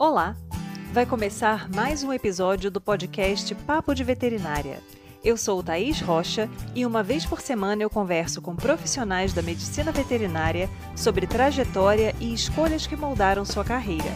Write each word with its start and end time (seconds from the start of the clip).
Olá! 0.00 0.34
Vai 0.94 1.04
começar 1.04 1.68
mais 1.68 2.02
um 2.02 2.10
episódio 2.10 2.70
do 2.70 2.80
podcast 2.80 3.54
Papo 3.54 3.94
de 3.94 4.02
Veterinária. 4.02 4.80
Eu 5.22 5.36
sou 5.36 5.62
Thaís 5.62 6.00
Rocha 6.00 6.48
e 6.74 6.86
uma 6.86 7.02
vez 7.02 7.26
por 7.26 7.42
semana 7.42 7.82
eu 7.82 7.90
converso 7.90 8.40
com 8.40 8.56
profissionais 8.56 9.34
da 9.34 9.42
medicina 9.42 9.92
veterinária 9.92 10.70
sobre 10.96 11.26
trajetória 11.26 12.16
e 12.18 12.32
escolhas 12.32 12.86
que 12.86 12.96
moldaram 12.96 13.44
sua 13.44 13.62
carreira. 13.62 14.10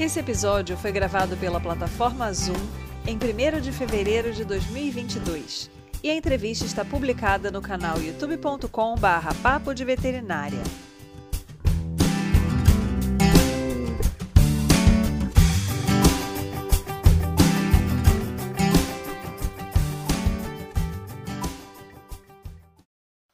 Esse 0.00 0.18
episódio 0.18 0.76
foi 0.76 0.90
gravado 0.90 1.36
pela 1.36 1.60
plataforma 1.60 2.32
Zoom 2.32 2.58
em 3.06 3.14
1 3.14 3.60
de 3.60 3.70
fevereiro 3.70 4.32
de 4.32 4.44
2022 4.44 5.70
e 6.02 6.10
a 6.10 6.16
entrevista 6.16 6.64
está 6.64 6.84
publicada 6.84 7.52
no 7.52 7.62
canal 7.62 8.02
youtube.com/papo 8.02 9.72
de 9.72 9.84
veterinária. 9.84 10.89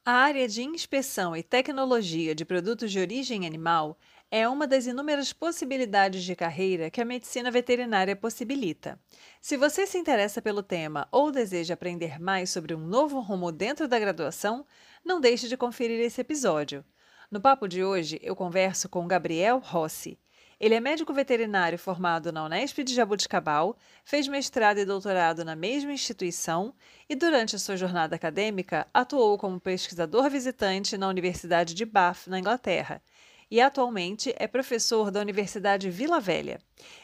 A 0.08 0.12
área 0.12 0.46
de 0.46 0.62
inspeção 0.62 1.34
e 1.34 1.42
tecnologia 1.42 2.32
de 2.32 2.44
produtos 2.44 2.92
de 2.92 3.00
origem 3.00 3.44
animal 3.44 3.98
é 4.30 4.48
uma 4.48 4.64
das 4.64 4.86
inúmeras 4.86 5.32
possibilidades 5.32 6.22
de 6.22 6.36
carreira 6.36 6.88
que 6.88 7.00
a 7.00 7.04
medicina 7.04 7.50
veterinária 7.50 8.14
possibilita. 8.14 9.00
Se 9.40 9.56
você 9.56 9.84
se 9.84 9.98
interessa 9.98 10.40
pelo 10.40 10.62
tema 10.62 11.08
ou 11.10 11.32
deseja 11.32 11.74
aprender 11.74 12.20
mais 12.20 12.50
sobre 12.50 12.72
um 12.72 12.86
novo 12.86 13.18
rumo 13.18 13.50
dentro 13.50 13.88
da 13.88 13.98
graduação, 13.98 14.64
não 15.04 15.20
deixe 15.20 15.48
de 15.48 15.56
conferir 15.56 15.98
esse 15.98 16.20
episódio. 16.20 16.84
No 17.28 17.40
papo 17.40 17.66
de 17.66 17.82
hoje, 17.82 18.20
eu 18.22 18.36
converso 18.36 18.88
com 18.88 19.08
Gabriel 19.08 19.58
Rossi. 19.58 20.16
Ele 20.58 20.74
é 20.74 20.80
médico 20.80 21.12
veterinário 21.12 21.78
formado 21.78 22.32
na 22.32 22.42
Unesp 22.42 22.78
de 22.78 22.94
Jabuticabal, 22.94 23.76
fez 24.02 24.26
mestrado 24.26 24.78
e 24.78 24.86
doutorado 24.86 25.44
na 25.44 25.54
mesma 25.54 25.92
instituição 25.92 26.74
e, 27.06 27.14
durante 27.14 27.54
a 27.54 27.58
sua 27.58 27.76
jornada 27.76 28.16
acadêmica, 28.16 28.86
atuou 28.92 29.36
como 29.36 29.60
pesquisador 29.60 30.30
visitante 30.30 30.96
na 30.96 31.08
Universidade 31.08 31.74
de 31.74 31.84
Bath, 31.84 32.26
na 32.26 32.38
Inglaterra, 32.38 33.02
e 33.50 33.60
atualmente 33.60 34.34
é 34.38 34.46
professor 34.46 35.10
da 35.10 35.20
Universidade 35.20 35.90
Vila 35.90 36.18
Velha. 36.18 36.58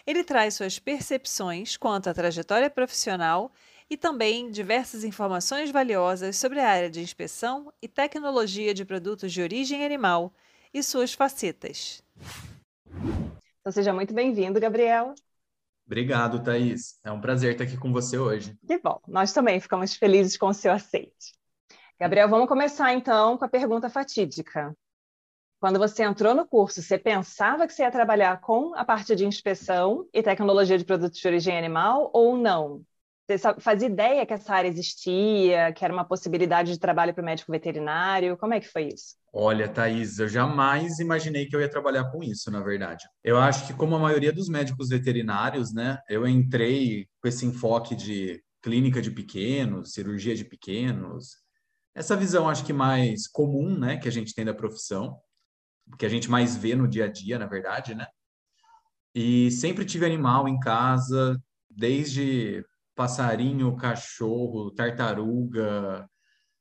Ele 0.07 0.25
traz 0.25 0.55
suas 0.55 0.79
percepções 0.79 1.77
quanto 1.77 2.09
à 2.09 2.15
trajetória 2.15 2.71
profissional 2.71 3.53
e 3.91 3.98
também 3.98 4.51
diversas 4.51 5.05
informações 5.05 5.71
valiosas 5.71 6.39
sobre 6.39 6.59
a 6.59 6.71
área 6.71 6.91
de 6.91 7.03
inspeção 7.03 7.71
e 7.83 7.87
tecnologia 7.87 8.73
de 8.73 8.87
produtos 8.87 9.31
de 9.31 9.43
origem 9.43 9.85
animal 9.85 10.33
e 10.73 10.83
suas 10.83 11.13
facetas. 11.13 12.03
Então, 13.63 13.73
seja 13.73 13.93
muito 13.93 14.13
bem-vindo, 14.13 14.59
Gabriel. 14.59 15.15
Obrigado, 15.87 16.43
Thaís. 16.43 16.99
É 17.05 17.13
um 17.13 17.21
prazer 17.21 17.53
estar 17.53 17.63
aqui 17.63 17.77
com 17.77 17.93
você 17.93 18.19
hoje. 18.19 18.59
Que 18.67 18.77
bom. 18.79 19.01
Nós 19.07 19.33
também 19.33 19.61
ficamos 19.61 19.95
felizes 19.95 20.37
com 20.37 20.49
o 20.49 20.55
seu 20.55 20.73
aceite. 20.73 21.39
Gabriel, 21.99 22.29
vamos 22.29 22.49
começar 22.49 22.93
então 22.93 23.39
com 23.39 23.45
a 23.45 23.49
pergunta 23.49 23.89
fatídica. 23.89 24.77
Quando 25.61 25.79
você 25.79 26.03
entrou 26.03 26.35
no 26.35 26.45
curso, 26.45 26.83
você 26.83 26.99
pensava 26.99 27.65
que 27.69 27.73
você 27.73 27.83
ia 27.83 27.91
trabalhar 27.93 28.41
com 28.41 28.75
a 28.75 28.85
parte 28.85 29.15
de 29.15 29.25
inspeção 29.25 30.09
e 30.13 30.25
tecnologia 30.25 30.77
de 30.77 30.85
produtos 30.85 31.21
de 31.21 31.29
origem 31.29 31.57
animal 31.57 32.11
ou 32.13 32.37
não? 32.37 32.83
Você 33.28 33.39
fazia 33.61 33.89
ideia 33.89 34.27
que 34.27 34.33
essa 34.33 34.53
área 34.53 34.69
existia, 34.69 35.73
que 35.73 35.84
era 35.84 35.95
uma 35.95 36.05
possibilidade 36.05 36.73
de 36.73 36.78
trabalho 36.78 37.15
para 37.15 37.23
o 37.23 37.25
médico 37.25 37.53
veterinário? 37.53 38.37
Como 38.37 38.53
é 38.53 38.61
que 38.61 38.69
foi 38.69 38.89
isso? 38.89 39.17
Olha, 39.33 39.69
Thaís, 39.69 40.19
eu 40.19 40.29
jamais 40.29 40.98
imaginei 40.98 41.47
que 41.47 41.55
eu 41.55 41.61
ia 41.61 41.70
trabalhar 41.70 42.11
com 42.11 42.23
isso, 42.23 42.51
na 42.51 42.61
verdade. 42.61 43.05
Eu 43.25 43.39
acho 43.39 43.67
que, 43.67 43.73
como 43.73 43.95
a 43.97 43.98
maioria 43.98 44.33
dos 44.33 44.48
médicos 44.48 44.89
veterinários, 44.89 45.73
né, 45.73 45.98
eu 46.09 46.27
entrei 46.27 47.06
com 47.20 47.29
esse 47.29 47.47
enfoque 47.47 47.95
de 47.95 48.42
clínica 48.61 49.01
de 49.01 49.11
pequenos, 49.11 49.92
cirurgia 49.92 50.34
de 50.34 50.45
pequenos, 50.45 51.36
essa 51.95 52.17
visão 52.17 52.48
acho 52.48 52.64
que 52.64 52.73
mais 52.73 53.27
comum, 53.29 53.79
né, 53.79 53.97
que 53.97 54.08
a 54.08 54.13
gente 54.13 54.35
tem 54.35 54.45
da 54.45 54.55
profissão, 54.55 55.18
que 55.98 56.07
a 56.07 56.08
gente 56.08 56.30
mais 56.30 56.57
vê 56.57 56.74
no 56.74 56.89
dia 56.89 57.07
a 57.07 57.08
dia, 57.08 57.39
na 57.39 57.47
verdade, 57.47 57.95
né? 57.95 58.07
E 59.14 59.51
sempre 59.51 59.85
tive 59.85 60.07
animal 60.07 60.48
em 60.48 60.58
casa, 60.58 61.39
desde 61.70 62.64
passarinho, 62.95 63.77
cachorro, 63.77 64.70
tartaruga. 64.70 66.08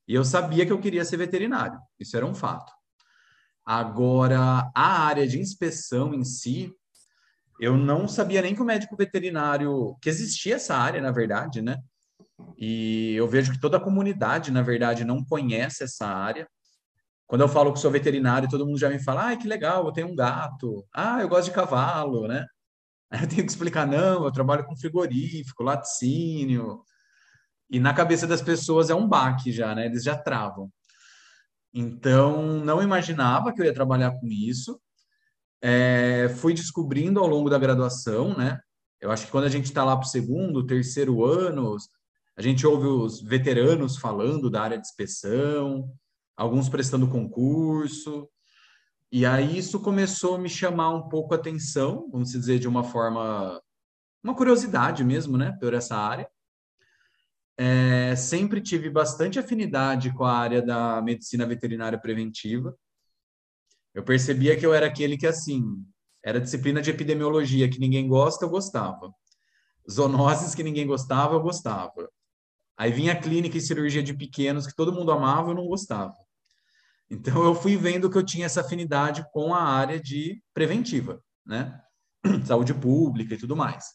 E 0.08 0.14
eu 0.14 0.24
sabia 0.24 0.66
que 0.66 0.72
eu 0.72 0.80
queria 0.80 1.06
ser 1.06 1.18
veterinário, 1.18 1.80
isso 2.00 2.16
era 2.18 2.26
um 2.26 2.36
fato. 2.36 2.72
Agora, 3.66 4.72
a 4.76 5.04
área 5.04 5.28
de 5.28 5.40
inspeção 5.40 6.14
em 6.14 6.24
si, 6.24 6.74
eu 7.60 7.78
não 7.78 8.08
sabia 8.08 8.42
nem 8.42 8.56
que 8.56 8.62
o 8.62 8.66
médico 8.66 8.98
veterinário, 8.98 9.96
que 10.02 10.10
existia 10.10 10.56
essa 10.56 10.76
área, 10.76 11.02
na 11.02 11.12
verdade, 11.12 11.62
né? 11.62 11.78
E 12.58 13.14
eu 13.16 13.28
vejo 13.28 13.52
que 13.52 13.60
toda 13.60 13.78
a 13.78 13.82
comunidade, 13.82 14.52
na 14.52 14.62
verdade, 14.62 15.06
não 15.06 15.24
conhece 15.24 15.84
essa 15.84 16.08
área. 16.08 16.48
Quando 17.28 17.42
eu 17.42 17.48
falo 17.48 17.72
que 17.72 17.80
sou 17.80 17.92
veterinário, 17.92 18.50
todo 18.50 18.66
mundo 18.66 18.80
já 18.80 18.90
me 18.90 19.00
fala: 19.00 19.32
ah, 19.32 19.38
que 19.38 19.48
legal, 19.48 19.86
eu 19.86 19.94
tenho 19.94 20.08
um 20.08 20.16
gato. 20.16 20.86
Ah, 20.94 21.22
eu 21.22 21.30
gosto 21.30 21.46
de 21.46 21.56
cavalo, 21.56 22.28
né? 22.28 22.46
Aí 23.12 23.20
eu 23.24 23.28
tenho 23.28 23.44
que 23.44 23.52
explicar, 23.52 23.86
não, 23.86 24.24
eu 24.24 24.32
trabalho 24.32 24.66
com 24.66 24.76
frigorífico, 24.76 25.64
laticínio. 25.64 26.82
E 27.70 27.80
na 27.80 27.94
cabeça 27.94 28.26
das 28.26 28.42
pessoas 28.42 28.90
é 28.90 28.96
um 28.96 29.08
baque 29.08 29.52
já, 29.52 29.76
né? 29.76 29.86
Eles 29.86 30.04
já 30.04 30.18
travam. 30.18 30.72
Então, 31.74 32.60
não 32.64 32.82
imaginava 32.82 33.54
que 33.54 33.62
eu 33.62 33.66
ia 33.66 33.74
trabalhar 33.74 34.12
com 34.12 34.28
isso. 34.28 34.80
É, 35.62 36.30
fui 36.38 36.54
descobrindo 36.54 37.20
ao 37.20 37.28
longo 37.28 37.50
da 37.50 37.60
graduação, 37.60 38.36
né? 38.36 38.60
Eu 39.00 39.12
acho 39.12 39.26
que 39.26 39.32
quando 39.32 39.46
a 39.46 39.50
gente 39.50 39.66
está 39.66 39.84
lá 39.84 39.96
para 39.96 40.06
o 40.06 40.10
segundo, 40.10 40.66
terceiro 40.66 41.24
ano, 41.24 41.76
a 42.38 42.42
gente 42.42 42.66
ouve 42.66 42.88
os 42.88 43.22
veteranos 43.22 43.98
falando 43.98 44.50
da 44.50 44.62
área 44.62 44.78
de 44.78 44.86
inspeção, 44.86 45.92
alguns 46.36 46.70
prestando 46.70 47.10
concurso, 47.10 48.28
e 49.12 49.26
aí 49.26 49.58
isso 49.58 49.80
começou 49.82 50.36
a 50.36 50.40
me 50.40 50.48
chamar 50.48 50.92
um 50.92 51.10
pouco 51.10 51.34
a 51.34 51.38
atenção, 51.38 52.10
vamos 52.10 52.32
dizer, 52.32 52.60
de 52.60 52.68
uma 52.68 52.84
forma, 52.84 53.62
uma 54.24 54.34
curiosidade 54.34 55.04
mesmo, 55.04 55.38
né, 55.38 55.58
por 55.60 55.74
essa 55.74 55.98
área. 55.98 56.30
É, 57.58 58.16
sempre 58.16 58.62
tive 58.62 58.90
bastante 58.90 59.38
afinidade 59.38 60.14
com 60.14 60.24
a 60.24 60.34
área 60.34 60.62
da 60.62 61.02
medicina 61.02 61.46
veterinária 61.46 62.00
preventiva. 62.00 62.76
Eu 63.94 64.04
percebia 64.04 64.58
que 64.58 64.66
eu 64.66 64.74
era 64.74 64.88
aquele 64.88 65.18
que, 65.18 65.28
assim, 65.28 65.84
era 66.24 66.40
disciplina 66.40 66.82
de 66.82 66.90
epidemiologia 66.90 67.70
que 67.70 67.80
ninguém 67.80 68.08
gosta, 68.08 68.46
eu 68.46 68.50
gostava. 68.50 69.14
Zoonoses 69.90 70.56
que 70.56 70.64
ninguém 70.64 70.88
gostava, 70.88 71.36
eu 71.36 71.42
gostava. 71.42 72.10
Aí 72.78 72.92
vinha 72.92 73.20
clínica 73.20 73.58
e 73.58 73.62
cirurgia 73.62 74.02
de 74.02 74.14
pequenos 74.14 74.66
que 74.66 74.76
todo 74.76 74.94
mundo 74.94 75.12
amava, 75.12 75.52
eu 75.52 75.56
não 75.56 75.68
gostava. 75.68 76.16
Então 77.12 77.44
eu 77.44 77.54
fui 77.54 77.76
vendo 77.76 78.10
que 78.10 78.18
eu 78.18 78.24
tinha 78.24 78.46
essa 78.46 78.62
afinidade 78.62 79.26
com 79.34 79.54
a 79.54 79.62
área 79.62 80.00
de 80.00 80.42
preventiva, 80.54 81.22
né? 81.46 81.78
Saúde 82.48 82.74
pública 82.74 83.34
e 83.34 83.38
tudo 83.38 83.54
mais. 83.54 83.86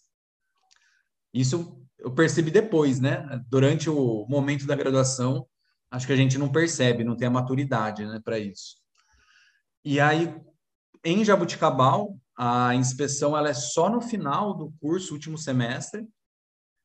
Isso 1.33 1.83
eu 1.99 2.13
percebi 2.13 2.51
depois, 2.51 3.01
né? 3.01 3.43
Durante 3.49 3.89
o 3.89 4.27
momento 4.29 4.67
da 4.67 4.77
graduação, 4.77 5.47
acho 5.91 6.07
que 6.07 6.13
a 6.13 6.17
gente 6.17 6.37
não 6.37 6.53
percebe, 6.53 7.05
não 7.05 7.17
tem 7.17 7.27
a 7.27 7.31
maturidade, 7.31 8.05
né, 8.05 8.21
para 8.23 8.39
isso. 8.39 8.77
E 9.83 9.99
aí, 9.99 10.35
em 11.03 11.25
Jabuticabal, 11.25 12.19
a 12.37 12.75
inspeção 12.75 13.35
ela 13.35 13.49
é 13.49 13.55
só 13.55 13.89
no 13.89 14.03
final 14.03 14.53
do 14.53 14.75
curso, 14.79 15.15
último 15.15 15.39
semestre. 15.39 16.07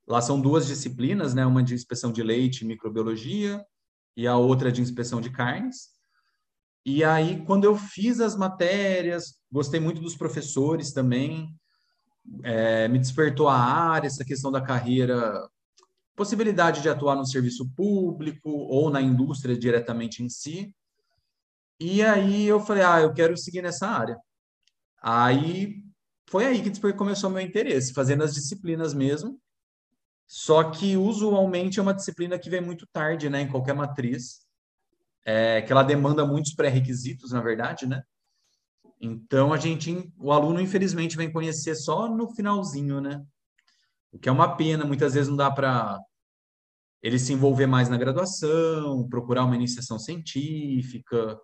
Lá 0.08 0.22
são 0.22 0.40
duas 0.40 0.66
disciplinas, 0.66 1.34
né? 1.34 1.46
Uma 1.46 1.62
de 1.62 1.74
inspeção 1.74 2.10
de 2.10 2.24
leite 2.24 2.62
e 2.62 2.68
microbiologia 2.68 3.62
e 4.16 4.26
a 4.26 4.38
outra 4.38 4.72
de 4.72 4.82
inspeção 4.82 5.20
de 5.20 5.30
carnes. 5.30 5.90
E 6.86 7.04
aí, 7.04 7.44
quando 7.46 7.64
eu 7.66 7.76
fiz 7.76 8.20
as 8.20 8.36
matérias, 8.36 9.40
gostei 9.52 9.80
muito 9.80 10.02
dos 10.02 10.16
professores 10.16 10.92
também, 10.92 11.56
é, 12.44 12.88
me 12.88 12.98
despertou 12.98 13.48
a 13.48 13.56
área, 13.56 14.08
essa 14.08 14.26
questão 14.26 14.52
da 14.52 14.62
carreira, 14.62 15.48
possibilidade 16.16 16.82
de 16.82 16.90
atuar 16.90 17.16
no 17.16 17.26
serviço 17.26 17.70
público 17.76 18.50
ou 18.50 18.90
na 18.90 19.02
indústria 19.02 19.58
diretamente 19.58 20.24
em 20.24 20.30
si. 20.30 20.76
E 21.80 22.02
aí 22.02 22.46
eu 22.46 22.60
falei, 22.60 22.84
ah, 22.84 23.02
eu 23.02 23.14
quero 23.14 23.38
seguir 23.38 23.62
nessa 23.62 23.88
área. 23.88 24.18
Aí 25.02 25.84
foi 26.28 26.46
aí 26.46 26.62
que 26.62 26.94
começou 26.94 27.30
meu 27.30 27.42
interesse, 27.42 27.94
fazendo 27.94 28.24
as 28.24 28.34
disciplinas 28.34 28.94
mesmo. 28.94 29.40
Só 30.28 30.72
que 30.72 30.96
usualmente 30.96 31.80
é 31.80 31.82
uma 31.82 31.94
disciplina 31.94 32.40
que 32.40 32.50
vem 32.50 32.62
muito 32.62 32.88
tarde, 32.92 33.30
né, 33.30 33.42
em 33.42 33.48
qualquer 33.50 33.74
matriz 33.76 34.51
é, 35.26 35.62
que 35.62 35.72
ela 35.72 35.84
demanda 35.84 36.26
muitos 36.26 36.54
pré-requisitos, 36.54 37.32
na 37.32 37.42
verdade, 37.42 37.86
né? 37.86 38.02
Então 39.00 39.52
a 39.52 39.58
gente, 39.58 40.12
o 40.18 40.32
aluno 40.32 40.62
infelizmente 40.62 41.18
vem 41.18 41.32
conhecer 41.32 41.76
só 41.76 42.08
no 42.08 42.30
finalzinho, 42.34 43.02
né? 43.02 43.24
O 44.12 44.20
que 44.20 44.30
é 44.30 44.32
uma 44.32 44.56
pena, 44.56 44.86
muitas 44.86 45.14
vezes 45.14 45.30
não 45.30 45.38
dá 45.38 45.50
para 45.50 45.98
ele 47.02 47.18
se 47.18 47.34
envolver 47.34 47.66
mais 47.66 47.90
na 47.90 47.98
graduação, 47.98 49.08
procurar 49.10 49.46
uma 49.46 49.56
iniciação 49.56 49.98
científica 49.98 51.40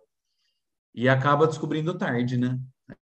e 0.93 1.09
acaba 1.09 1.47
descobrindo 1.47 1.97
tarde, 1.97 2.37
né? 2.37 2.59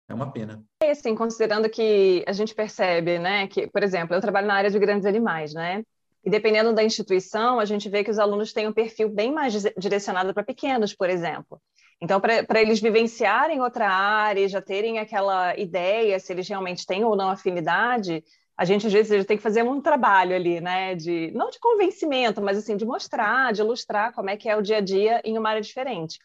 É 0.08 0.14
uma 0.14 0.30
pena. 0.30 0.62
assim, 0.82 1.14
considerando 1.14 1.68
que 1.68 2.22
a 2.26 2.32
gente 2.32 2.54
percebe, 2.54 3.18
né, 3.18 3.46
que, 3.48 3.66
por 3.68 3.82
exemplo, 3.82 4.14
eu 4.14 4.20
trabalho 4.20 4.46
na 4.46 4.54
área 4.54 4.70
de 4.70 4.78
grandes 4.78 5.06
animais, 5.06 5.54
né? 5.54 5.82
E 6.24 6.30
dependendo 6.30 6.72
da 6.72 6.84
instituição, 6.84 7.58
a 7.58 7.64
gente 7.64 7.88
vê 7.88 8.04
que 8.04 8.10
os 8.10 8.18
alunos 8.18 8.52
têm 8.52 8.68
um 8.68 8.72
perfil 8.72 9.08
bem 9.08 9.32
mais 9.32 9.52
direcionado 9.76 10.32
para 10.32 10.44
pequenos, 10.44 10.94
por 10.94 11.10
exemplo. 11.10 11.60
Então, 12.00 12.20
para 12.20 12.60
eles 12.60 12.80
vivenciarem 12.80 13.60
outra 13.60 13.88
área, 13.88 14.48
já 14.48 14.60
terem 14.60 14.98
aquela 14.98 15.56
ideia 15.56 16.18
se 16.18 16.32
eles 16.32 16.48
realmente 16.48 16.86
têm 16.86 17.04
ou 17.04 17.16
não 17.16 17.30
afinidade, 17.30 18.24
a 18.56 18.64
gente 18.64 18.86
às 18.86 18.92
vezes 18.92 19.24
tem 19.24 19.36
que 19.36 19.42
fazer 19.42 19.62
um 19.62 19.80
trabalho 19.80 20.34
ali, 20.34 20.60
né? 20.60 20.94
De 20.94 21.30
não 21.32 21.50
de 21.50 21.58
convencimento, 21.58 22.40
mas 22.42 22.58
assim 22.58 22.76
de 22.76 22.84
mostrar, 22.84 23.52
de 23.52 23.60
ilustrar 23.60 24.12
como 24.12 24.30
é 24.30 24.36
que 24.36 24.48
é 24.48 24.56
o 24.56 24.62
dia 24.62 24.78
a 24.78 24.80
dia 24.80 25.20
em 25.24 25.38
uma 25.38 25.50
área 25.50 25.62
diferente. 25.62 26.18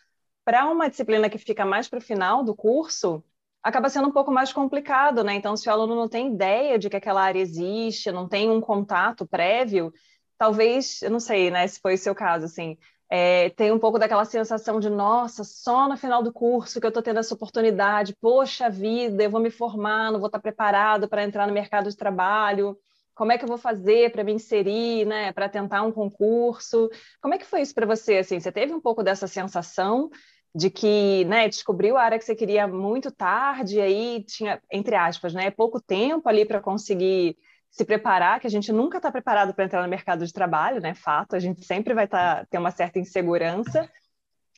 Para 0.43 0.65
uma 0.65 0.89
disciplina 0.89 1.29
que 1.29 1.37
fica 1.37 1.65
mais 1.65 1.87
para 1.87 1.99
o 1.99 2.01
final 2.01 2.43
do 2.43 2.55
curso, 2.55 3.23
acaba 3.63 3.89
sendo 3.89 4.07
um 4.07 4.11
pouco 4.11 4.31
mais 4.31 4.53
complicado, 4.53 5.23
né? 5.23 5.35
Então, 5.35 5.57
se 5.57 5.67
o 5.67 5.71
aluno 5.71 5.95
não 5.95 6.07
tem 6.07 6.33
ideia 6.33 6.79
de 6.79 6.89
que 6.89 6.95
aquela 6.95 7.21
área 7.21 7.39
existe, 7.39 8.11
não 8.11 8.27
tem 8.27 8.49
um 8.49 8.61
contato 8.61 9.27
prévio, 9.27 9.91
talvez, 10.37 11.01
eu 11.01 11.11
não 11.11 11.19
sei, 11.19 11.51
né? 11.51 11.67
Se 11.67 11.79
foi 11.79 11.95
o 11.95 11.97
seu 11.97 12.15
caso, 12.15 12.45
assim, 12.45 12.77
é, 13.09 13.49
tem 13.51 13.71
um 13.71 13.79
pouco 13.79 13.97
daquela 13.99 14.25
sensação 14.25 14.79
de, 14.79 14.89
nossa, 14.89 15.43
só 15.43 15.87
no 15.87 15.97
final 15.97 16.21
do 16.21 16.31
curso 16.33 16.79
que 16.79 16.85
eu 16.85 16.89
estou 16.89 17.03
tendo 17.03 17.19
essa 17.19 17.33
oportunidade, 17.33 18.15
poxa 18.19 18.69
vida, 18.69 19.23
eu 19.23 19.29
vou 19.29 19.41
me 19.41 19.49
formar, 19.49 20.11
não 20.11 20.19
vou 20.19 20.27
estar 20.27 20.39
preparado 20.39 21.07
para 21.07 21.23
entrar 21.23 21.47
no 21.47 21.53
mercado 21.53 21.89
de 21.89 21.95
trabalho, 21.97 22.77
como 23.17 23.31
é 23.31 23.37
que 23.37 23.43
eu 23.43 23.47
vou 23.47 23.57
fazer 23.57 24.11
para 24.11 24.23
me 24.23 24.31
inserir, 24.33 25.05
né, 25.05 25.33
para 25.33 25.49
tentar 25.49 25.81
um 25.81 25.91
concurso? 25.91 26.87
Como 27.19 27.33
é 27.33 27.37
que 27.39 27.45
foi 27.45 27.61
isso 27.61 27.73
para 27.73 27.85
você? 27.85 28.17
Assim, 28.19 28.39
você 28.39 28.51
teve 28.51 28.73
um 28.73 28.79
pouco 28.79 29.01
dessa 29.01 29.25
sensação 29.25 30.09
de 30.57 30.71
que, 30.71 31.23
né, 31.25 31.47
descobriu 31.47 31.97
a 31.97 32.01
área 32.01 32.17
que 32.17 32.25
você 32.25 32.33
queria 32.33 32.67
muito 32.67 33.11
tarde, 33.11 33.79
aí 33.79 34.23
tinha, 34.23 34.59
entre 34.71 34.95
aspas, 34.95 35.31
né, 35.31 35.51
pouco 35.51 35.79
tempo 35.79 36.27
ali 36.27 36.45
para 36.45 36.59
conseguir 36.59 37.37
se 37.69 37.85
preparar, 37.85 38.39
que 38.39 38.47
a 38.47 38.49
gente 38.49 38.71
nunca 38.71 38.97
está 38.97 39.11
preparado 39.11 39.53
para 39.53 39.65
entrar 39.65 39.83
no 39.83 39.87
mercado 39.87 40.25
de 40.25 40.33
trabalho, 40.33 40.81
né? 40.81 40.95
Fato, 40.95 41.35
a 41.35 41.39
gente 41.39 41.63
sempre 41.63 41.93
vai 41.93 42.07
tá, 42.07 42.43
ter 42.49 42.57
uma 42.57 42.71
certa 42.71 42.97
insegurança. 42.97 43.87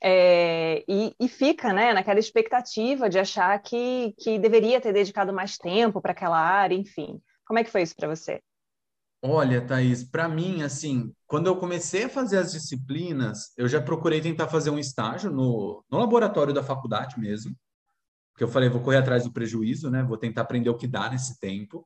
É, 0.02 0.86
e, 0.88 1.14
e, 1.20 1.28
fica 1.28 1.74
né, 1.74 1.92
naquela 1.94 2.20
expectativa 2.20 3.10
de 3.10 3.20
achar 3.20 3.60
que, 3.62 4.16
que 4.20 4.40
deveria 4.40 4.80
ter 4.80 4.94
dedicado 4.94 5.34
mais 5.34 5.58
tempo 5.58 6.00
para 6.00 6.14
aquela 6.14 6.40
área, 6.40 6.76
enfim. 6.76 7.22
Como 7.46 7.60
é 7.60 7.64
que 7.66 7.70
foi 7.70 7.82
isso 7.82 7.98
para 7.98 8.08
você? 8.08 8.42
Olha, 9.22 9.66
Thaís, 9.66 10.04
para 10.04 10.30
mim, 10.30 10.62
assim, 10.62 11.14
quando 11.28 11.48
eu 11.48 11.58
comecei 11.58 12.06
a 12.06 12.10
fazer 12.10 12.38
as 12.38 12.54
disciplinas, 12.54 13.52
eu 13.58 13.68
já 13.68 13.82
procurei 13.82 14.22
tentar 14.22 14.48
fazer 14.48 14.70
um 14.70 14.80
estágio 14.80 15.30
no, 15.30 15.84
no 15.92 16.00
laboratório 16.00 16.54
da 16.54 16.64
faculdade 16.64 17.20
mesmo, 17.20 17.54
porque 18.32 18.46
eu 18.46 18.48
falei, 18.48 18.70
vou 18.70 18.82
correr 18.82 18.98
atrás 18.98 19.26
do 19.26 19.34
prejuízo, 19.34 19.92
né? 19.92 20.04
Vou 20.04 20.18
tentar 20.18 20.44
aprender 20.44 20.70
o 20.70 20.78
que 20.78 20.88
dá 20.88 21.10
nesse 21.10 21.38
tempo. 21.40 21.86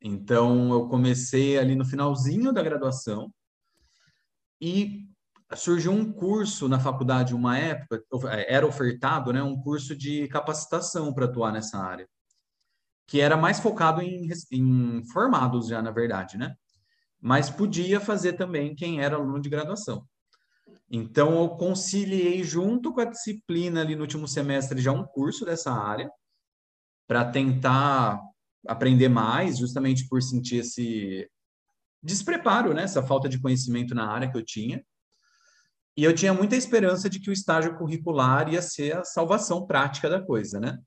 Então, 0.00 0.72
eu 0.72 0.88
comecei 0.88 1.58
ali 1.58 1.74
no 1.74 1.84
finalzinho 1.84 2.52
da 2.52 2.62
graduação 2.62 3.32
e 4.60 5.08
surgiu 5.56 5.92
um 5.92 6.12
curso 6.12 6.68
na 6.68 6.78
faculdade, 6.78 7.34
uma 7.34 7.58
época, 7.58 8.02
era 8.46 8.66
ofertado, 8.66 9.32
né, 9.32 9.42
um 9.42 9.60
curso 9.60 9.96
de 9.96 10.28
capacitação 10.28 11.12
para 11.12 11.26
atuar 11.26 11.52
nessa 11.52 11.78
área, 11.78 12.08
que 13.06 13.20
era 13.20 13.36
mais 13.36 13.60
focado 13.60 14.00
em, 14.00 14.28
em 14.50 15.02
formados 15.12 15.68
já, 15.68 15.82
na 15.82 15.90
verdade, 15.90 16.38
né? 16.38 16.54
Mas 17.20 17.50
podia 17.50 18.00
fazer 18.00 18.34
também 18.34 18.74
quem 18.74 19.00
era 19.00 19.16
aluno 19.16 19.40
de 19.40 19.48
graduação. 19.48 20.06
Então, 20.90 21.42
eu 21.42 21.48
conciliei 21.50 22.44
junto 22.44 22.92
com 22.92 23.00
a 23.00 23.06
disciplina 23.06 23.80
ali 23.80 23.96
no 23.96 24.02
último 24.02 24.28
semestre 24.28 24.80
já 24.80 24.92
um 24.92 25.04
curso 25.04 25.44
dessa 25.44 25.72
área, 25.72 26.10
para 27.06 27.24
tentar 27.24 28.20
aprender 28.66 29.08
mais, 29.08 29.58
justamente 29.58 30.08
por 30.08 30.22
sentir 30.22 30.58
esse 30.58 31.28
despreparo, 32.02 32.72
né? 32.72 32.84
Essa 32.84 33.02
falta 33.02 33.28
de 33.28 33.40
conhecimento 33.40 33.94
na 33.94 34.10
área 34.10 34.30
que 34.30 34.36
eu 34.36 34.44
tinha. 34.44 34.84
E 35.96 36.02
eu 36.02 36.14
tinha 36.14 36.34
muita 36.34 36.56
esperança 36.56 37.08
de 37.08 37.20
que 37.20 37.30
o 37.30 37.32
estágio 37.32 37.76
curricular 37.76 38.52
ia 38.52 38.60
ser 38.60 38.96
a 38.96 39.04
salvação 39.04 39.66
prática 39.66 40.08
da 40.08 40.20
coisa, 40.20 40.58
né? 40.58 40.78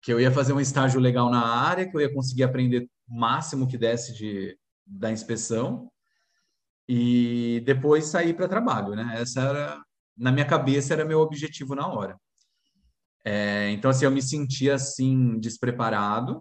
Que 0.00 0.12
eu 0.12 0.20
ia 0.20 0.30
fazer 0.30 0.52
um 0.52 0.60
estágio 0.60 1.00
legal 1.00 1.30
na 1.30 1.44
área, 1.44 1.88
que 1.88 1.96
eu 1.96 2.00
ia 2.00 2.12
conseguir 2.12 2.44
aprender 2.44 2.88
o 3.08 3.18
máximo 3.18 3.66
que 3.66 3.76
desse 3.76 4.14
de, 4.14 4.56
da 4.86 5.10
inspeção 5.10 5.90
e 6.88 7.62
depois 7.66 8.06
sair 8.06 8.34
para 8.34 8.48
trabalho, 8.48 8.94
né? 8.94 9.16
Essa 9.20 9.42
era, 9.42 9.82
na 10.16 10.32
minha 10.32 10.46
cabeça, 10.46 10.94
era 10.94 11.04
meu 11.04 11.20
objetivo 11.20 11.74
na 11.74 11.86
hora. 11.86 12.18
É, 13.24 13.70
então, 13.70 13.90
assim, 13.90 14.06
eu 14.06 14.10
me 14.10 14.22
sentia, 14.22 14.76
assim, 14.76 15.38
despreparado, 15.38 16.40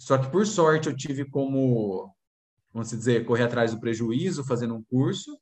só 0.00 0.18
que, 0.18 0.30
por 0.30 0.46
sorte, 0.46 0.88
eu 0.88 0.96
tive 0.96 1.24
como, 1.24 2.12
vamos 2.72 2.90
dizer, 2.90 3.24
correr 3.24 3.44
atrás 3.44 3.72
do 3.72 3.80
prejuízo, 3.80 4.44
fazendo 4.44 4.74
um 4.74 4.82
curso, 4.82 5.38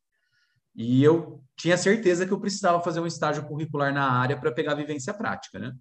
e 0.74 1.02
eu 1.02 1.42
tinha 1.56 1.76
certeza 1.76 2.26
que 2.26 2.32
eu 2.32 2.40
precisava 2.40 2.82
fazer 2.82 3.00
um 3.00 3.06
estágio 3.06 3.46
curricular 3.46 3.92
na 3.92 4.10
área 4.10 4.38
para 4.38 4.52
pegar 4.52 4.74
vivência 4.74 5.14
prática, 5.14 5.58
né? 5.58 5.74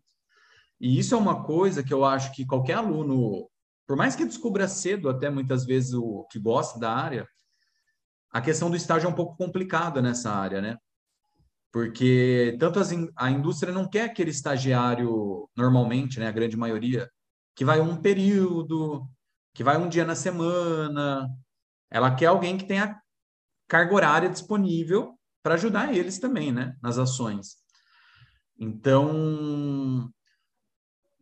E 0.81 0.97
isso 0.97 1.13
é 1.13 1.17
uma 1.17 1.43
coisa 1.43 1.83
que 1.83 1.93
eu 1.93 2.03
acho 2.03 2.33
que 2.33 2.43
qualquer 2.43 2.73
aluno, 2.73 3.47
por 3.85 3.95
mais 3.95 4.15
que 4.15 4.25
descubra 4.25 4.67
cedo, 4.67 5.09
até 5.09 5.29
muitas 5.29 5.63
vezes 5.63 5.93
o 5.93 6.25
que 6.31 6.39
gosta 6.39 6.79
da 6.79 6.91
área, 6.91 7.27
a 8.31 8.41
questão 8.41 8.67
do 8.67 8.75
estágio 8.75 9.05
é 9.05 9.09
um 9.11 9.15
pouco 9.15 9.37
complicada 9.37 10.01
nessa 10.01 10.31
área, 10.31 10.59
né? 10.59 10.75
Porque 11.71 12.57
tanto 12.59 12.79
as, 12.79 12.89
a 13.15 13.29
indústria 13.29 13.71
não 13.71 13.87
quer 13.87 14.05
aquele 14.05 14.31
estagiário 14.31 15.47
normalmente, 15.55 16.19
né? 16.19 16.27
A 16.27 16.31
grande 16.31 16.57
maioria 16.57 17.07
que 17.55 17.63
vai 17.63 17.79
um 17.79 18.01
período, 18.01 19.07
que 19.53 19.63
vai 19.63 19.77
um 19.77 19.87
dia 19.87 20.03
na 20.03 20.15
semana. 20.15 21.29
Ela 21.91 22.15
quer 22.15 22.27
alguém 22.27 22.57
que 22.57 22.65
tenha 22.65 22.99
carga 23.67 23.93
horária 23.93 24.29
disponível 24.29 25.15
para 25.43 25.53
ajudar 25.53 25.95
eles 25.95 26.17
também, 26.17 26.51
né, 26.51 26.75
nas 26.81 26.97
ações. 26.97 27.57
Então, 28.59 30.11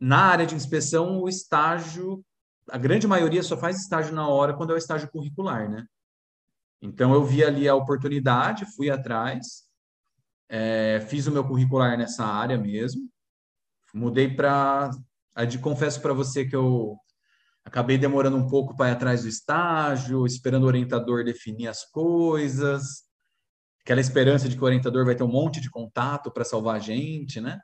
na 0.00 0.22
área 0.22 0.46
de 0.46 0.54
inspeção, 0.54 1.20
o 1.20 1.28
estágio, 1.28 2.24
a 2.70 2.78
grande 2.78 3.06
maioria 3.06 3.42
só 3.42 3.56
faz 3.56 3.78
estágio 3.78 4.14
na 4.14 4.26
hora 4.26 4.54
quando 4.54 4.70
é 4.70 4.74
o 4.74 4.78
estágio 4.78 5.10
curricular, 5.10 5.70
né? 5.70 5.84
Então, 6.80 7.12
eu 7.12 7.22
vi 7.22 7.44
ali 7.44 7.68
a 7.68 7.74
oportunidade, 7.74 8.64
fui 8.74 8.88
atrás, 8.88 9.64
é, 10.48 11.04
fiz 11.08 11.26
o 11.26 11.30
meu 11.30 11.46
curricular 11.46 11.98
nessa 11.98 12.24
área 12.24 12.56
mesmo, 12.56 13.02
mudei 13.92 14.34
para 14.34 14.90
confesso 15.60 16.00
para 16.00 16.12
você 16.12 16.44
que 16.44 16.56
eu 16.56 16.96
acabei 17.64 17.98
demorando 17.98 18.36
um 18.36 18.46
pouco 18.48 18.74
para 18.76 18.88
ir 18.90 18.92
atrás 18.92 19.22
do 19.22 19.28
estágio, 19.28 20.26
esperando 20.26 20.64
o 20.64 20.66
orientador 20.66 21.24
definir 21.24 21.68
as 21.68 21.84
coisas, 21.84 23.04
aquela 23.82 24.00
esperança 24.00 24.48
de 24.48 24.56
que 24.56 24.62
o 24.62 24.66
orientador 24.66 25.04
vai 25.04 25.14
ter 25.14 25.22
um 25.22 25.28
monte 25.28 25.60
de 25.60 25.70
contato 25.70 26.30
para 26.30 26.44
salvar 26.44 26.76
a 26.76 26.78
gente, 26.78 27.40
né? 27.40 27.60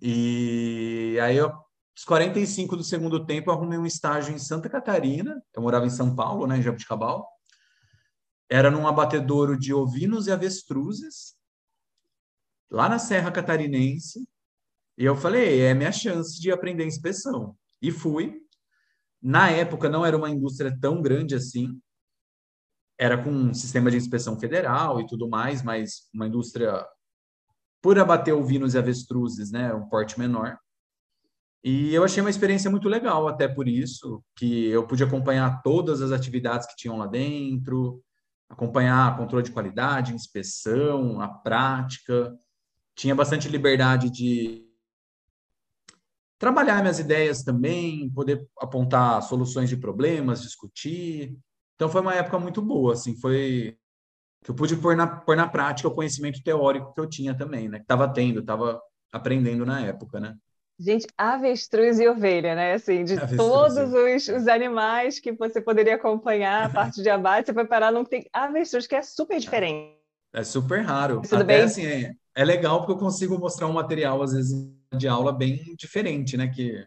E 0.00 1.18
aí, 1.22 1.36
eu, 1.36 1.48
aos 1.48 2.04
45 2.06 2.76
do 2.76 2.84
segundo 2.84 3.26
tempo, 3.26 3.50
arrumei 3.50 3.78
um 3.78 3.86
estágio 3.86 4.34
em 4.34 4.38
Santa 4.38 4.68
Catarina, 4.68 5.42
eu 5.54 5.62
morava 5.62 5.86
em 5.86 5.90
São 5.90 6.14
Paulo, 6.14 6.46
né, 6.46 6.58
em 6.58 6.62
Jabuticabal, 6.62 7.28
era 8.48 8.70
num 8.70 8.86
abatedouro 8.86 9.58
de 9.58 9.72
ovinos 9.74 10.26
e 10.26 10.32
avestruzes, 10.32 11.36
lá 12.70 12.88
na 12.88 12.98
Serra 12.98 13.30
Catarinense, 13.30 14.26
e 15.00 15.04
eu 15.04 15.16
falei, 15.16 15.62
é 15.62 15.72
minha 15.72 15.92
chance 15.92 16.38
de 16.38 16.50
aprender 16.50 16.84
inspeção. 16.84 17.56
E 17.80 17.90
fui. 17.90 18.38
Na 19.22 19.50
época 19.50 19.88
não 19.88 20.04
era 20.04 20.14
uma 20.14 20.28
indústria 20.28 20.76
tão 20.78 21.00
grande 21.00 21.34
assim. 21.34 21.80
Era 22.98 23.16
com 23.22 23.30
um 23.30 23.54
sistema 23.54 23.90
de 23.90 23.96
inspeção 23.96 24.38
federal 24.38 25.00
e 25.00 25.06
tudo 25.06 25.26
mais, 25.26 25.62
mas 25.62 26.08
uma 26.12 26.26
indústria 26.26 26.86
por 27.82 27.98
abater 27.98 28.34
ovinos 28.34 28.74
e 28.74 28.78
avestruzes, 28.78 29.50
né, 29.50 29.72
um 29.74 29.88
porte 29.88 30.18
menor. 30.18 30.58
E 31.62 31.94
eu 31.94 32.02
achei 32.04 32.22
uma 32.22 32.30
experiência 32.30 32.70
muito 32.70 32.88
legal, 32.88 33.28
até 33.28 33.46
por 33.46 33.68
isso, 33.68 34.22
que 34.34 34.66
eu 34.68 34.86
pude 34.86 35.04
acompanhar 35.04 35.62
todas 35.62 36.00
as 36.00 36.10
atividades 36.10 36.66
que 36.66 36.76
tinham 36.76 36.96
lá 36.96 37.06
dentro, 37.06 38.02
acompanhar 38.48 39.16
controle 39.16 39.44
de 39.44 39.52
qualidade, 39.52 40.14
inspeção, 40.14 41.20
a 41.20 41.28
prática. 41.28 42.34
Tinha 42.94 43.14
bastante 43.14 43.48
liberdade 43.48 44.10
de 44.10 44.66
trabalhar 46.38 46.80
minhas 46.80 46.98
ideias 46.98 47.42
também, 47.42 48.10
poder 48.10 48.48
apontar 48.58 49.22
soluções 49.22 49.68
de 49.68 49.76
problemas, 49.76 50.40
discutir. 50.40 51.38
Então 51.74 51.88
foi 51.88 52.00
uma 52.00 52.14
época 52.14 52.38
muito 52.38 52.62
boa, 52.62 52.94
assim, 52.94 53.14
foi 53.20 53.76
que 54.42 54.50
eu 54.50 54.54
pude 54.54 54.76
pôr 54.76 54.96
na, 54.96 55.06
pôr 55.06 55.36
na 55.36 55.48
prática 55.48 55.88
o 55.88 55.94
conhecimento 55.94 56.42
teórico 56.42 56.92
que 56.94 57.00
eu 57.00 57.08
tinha 57.08 57.34
também, 57.34 57.68
né? 57.68 57.78
Que 57.78 57.84
estava 57.84 58.08
tendo, 58.08 58.40
estava 58.40 58.80
aprendendo 59.12 59.66
na 59.66 59.80
época, 59.80 60.18
né? 60.18 60.34
Gente, 60.78 61.06
avestruz 61.16 62.00
e 62.00 62.08
ovelha, 62.08 62.54
né? 62.54 62.72
Assim, 62.72 63.04
de 63.04 63.14
avestruz, 63.14 63.36
todos 63.36 63.76
os, 63.76 64.28
os, 64.28 64.48
animais 64.48 65.18
que 65.18 65.30
você 65.32 65.60
poderia 65.60 65.96
acompanhar 65.96 66.64
a 66.64 66.70
parte 66.70 67.02
de 67.02 67.10
abate, 67.10 67.46
você 67.46 67.52
foi 67.52 67.66
parar 67.66 67.92
num 67.92 68.04
tem 68.04 68.24
avestruz, 68.32 68.86
que 68.86 68.94
é 68.94 69.02
super 69.02 69.38
diferente. 69.38 70.00
É 70.32 70.42
super 70.42 70.80
raro. 70.80 71.20
Tudo 71.20 71.42
Até 71.42 71.44
bem? 71.44 71.62
assim, 71.62 71.84
é, 71.84 72.14
é 72.34 72.44
legal 72.44 72.78
porque 72.78 72.92
eu 72.92 72.98
consigo 72.98 73.38
mostrar 73.38 73.66
um 73.66 73.74
material, 73.74 74.22
às 74.22 74.32
vezes, 74.32 74.70
de 74.96 75.06
aula 75.06 75.32
bem 75.32 75.74
diferente, 75.76 76.36
né? 76.38 76.48
Que 76.48 76.82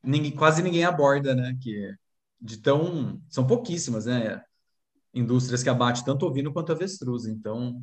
ninguém, 0.00 0.30
quase 0.30 0.62
ninguém 0.62 0.84
aborda, 0.84 1.34
né? 1.34 1.56
Que 1.60 1.92
de 2.40 2.58
tão 2.58 3.20
são 3.28 3.44
pouquíssimas, 3.44 4.06
né? 4.06 4.40
Indústrias 5.18 5.62
que 5.62 5.68
abatem 5.68 6.04
tanto 6.04 6.26
ovino 6.26 6.52
quanto 6.52 6.72
avestruz, 6.72 7.26
então 7.26 7.82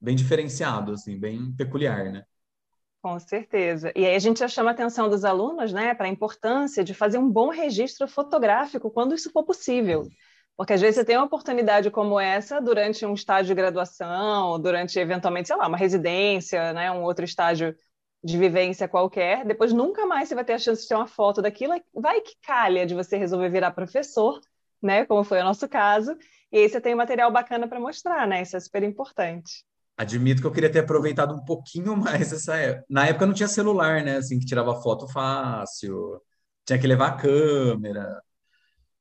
bem 0.00 0.14
diferenciado, 0.14 0.92
assim, 0.92 1.18
bem 1.18 1.52
peculiar, 1.54 2.12
né? 2.12 2.24
Com 3.00 3.18
certeza. 3.18 3.92
E 3.94 4.06
aí 4.06 4.14
a 4.14 4.18
gente 4.18 4.40
já 4.40 4.48
chama 4.48 4.70
a 4.70 4.72
atenção 4.72 5.10
dos 5.10 5.24
alunos, 5.24 5.72
né, 5.72 5.94
para 5.94 6.06
a 6.06 6.10
importância 6.10 6.82
de 6.82 6.94
fazer 6.94 7.18
um 7.18 7.30
bom 7.30 7.50
registro 7.50 8.08
fotográfico 8.08 8.90
quando 8.90 9.14
isso 9.14 9.30
for 9.30 9.44
possível. 9.44 10.08
Porque 10.56 10.72
às 10.72 10.80
vezes 10.80 10.96
você 10.96 11.04
tem 11.04 11.16
uma 11.16 11.26
oportunidade 11.26 11.90
como 11.90 12.18
essa 12.18 12.60
durante 12.60 13.04
um 13.04 13.12
estágio 13.12 13.48
de 13.48 13.54
graduação, 13.54 14.58
durante 14.60 14.98
eventualmente, 14.98 15.48
sei 15.48 15.56
lá, 15.56 15.68
uma 15.68 15.76
residência, 15.76 16.72
né, 16.72 16.90
um 16.90 17.02
outro 17.02 17.24
estágio 17.24 17.76
de 18.22 18.38
vivência 18.38 18.88
qualquer, 18.88 19.44
depois 19.44 19.70
nunca 19.70 20.06
mais 20.06 20.28
você 20.28 20.34
vai 20.34 20.44
ter 20.44 20.54
a 20.54 20.58
chance 20.58 20.82
de 20.82 20.88
ter 20.88 20.94
uma 20.94 21.06
foto 21.06 21.42
daquilo, 21.42 21.74
vai 21.92 22.22
que 22.22 22.34
calha 22.42 22.86
de 22.86 22.94
você 22.94 23.18
resolver 23.18 23.50
virar 23.50 23.72
professor, 23.72 24.40
né, 24.84 25.04
como 25.06 25.24
foi 25.24 25.40
o 25.40 25.44
nosso 25.44 25.68
caso, 25.68 26.16
e 26.52 26.58
aí 26.58 26.68
você 26.68 26.80
tem 26.80 26.94
um 26.94 26.98
material 26.98 27.32
bacana 27.32 27.66
para 27.66 27.80
mostrar, 27.80 28.28
né? 28.28 28.42
Isso 28.42 28.56
é 28.56 28.60
super 28.60 28.82
importante. 28.82 29.64
Admito 29.96 30.40
que 30.40 30.46
eu 30.46 30.52
queria 30.52 30.70
ter 30.70 30.80
aproveitado 30.80 31.34
um 31.34 31.44
pouquinho 31.44 31.96
mais 31.98 32.32
essa 32.32 32.56
época. 32.56 32.86
Na 32.88 33.06
época 33.06 33.26
não 33.26 33.34
tinha 33.34 33.48
celular, 33.48 34.02
né? 34.02 34.18
Assim, 34.18 34.38
que 34.38 34.46
tirava 34.46 34.80
foto 34.80 35.08
fácil, 35.08 36.20
tinha 36.64 36.78
que 36.78 36.86
levar 36.86 37.08
a 37.08 37.16
câmera. 37.16 38.22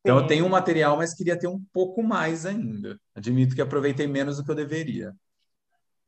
Então 0.01 0.17
Sim. 0.17 0.23
eu 0.23 0.27
tenho 0.27 0.45
um 0.45 0.49
material, 0.49 0.97
mas 0.97 1.13
queria 1.13 1.37
ter 1.37 1.47
um 1.47 1.63
pouco 1.71 2.01
mais 2.01 2.45
ainda. 2.45 2.99
Admito 3.15 3.55
que 3.55 3.61
aproveitei 3.61 4.07
menos 4.07 4.37
do 4.37 4.43
que 4.43 4.51
eu 4.51 4.55
deveria. 4.55 5.13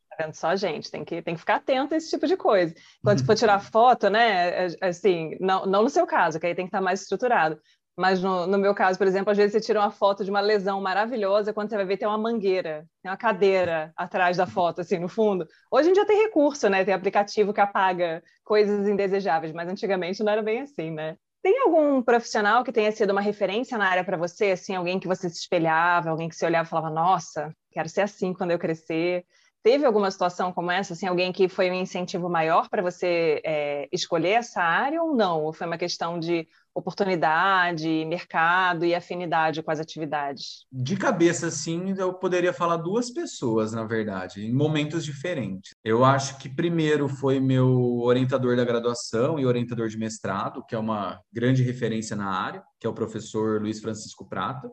Tá 0.09 0.23
vendo 0.23 0.33
só, 0.33 0.55
gente? 0.55 0.89
Tem 0.89 1.03
que, 1.03 1.21
tem 1.21 1.33
que 1.33 1.39
ficar 1.39 1.55
atento 1.55 1.93
a 1.93 1.97
esse 1.97 2.09
tipo 2.09 2.25
de 2.27 2.37
coisa. 2.37 2.73
Quando 3.03 3.23
for 3.25 3.35
tirar 3.35 3.59
foto, 3.59 4.09
né? 4.09 4.65
É, 4.65 4.67
assim, 4.81 5.37
não, 5.39 5.65
não 5.65 5.83
no 5.83 5.89
seu 5.89 6.07
caso, 6.07 6.39
que 6.39 6.45
aí 6.45 6.55
tem 6.55 6.65
que 6.65 6.69
estar 6.69 6.81
mais 6.81 7.01
estruturado. 7.01 7.59
Mas 7.97 8.21
no, 8.21 8.45
no, 8.45 8.57
meu 8.57 8.75
caso, 8.75 8.97
por 8.97 9.07
exemplo, 9.07 9.31
às 9.31 9.37
vezes 9.37 9.53
você 9.53 9.61
tira 9.61 9.79
uma 9.79 9.89
foto 9.89 10.23
de 10.25 10.29
uma 10.29 10.41
lesão 10.41 10.81
maravilhosa, 10.81 11.53
quando 11.53 11.69
você 11.69 11.77
vai 11.77 11.85
ver 11.85 11.97
tem 11.97 12.07
uma 12.07 12.17
mangueira, 12.17 12.85
tem 13.01 13.09
uma 13.09 13.17
cadeira 13.17 13.93
atrás 13.95 14.35
da 14.35 14.45
foto, 14.45 14.81
assim, 14.81 14.99
no 14.99 15.07
fundo. 15.07 15.47
Hoje 15.71 15.89
em 15.89 15.93
dia 15.93 16.05
tem 16.05 16.23
recurso, 16.23 16.67
né? 16.69 16.83
Tem 16.83 16.93
aplicativo 16.93 17.53
que 17.53 17.61
apaga 17.61 18.21
coisas 18.43 18.87
indesejáveis, 18.87 19.53
mas 19.53 19.69
antigamente 19.69 20.21
não 20.23 20.31
era 20.31 20.43
bem 20.43 20.61
assim, 20.61 20.91
né? 20.91 21.15
Tem 21.41 21.61
algum 21.61 22.01
profissional 22.01 22.63
que 22.63 22.71
tenha 22.71 22.91
sido 22.91 23.11
uma 23.11 23.21
referência 23.21 23.77
na 23.77 23.87
área 23.87 24.03
para 24.03 24.17
você, 24.17 24.51
assim, 24.51 24.75
alguém 24.75 24.99
que 24.99 25.07
você 25.07 25.29
se 25.29 25.37
espelhava, 25.37 26.09
alguém 26.09 26.27
que 26.27 26.35
você 26.35 26.45
olhava 26.45 26.65
e 26.65 26.69
falava, 26.69 26.89
nossa, 26.89 27.55
quero 27.71 27.87
ser 27.87 28.01
assim 28.01 28.33
quando 28.33 28.51
eu 28.51 28.59
crescer? 28.59 29.23
Teve 29.63 29.85
alguma 29.85 30.11
situação 30.11 30.51
como 30.51 30.71
essa, 30.71 30.93
assim, 30.93 31.07
alguém 31.07 31.31
que 31.31 31.47
foi 31.47 31.69
um 31.69 31.75
incentivo 31.75 32.29
maior 32.29 32.67
para 32.67 32.81
você 32.81 33.41
é, 33.45 33.87
escolher 33.91 34.31
essa 34.31 34.61
área 34.61 35.01
ou 35.01 35.15
não? 35.15 35.43
Ou 35.43 35.53
foi 35.53 35.67
uma 35.67 35.77
questão 35.77 36.19
de 36.19 36.47
oportunidade, 36.75 38.03
mercado 38.05 38.83
e 38.85 38.93
afinidade 38.93 39.63
com 39.63 39.71
as 39.71 39.79
atividades? 39.79 40.65
De 40.69 40.97
cabeça, 40.97 41.49
sim, 41.49 41.95
eu 41.97 42.13
poderia 42.13 42.51
falar 42.51 42.75
duas 42.75 43.09
pessoas, 43.09 43.71
na 43.71 43.85
verdade, 43.85 44.45
em 44.45 44.53
momentos 44.53 45.05
diferentes. 45.05 45.71
Eu 45.81 46.03
acho 46.03 46.37
que 46.37 46.49
primeiro 46.49 47.07
foi 47.07 47.39
meu 47.39 47.99
orientador 48.01 48.57
da 48.57 48.65
graduação 48.65 49.39
e 49.39 49.45
orientador 49.45 49.87
de 49.87 49.97
mestrado, 49.97 50.65
que 50.67 50.75
é 50.75 50.77
uma 50.77 51.21
grande 51.31 51.63
referência 51.63 52.13
na 52.13 52.29
área, 52.29 52.61
que 52.77 52.85
é 52.85 52.89
o 52.89 52.93
professor 52.93 53.61
Luiz 53.61 53.79
Francisco 53.79 54.27
Prata. 54.27 54.69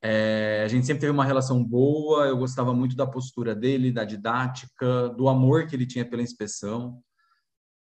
É, 0.00 0.62
a 0.64 0.68
gente 0.68 0.86
sempre 0.86 1.00
teve 1.00 1.12
uma 1.12 1.24
relação 1.24 1.62
boa, 1.64 2.26
eu 2.26 2.38
gostava 2.38 2.72
muito 2.72 2.94
da 2.94 3.04
postura 3.04 3.52
dele, 3.52 3.90
da 3.90 4.04
didática, 4.04 5.08
do 5.08 5.28
amor 5.28 5.66
que 5.66 5.74
ele 5.74 5.86
tinha 5.86 6.08
pela 6.08 6.22
inspeção. 6.22 7.02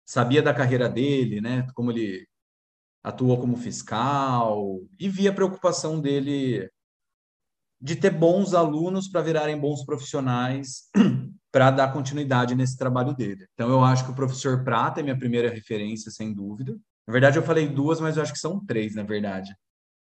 Sabia 0.03 0.41
da 0.41 0.51
carreira 0.51 0.89
dele, 0.89 1.39
né? 1.39 1.67
Como 1.75 1.91
ele 1.91 2.25
atuou 3.03 3.39
como 3.39 3.57
fiscal 3.57 4.79
e 4.99 5.07
via 5.09 5.29
a 5.29 5.33
preocupação 5.33 5.99
dele 5.99 6.69
de 7.79 7.95
ter 7.95 8.09
bons 8.09 8.53
alunos 8.53 9.07
para 9.07 9.21
virarem 9.21 9.59
bons 9.59 9.85
profissionais 9.85 10.89
para 11.51 11.71
dar 11.71 11.93
continuidade 11.93 12.55
nesse 12.55 12.77
trabalho 12.77 13.13
dele. 13.13 13.45
Então 13.53 13.69
eu 13.69 13.83
acho 13.83 14.05
que 14.05 14.11
o 14.11 14.15
professor 14.15 14.63
Prata 14.63 14.99
é 14.99 15.03
minha 15.03 15.17
primeira 15.17 15.49
referência, 15.49 16.11
sem 16.11 16.33
dúvida. 16.33 16.77
Na 17.07 17.11
verdade 17.11 17.37
eu 17.37 17.43
falei 17.43 17.67
duas, 17.67 17.99
mas 17.99 18.17
eu 18.17 18.23
acho 18.23 18.33
que 18.33 18.39
são 18.39 18.63
três, 18.65 18.95
na 18.95 19.03
verdade. 19.03 19.55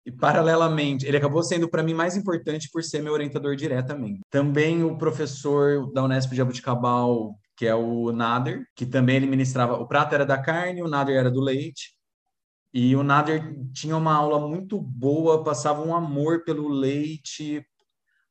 E 0.05 0.11
paralelamente, 0.11 1.05
ele 1.05 1.17
acabou 1.17 1.43
sendo 1.43 1.69
para 1.69 1.83
mim 1.83 1.93
mais 1.93 2.17
importante 2.17 2.69
por 2.71 2.83
ser 2.83 3.03
meu 3.03 3.13
orientador 3.13 3.55
diretamente. 3.55 4.21
Também 4.31 4.83
o 4.83 4.97
professor 4.97 5.91
da 5.93 6.03
Unesp 6.03 6.31
de 6.31 6.37
Jabuticabal, 6.37 7.35
que 7.55 7.67
é 7.67 7.75
o 7.75 8.11
Nader, 8.11 8.65
que 8.75 8.85
também 8.85 9.17
ele 9.17 9.27
ministrava, 9.27 9.75
o 9.75 9.87
Prata 9.87 10.15
era 10.15 10.25
da 10.25 10.41
carne, 10.41 10.81
o 10.81 10.87
Nader 10.87 11.17
era 11.17 11.29
do 11.29 11.39
leite. 11.39 11.95
E 12.73 12.95
o 12.95 13.03
Nader 13.03 13.53
tinha 13.73 13.97
uma 13.97 14.13
aula 14.13 14.47
muito 14.47 14.79
boa, 14.79 15.43
passava 15.43 15.83
um 15.83 15.93
amor 15.93 16.43
pelo 16.45 16.69
leite, 16.69 17.65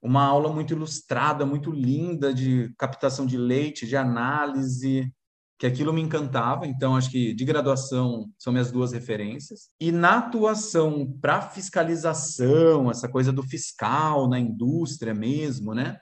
uma 0.03 0.25
aula 0.25 0.51
muito 0.51 0.73
ilustrada, 0.73 1.45
muito 1.45 1.71
linda 1.71 2.33
de 2.33 2.73
captação 2.79 3.27
de 3.27 3.37
leite, 3.37 3.87
de 3.87 3.97
análise, 3.97 5.13
que 5.59 5.67
aquilo 5.67 5.93
me 5.93 6.01
encantava. 6.01 6.67
Então, 6.67 6.97
acho 6.97 7.11
que 7.11 7.35
de 7.35 7.45
graduação 7.45 8.31
são 8.39 8.51
minhas 8.51 8.73
duas 8.73 8.93
referências. 8.93 9.69
E 9.79 9.93
na 9.93 10.17
atuação 10.17 11.13
para 11.21 11.43
fiscalização, 11.43 12.91
essa 12.91 13.11
coisa 13.11 13.31
do 13.31 13.43
fiscal 13.43 14.27
na 14.27 14.39
indústria 14.39 15.13
mesmo, 15.13 15.75
né? 15.75 15.99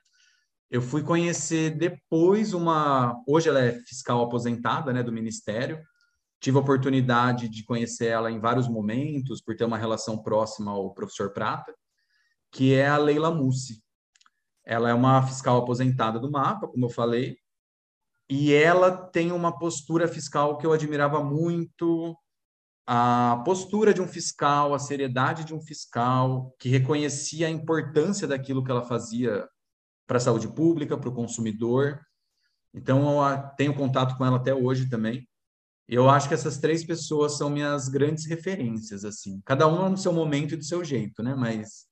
Eu 0.71 0.81
fui 0.81 1.03
conhecer 1.03 1.77
depois 1.77 2.53
uma. 2.53 3.21
Hoje 3.27 3.49
ela 3.49 3.61
é 3.61 3.73
fiscal 3.81 4.23
aposentada, 4.23 4.93
né, 4.93 5.03
do 5.03 5.11
Ministério 5.11 5.81
Tive 6.41 6.57
a 6.57 6.61
oportunidade 6.61 7.49
de 7.49 7.65
conhecer 7.65 8.07
ela 8.07 8.31
em 8.31 8.39
vários 8.39 8.69
momentos, 8.69 9.41
por 9.41 9.57
ter 9.57 9.65
uma 9.65 9.79
relação 9.79 10.23
próxima 10.23 10.71
ao 10.71 10.95
professor 10.95 11.33
Prata, 11.33 11.75
que 12.53 12.75
é 12.75 12.87
a 12.89 12.97
Leila 12.97 13.31
Mussi. 13.31 13.83
Ela 14.65 14.91
é 14.91 14.95
uma 14.95 15.27
fiscal 15.27 15.59
aposentada 15.59 16.19
do 16.19 16.31
MAPA, 16.31 16.69
como 16.69 16.85
eu 16.85 16.91
falei, 16.91 17.39
e 18.31 18.53
ela 18.53 18.95
tem 18.95 19.33
uma 19.33 19.59
postura 19.59 20.07
fiscal 20.07 20.59
que 20.59 20.67
eu 20.67 20.73
admirava 20.73 21.25
muito, 21.25 22.15
a 22.87 23.43
postura 23.45 23.93
de 23.93 24.01
um 24.01 24.07
fiscal, 24.07 24.75
a 24.75 24.79
seriedade 24.79 25.45
de 25.45 25.55
um 25.55 25.61
fiscal, 25.61 26.55
que 26.59 26.69
reconhecia 26.69 27.47
a 27.47 27.51
importância 27.51 28.29
daquilo 28.29 28.63
que 28.63 28.71
ela 28.71 28.85
fazia 28.85 29.49
para 30.07 30.19
a 30.19 30.21
saúde 30.21 30.49
pública, 30.49 30.97
para 30.97 31.09
o 31.09 31.15
consumidor. 31.15 32.01
Então, 32.73 33.27
eu 33.27 33.39
tenho 33.57 33.75
contato 33.75 34.17
com 34.17 34.25
ela 34.25 34.37
até 34.37 34.55
hoje 34.55 34.89
também. 34.89 35.27
Eu 35.89 36.11
acho 36.11 36.29
que 36.29 36.35
essas 36.35 36.59
três 36.59 36.85
pessoas 36.85 37.39
são 37.39 37.49
minhas 37.49 37.89
grandes 37.89 38.27
referências, 38.27 39.05
assim. 39.05 39.41
Cada 39.45 39.67
uma 39.67 39.89
no 39.89 39.97
seu 39.97 40.13
momento 40.13 40.53
e 40.53 40.57
do 40.57 40.65
seu 40.65 40.85
jeito, 40.85 41.23
né? 41.23 41.35
Mas 41.35 41.87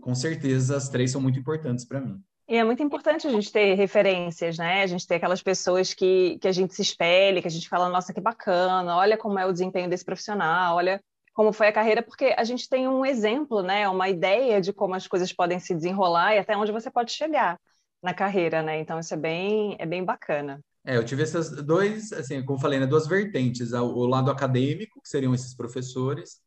com 0.00 0.14
certeza 0.14 0.76
as 0.76 0.88
três 0.88 1.12
são 1.12 1.20
muito 1.20 1.38
importantes 1.38 1.84
para 1.84 2.00
mim. 2.00 2.20
E 2.48 2.56
é 2.56 2.64
muito 2.64 2.82
importante 2.82 3.26
a 3.26 3.30
gente 3.30 3.52
ter 3.52 3.74
referências, 3.74 4.56
né? 4.56 4.82
A 4.82 4.86
gente 4.86 5.06
ter 5.06 5.16
aquelas 5.16 5.42
pessoas 5.42 5.94
que, 5.94 6.38
que 6.40 6.48
a 6.48 6.52
gente 6.52 6.74
se 6.74 6.82
espelha, 6.82 7.40
que 7.40 7.46
a 7.46 7.50
gente 7.50 7.68
fala, 7.68 7.88
nossa, 7.90 8.12
que 8.12 8.20
bacana, 8.20 8.96
olha 8.96 9.18
como 9.18 9.38
é 9.38 9.46
o 9.46 9.52
desempenho 9.52 9.88
desse 9.88 10.04
profissional, 10.04 10.76
olha 10.76 11.00
como 11.34 11.52
foi 11.52 11.68
a 11.68 11.72
carreira, 11.72 12.02
porque 12.02 12.34
a 12.36 12.42
gente 12.42 12.68
tem 12.68 12.88
um 12.88 13.04
exemplo, 13.04 13.62
né? 13.62 13.88
Uma 13.88 14.08
ideia 14.08 14.60
de 14.60 14.72
como 14.72 14.94
as 14.94 15.06
coisas 15.06 15.32
podem 15.32 15.60
se 15.60 15.74
desenrolar 15.74 16.34
e 16.34 16.38
até 16.38 16.56
onde 16.56 16.72
você 16.72 16.90
pode 16.90 17.12
chegar 17.12 17.56
na 18.02 18.12
carreira, 18.12 18.62
né? 18.62 18.80
Então 18.80 18.98
isso 18.98 19.14
é 19.14 19.16
bem, 19.16 19.76
é 19.78 19.86
bem 19.86 20.02
bacana. 20.02 20.60
É, 20.88 20.96
eu 20.96 21.04
tive 21.04 21.22
essas 21.22 21.50
dois, 21.50 22.14
assim, 22.14 22.42
como 22.42 22.58
falei, 22.58 22.80
né, 22.80 22.86
duas 22.86 23.06
vertentes, 23.06 23.74
o 23.74 24.06
lado 24.06 24.30
acadêmico, 24.30 25.02
que 25.02 25.08
seriam 25.10 25.34
esses 25.34 25.54
professores, 25.54 26.40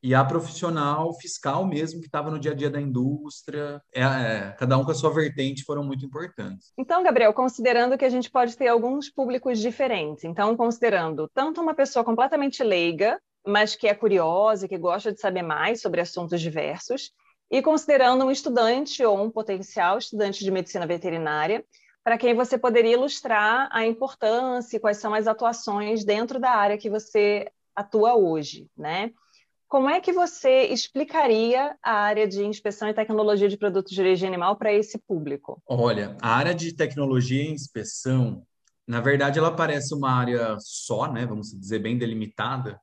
e 0.00 0.14
a 0.14 0.24
profissional 0.24 1.12
fiscal 1.14 1.66
mesmo, 1.66 1.98
que 1.98 2.06
estava 2.06 2.30
no 2.30 2.38
dia 2.38 2.52
a 2.52 2.54
dia 2.54 2.70
da 2.70 2.80
indústria. 2.80 3.82
É, 3.92 4.02
é, 4.02 4.56
cada 4.56 4.78
um 4.78 4.84
com 4.84 4.92
a 4.92 4.94
sua 4.94 5.12
vertente 5.12 5.64
foram 5.64 5.82
muito 5.82 6.06
importantes. 6.06 6.72
Então, 6.78 7.02
Gabriel, 7.02 7.34
considerando 7.34 7.98
que 7.98 8.04
a 8.04 8.08
gente 8.08 8.30
pode 8.30 8.56
ter 8.56 8.68
alguns 8.68 9.10
públicos 9.10 9.58
diferentes, 9.58 10.22
então, 10.22 10.56
considerando 10.56 11.28
tanto 11.34 11.60
uma 11.60 11.74
pessoa 11.74 12.04
completamente 12.04 12.62
leiga, 12.62 13.20
mas 13.44 13.74
que 13.74 13.88
é 13.88 13.94
curiosa 13.94 14.68
que 14.68 14.78
gosta 14.78 15.12
de 15.12 15.20
saber 15.20 15.42
mais 15.42 15.80
sobre 15.80 16.00
assuntos 16.00 16.40
diversos, 16.40 17.10
e 17.50 17.60
considerando 17.60 18.24
um 18.24 18.30
estudante 18.30 19.04
ou 19.04 19.20
um 19.20 19.28
potencial 19.28 19.98
estudante 19.98 20.44
de 20.44 20.50
medicina 20.52 20.86
veterinária, 20.86 21.64
para 22.10 22.18
quem 22.18 22.34
você 22.34 22.58
poderia 22.58 22.94
ilustrar 22.94 23.68
a 23.70 23.86
importância 23.86 24.76
e 24.76 24.80
quais 24.80 24.96
são 24.96 25.14
as 25.14 25.28
atuações 25.28 26.04
dentro 26.04 26.40
da 26.40 26.50
área 26.50 26.76
que 26.76 26.90
você 26.90 27.48
atua 27.72 28.16
hoje, 28.16 28.68
né? 28.76 29.12
Como 29.68 29.88
é 29.88 30.00
que 30.00 30.12
você 30.12 30.64
explicaria 30.64 31.76
a 31.80 31.92
área 31.92 32.26
de 32.26 32.44
inspeção 32.44 32.88
e 32.88 32.94
tecnologia 32.94 33.48
de 33.48 33.56
produtos 33.56 33.92
de 33.92 34.00
origem 34.00 34.26
animal 34.26 34.56
para 34.56 34.72
esse 34.72 34.98
público? 34.98 35.62
Olha, 35.64 36.16
a 36.20 36.34
área 36.34 36.52
de 36.52 36.74
tecnologia 36.74 37.44
e 37.44 37.52
inspeção, 37.52 38.44
na 38.84 39.00
verdade, 39.00 39.38
ela 39.38 39.54
parece 39.54 39.94
uma 39.94 40.10
área 40.10 40.56
só, 40.58 41.06
né? 41.12 41.24
Vamos 41.24 41.52
dizer, 41.52 41.78
bem 41.78 41.96
delimitada, 41.96 42.80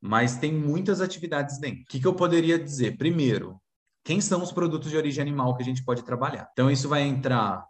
mas 0.00 0.36
tem 0.36 0.52
muitas 0.52 1.00
atividades 1.00 1.58
dentro. 1.58 1.80
O 1.80 1.86
que, 1.86 1.98
que 1.98 2.06
eu 2.06 2.14
poderia 2.14 2.60
dizer? 2.60 2.96
Primeiro, 2.96 3.60
quem 4.04 4.20
são 4.20 4.40
os 4.40 4.52
produtos 4.52 4.88
de 4.88 4.96
origem 4.96 5.20
animal 5.20 5.56
que 5.56 5.62
a 5.62 5.66
gente 5.66 5.84
pode 5.84 6.04
trabalhar? 6.04 6.48
Então, 6.52 6.70
isso 6.70 6.88
vai 6.88 7.02
entrar 7.02 7.66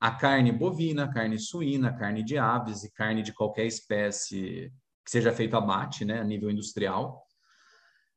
a 0.00 0.10
carne 0.10 0.52
bovina, 0.52 1.12
carne 1.12 1.38
suína, 1.38 1.92
carne 1.92 2.22
de 2.22 2.38
aves 2.38 2.84
e 2.84 2.92
carne 2.92 3.22
de 3.22 3.32
qualquer 3.32 3.66
espécie 3.66 4.72
que 5.04 5.10
seja 5.10 5.32
feito 5.32 5.56
abate, 5.56 6.04
né, 6.04 6.20
a 6.20 6.24
nível 6.24 6.50
industrial. 6.50 7.24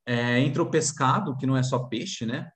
É, 0.06 0.40
entra 0.40 0.62
o 0.62 0.70
pescado, 0.70 1.38
que 1.38 1.46
não 1.46 1.56
é 1.56 1.64
só 1.64 1.80
peixe, 1.88 2.26
né? 2.26 2.52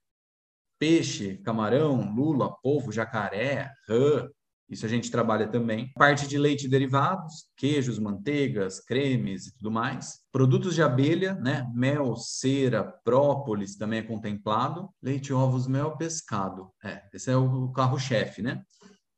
Peixe, 0.77 1.37
camarão, 1.37 2.13
lula, 2.13 2.53
polvo, 2.61 2.91
jacaré, 2.91 3.71
rã, 3.87 4.27
isso 4.67 4.85
a 4.85 4.89
gente 4.89 5.11
trabalha 5.11 5.47
também. 5.47 5.91
Parte 5.93 6.27
de 6.27 6.37
leite 6.37 6.65
e 6.65 6.69
derivados, 6.69 7.45
queijos, 7.55 7.99
manteigas, 7.99 8.79
cremes 8.79 9.47
e 9.47 9.55
tudo 9.57 9.69
mais. 9.69 10.19
Produtos 10.31 10.73
de 10.73 10.81
abelha, 10.81 11.35
né? 11.35 11.69
Mel, 11.73 12.15
cera, 12.15 12.83
própolis 12.83 13.77
também 13.77 13.99
é 13.99 14.03
contemplado. 14.03 14.89
Leite, 15.01 15.31
ovos, 15.31 15.67
mel, 15.67 15.95
pescado. 15.97 16.71
É, 16.83 17.03
esse 17.13 17.29
é 17.29 17.37
o 17.37 17.71
carro-chefe, 17.71 18.41
né? 18.41 18.63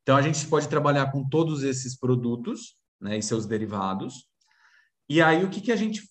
Então 0.08 0.16
a 0.16 0.22
gente 0.22 0.46
pode 0.46 0.66
trabalhar 0.68 1.12
com 1.12 1.22
todos 1.28 1.62
esses 1.62 1.94
produtos, 1.94 2.78
né, 2.98 3.18
e 3.18 3.22
seus 3.22 3.44
derivados. 3.44 4.24
E 5.06 5.20
aí 5.20 5.44
o 5.44 5.50
que 5.50 5.60
que 5.60 5.70
a 5.70 5.76
gente 5.76 6.02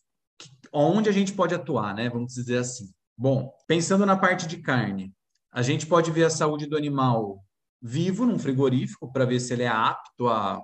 onde 0.71 1.09
a 1.09 1.11
gente 1.11 1.33
pode 1.33 1.55
atuar, 1.55 1.95
né? 1.95 2.07
Vamos 2.07 2.35
dizer 2.35 2.59
assim. 2.59 2.93
Bom, 3.17 3.51
pensando 3.67 4.05
na 4.05 4.15
parte 4.15 4.45
de 4.45 4.57
carne, 4.57 5.11
a 5.51 5.63
gente 5.63 5.87
pode 5.87 6.11
ver 6.11 6.25
a 6.25 6.29
saúde 6.29 6.67
do 6.67 6.77
animal 6.77 7.43
vivo 7.81 8.23
num 8.23 8.37
frigorífico 8.37 9.11
para 9.11 9.25
ver 9.25 9.39
se 9.39 9.51
ele 9.53 9.63
é 9.63 9.67
apto 9.67 10.27
a 10.27 10.61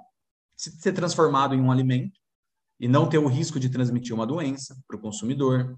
ser 0.56 0.94
transformado 0.94 1.56
em 1.56 1.60
um 1.60 1.72
alimento 1.72 2.20
e 2.80 2.88
não 2.88 3.10
ter 3.10 3.18
o 3.18 3.26
risco 3.26 3.60
de 3.60 3.68
transmitir 3.68 4.14
uma 4.14 4.28
doença 4.28 4.78
para 4.88 4.96
o 4.96 5.02
consumidor. 5.02 5.76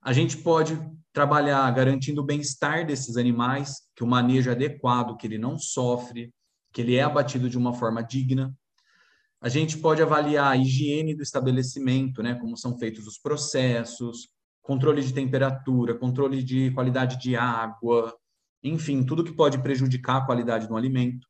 A 0.00 0.14
gente 0.14 0.38
pode 0.38 0.80
trabalhar 1.12 1.70
garantindo 1.72 2.22
o 2.22 2.24
bem-estar 2.24 2.86
desses 2.86 3.18
animais, 3.18 3.82
que 3.94 4.02
o 4.02 4.06
manejo 4.06 4.48
é 4.48 4.54
adequado, 4.54 5.18
que 5.18 5.26
ele 5.26 5.36
não 5.36 5.58
sofre, 5.58 6.32
que 6.72 6.80
ele 6.80 6.96
é 6.96 7.02
abatido 7.02 7.48
de 7.48 7.58
uma 7.58 7.72
forma 7.72 8.02
digna. 8.02 8.54
A 9.40 9.48
gente 9.48 9.78
pode 9.78 10.02
avaliar 10.02 10.52
a 10.52 10.56
higiene 10.56 11.14
do 11.14 11.22
estabelecimento, 11.22 12.22
né, 12.22 12.34
como 12.34 12.56
são 12.56 12.78
feitos 12.78 13.06
os 13.06 13.18
processos, 13.18 14.28
controle 14.60 15.02
de 15.02 15.12
temperatura, 15.12 15.94
controle 15.94 16.42
de 16.42 16.70
qualidade 16.72 17.18
de 17.18 17.34
água, 17.34 18.14
enfim, 18.62 19.02
tudo 19.02 19.24
que 19.24 19.32
pode 19.32 19.58
prejudicar 19.62 20.18
a 20.18 20.26
qualidade 20.26 20.68
do 20.68 20.76
alimento. 20.76 21.26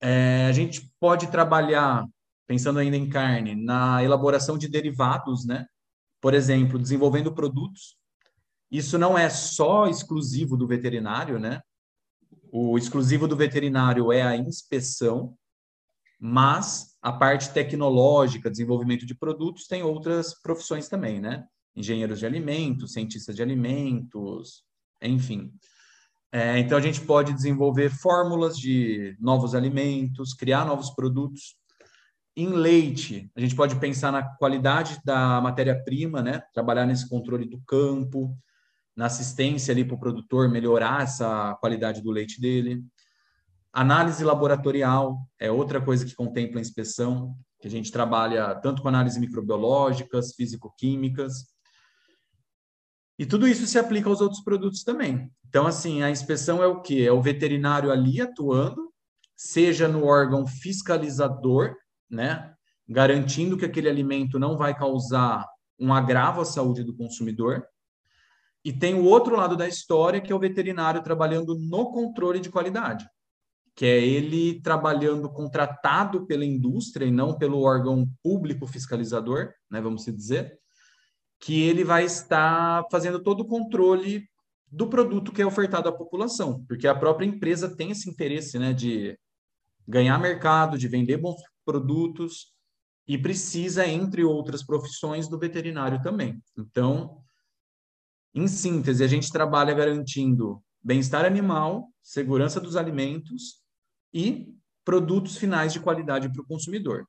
É, 0.00 0.46
a 0.46 0.52
gente 0.52 0.90
pode 1.00 1.26
trabalhar, 1.28 2.06
pensando 2.46 2.78
ainda 2.78 2.96
em 2.96 3.08
carne, 3.08 3.54
na 3.54 4.02
elaboração 4.02 4.56
de 4.56 4.68
derivados, 4.68 5.44
né? 5.44 5.66
Por 6.20 6.34
exemplo, 6.34 6.78
desenvolvendo 6.78 7.34
produtos. 7.34 7.96
Isso 8.70 8.98
não 8.98 9.18
é 9.18 9.28
só 9.28 9.86
exclusivo 9.86 10.56
do 10.56 10.66
veterinário, 10.66 11.38
né? 11.38 11.60
O 12.52 12.78
exclusivo 12.78 13.26
do 13.26 13.36
veterinário 13.36 14.12
é 14.12 14.22
a 14.22 14.36
inspeção, 14.36 15.36
mas 16.18 16.96
a 17.02 17.12
parte 17.12 17.50
tecnológica, 17.50 18.50
desenvolvimento 18.50 19.04
de 19.04 19.14
produtos, 19.14 19.66
tem 19.66 19.82
outras 19.82 20.34
profissões 20.40 20.88
também, 20.88 21.20
né? 21.20 21.44
Engenheiros 21.74 22.18
de 22.18 22.26
alimentos, 22.26 22.92
cientistas 22.92 23.36
de 23.36 23.42
alimentos, 23.42 24.62
enfim. 25.02 25.52
É, 26.32 26.58
então, 26.58 26.76
a 26.76 26.80
gente 26.80 27.00
pode 27.00 27.32
desenvolver 27.32 27.90
fórmulas 27.90 28.58
de 28.58 29.16
novos 29.20 29.54
alimentos, 29.54 30.34
criar 30.34 30.64
novos 30.64 30.90
produtos. 30.90 31.56
Em 32.36 32.48
leite, 32.48 33.30
a 33.34 33.40
gente 33.40 33.54
pode 33.54 33.76
pensar 33.76 34.12
na 34.12 34.22
qualidade 34.22 35.00
da 35.04 35.40
matéria-prima, 35.40 36.22
né? 36.22 36.42
trabalhar 36.52 36.84
nesse 36.84 37.08
controle 37.08 37.46
do 37.46 37.60
campo, 37.66 38.36
na 38.96 39.06
assistência 39.06 39.72
ali 39.72 39.84
para 39.84 39.94
o 39.94 40.00
produtor 40.00 40.48
melhorar 40.48 41.02
essa 41.02 41.54
qualidade 41.60 42.02
do 42.02 42.10
leite 42.10 42.40
dele. 42.40 42.82
Análise 43.72 44.24
laboratorial 44.24 45.18
é 45.38 45.50
outra 45.50 45.80
coisa 45.80 46.06
que 46.06 46.14
contempla 46.14 46.58
a 46.58 46.62
inspeção, 46.62 47.36
que 47.60 47.68
a 47.68 47.70
gente 47.70 47.92
trabalha 47.92 48.54
tanto 48.54 48.80
com 48.80 48.88
análise 48.88 49.20
microbiológicas, 49.20 50.34
físico-químicas, 50.34 51.54
e 53.18 53.24
tudo 53.24 53.48
isso 53.48 53.66
se 53.66 53.78
aplica 53.78 54.08
aos 54.08 54.20
outros 54.20 54.42
produtos 54.42 54.82
também. 54.82 55.30
Então, 55.48 55.66
assim, 55.66 56.02
a 56.02 56.10
inspeção 56.10 56.62
é 56.62 56.66
o 56.66 56.82
quê? 56.82 57.04
É 57.06 57.12
o 57.12 57.22
veterinário 57.22 57.90
ali 57.90 58.20
atuando, 58.20 58.92
seja 59.34 59.88
no 59.88 60.04
órgão 60.04 60.46
fiscalizador, 60.46 61.74
né? 62.10 62.52
Garantindo 62.86 63.56
que 63.56 63.64
aquele 63.64 63.88
alimento 63.88 64.38
não 64.38 64.56
vai 64.56 64.76
causar 64.76 65.46
um 65.78 65.94
agravo 65.94 66.42
à 66.42 66.44
saúde 66.44 66.84
do 66.84 66.94
consumidor. 66.94 67.66
E 68.66 68.72
tem 68.72 68.94
o 68.94 69.04
outro 69.04 69.36
lado 69.36 69.56
da 69.56 69.68
história, 69.68 70.20
que 70.20 70.32
é 70.32 70.34
o 70.34 70.40
veterinário 70.40 71.00
trabalhando 71.00 71.54
no 71.54 71.92
controle 71.92 72.40
de 72.40 72.50
qualidade, 72.50 73.08
que 73.76 73.86
é 73.86 74.04
ele 74.04 74.60
trabalhando 74.60 75.32
contratado 75.32 76.26
pela 76.26 76.44
indústria 76.44 77.06
e 77.06 77.12
não 77.12 77.38
pelo 77.38 77.62
órgão 77.62 78.10
público 78.24 78.66
fiscalizador, 78.66 79.52
né, 79.70 79.80
vamos 79.80 80.04
dizer, 80.06 80.58
que 81.38 81.62
ele 81.62 81.84
vai 81.84 82.06
estar 82.06 82.84
fazendo 82.90 83.22
todo 83.22 83.42
o 83.42 83.46
controle 83.46 84.28
do 84.66 84.88
produto 84.88 85.30
que 85.30 85.42
é 85.42 85.46
ofertado 85.46 85.88
à 85.88 85.92
população, 85.92 86.64
porque 86.66 86.88
a 86.88 86.94
própria 86.94 87.24
empresa 87.24 87.76
tem 87.76 87.92
esse 87.92 88.10
interesse 88.10 88.58
né, 88.58 88.72
de 88.72 89.16
ganhar 89.86 90.18
mercado, 90.18 90.76
de 90.76 90.88
vender 90.88 91.18
bons 91.18 91.40
produtos 91.64 92.52
e 93.06 93.16
precisa, 93.16 93.86
entre 93.86 94.24
outras 94.24 94.64
profissões, 94.64 95.28
do 95.28 95.38
veterinário 95.38 96.02
também. 96.02 96.42
Então, 96.58 97.22
em 98.36 98.46
síntese, 98.46 99.02
a 99.02 99.06
gente 99.06 99.32
trabalha 99.32 99.72
garantindo 99.72 100.62
bem-estar 100.84 101.24
animal, 101.24 101.88
segurança 102.02 102.60
dos 102.60 102.76
alimentos 102.76 103.62
e 104.12 104.54
produtos 104.84 105.38
finais 105.38 105.72
de 105.72 105.80
qualidade 105.80 106.30
para 106.30 106.42
o 106.42 106.46
consumidor. 106.46 107.06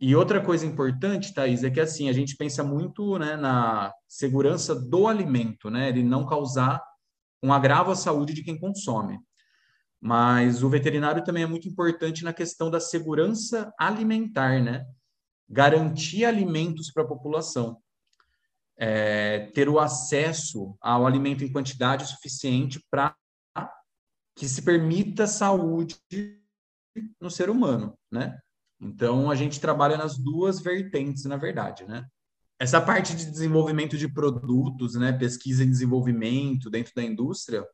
E 0.00 0.16
outra 0.16 0.42
coisa 0.42 0.66
importante, 0.66 1.34
Thaís, 1.34 1.62
é 1.62 1.70
que 1.70 1.78
assim, 1.78 2.08
a 2.08 2.12
gente 2.12 2.36
pensa 2.36 2.64
muito 2.64 3.18
né, 3.18 3.36
na 3.36 3.92
segurança 4.08 4.74
do 4.74 5.06
alimento, 5.06 5.70
né? 5.70 5.90
Ele 5.90 6.02
não 6.02 6.26
causar 6.26 6.82
um 7.42 7.52
agravo 7.52 7.90
à 7.90 7.94
saúde 7.94 8.32
de 8.32 8.42
quem 8.42 8.58
consome. 8.58 9.18
Mas 10.00 10.62
o 10.62 10.68
veterinário 10.70 11.22
também 11.22 11.42
é 11.42 11.46
muito 11.46 11.68
importante 11.68 12.24
na 12.24 12.32
questão 12.32 12.70
da 12.70 12.80
segurança 12.80 13.72
alimentar, 13.78 14.62
né? 14.62 14.86
Garantir 15.48 16.24
alimentos 16.24 16.90
para 16.90 17.02
a 17.02 17.06
população. 17.08 17.78
É, 18.78 19.50
ter 19.54 19.68
o 19.68 19.78
acesso 19.78 20.76
ao 20.80 21.06
alimento 21.06 21.42
em 21.42 21.50
quantidade 21.50 22.06
suficiente 22.06 22.78
para 22.90 23.16
que 24.36 24.46
se 24.46 24.60
permita 24.60 25.26
saúde 25.26 25.96
no 27.18 27.30
ser 27.30 27.48
humano, 27.48 27.96
né? 28.10 28.38
Então, 28.78 29.30
a 29.30 29.34
gente 29.34 29.58
trabalha 29.58 29.96
nas 29.96 30.18
duas 30.18 30.60
vertentes, 30.60 31.24
na 31.24 31.38
verdade, 31.38 31.86
né? 31.86 32.06
Essa 32.58 32.80
parte 32.80 33.16
de 33.16 33.30
desenvolvimento 33.30 33.96
de 33.96 34.08
produtos, 34.08 34.94
né, 34.94 35.12
pesquisa 35.12 35.62
e 35.62 35.66
desenvolvimento 35.66 36.70
dentro 36.70 36.92
da 36.94 37.02
indústria, 37.02 37.66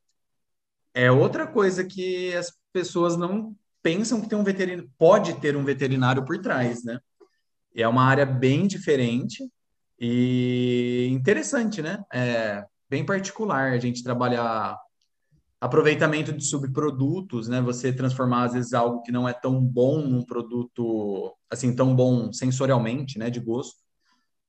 é 0.93 1.11
outra 1.11 1.47
coisa 1.47 1.83
que 1.83 2.33
as 2.35 2.53
pessoas 2.71 3.17
não 3.17 3.55
pensam 3.81 4.21
que 4.21 4.29
tem 4.29 4.37
um 4.37 4.43
veterinário, 4.43 4.91
pode 4.97 5.33
ter 5.39 5.55
um 5.55 5.63
veterinário 5.63 6.23
por 6.23 6.37
trás, 6.39 6.83
né? 6.83 6.99
É 7.75 7.87
uma 7.87 8.03
área 8.03 8.25
bem 8.25 8.67
diferente 8.67 9.49
e 9.99 11.07
interessante, 11.11 11.81
né? 11.81 12.03
É 12.11 12.65
bem 12.89 13.05
particular 13.05 13.71
a 13.71 13.79
gente 13.79 14.03
trabalhar 14.03 14.77
aproveitamento 15.59 16.33
de 16.33 16.45
subprodutos, 16.45 17.47
né? 17.47 17.61
Você 17.61 17.93
transformar 17.93 18.43
às 18.43 18.53
vezes 18.53 18.73
algo 18.73 19.01
que 19.01 19.11
não 19.11 19.27
é 19.27 19.33
tão 19.33 19.63
bom 19.63 20.01
num 20.01 20.23
produto 20.23 21.33
assim 21.49 21.73
tão 21.75 21.95
bom 21.95 22.33
sensorialmente, 22.33 23.17
né, 23.17 23.29
de 23.29 23.39
gosto. 23.39 23.77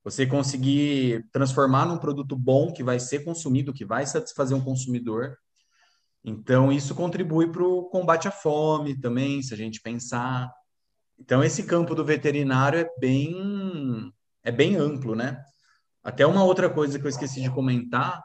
Você 0.03 0.27
conseguir 0.27 1.25
transformar 1.33 1.87
num 1.87 1.99
produto 1.99 2.37
bom 2.37 2.73
que 2.73 2.83
vai 2.83 2.99
ser 2.99 3.25
consumido, 3.25 3.73
que 3.73 3.85
vai 3.85 4.05
satisfazer 4.05 4.57
um 4.57 4.61
consumidor. 4.61 5.37
Então 6.25 6.73
isso 6.73 6.95
contribui 6.95 7.51
para 7.51 7.63
o 7.63 7.85
combate 7.85 8.27
à 8.27 8.31
fome 8.31 8.99
também, 8.99 9.43
se 9.43 9.55
a 9.55 9.57
gente 9.57 9.81
pensar. 9.81 10.51
Então 11.19 11.45
esse 11.45 11.63
campo 11.63 11.95
do 11.95 12.05
veterinário 12.05 12.81
é 12.81 12.91
bem 12.99 14.13
é 14.45 14.53
bem 14.53 14.77
amplo, 14.77 15.15
né? 15.15 15.43
Até 16.03 16.27
uma 16.27 16.45
outra 16.45 16.69
coisa 16.69 16.99
que 16.99 17.07
eu 17.07 17.11
esqueci 17.11 17.41
de 17.41 17.51
comentar 17.51 18.23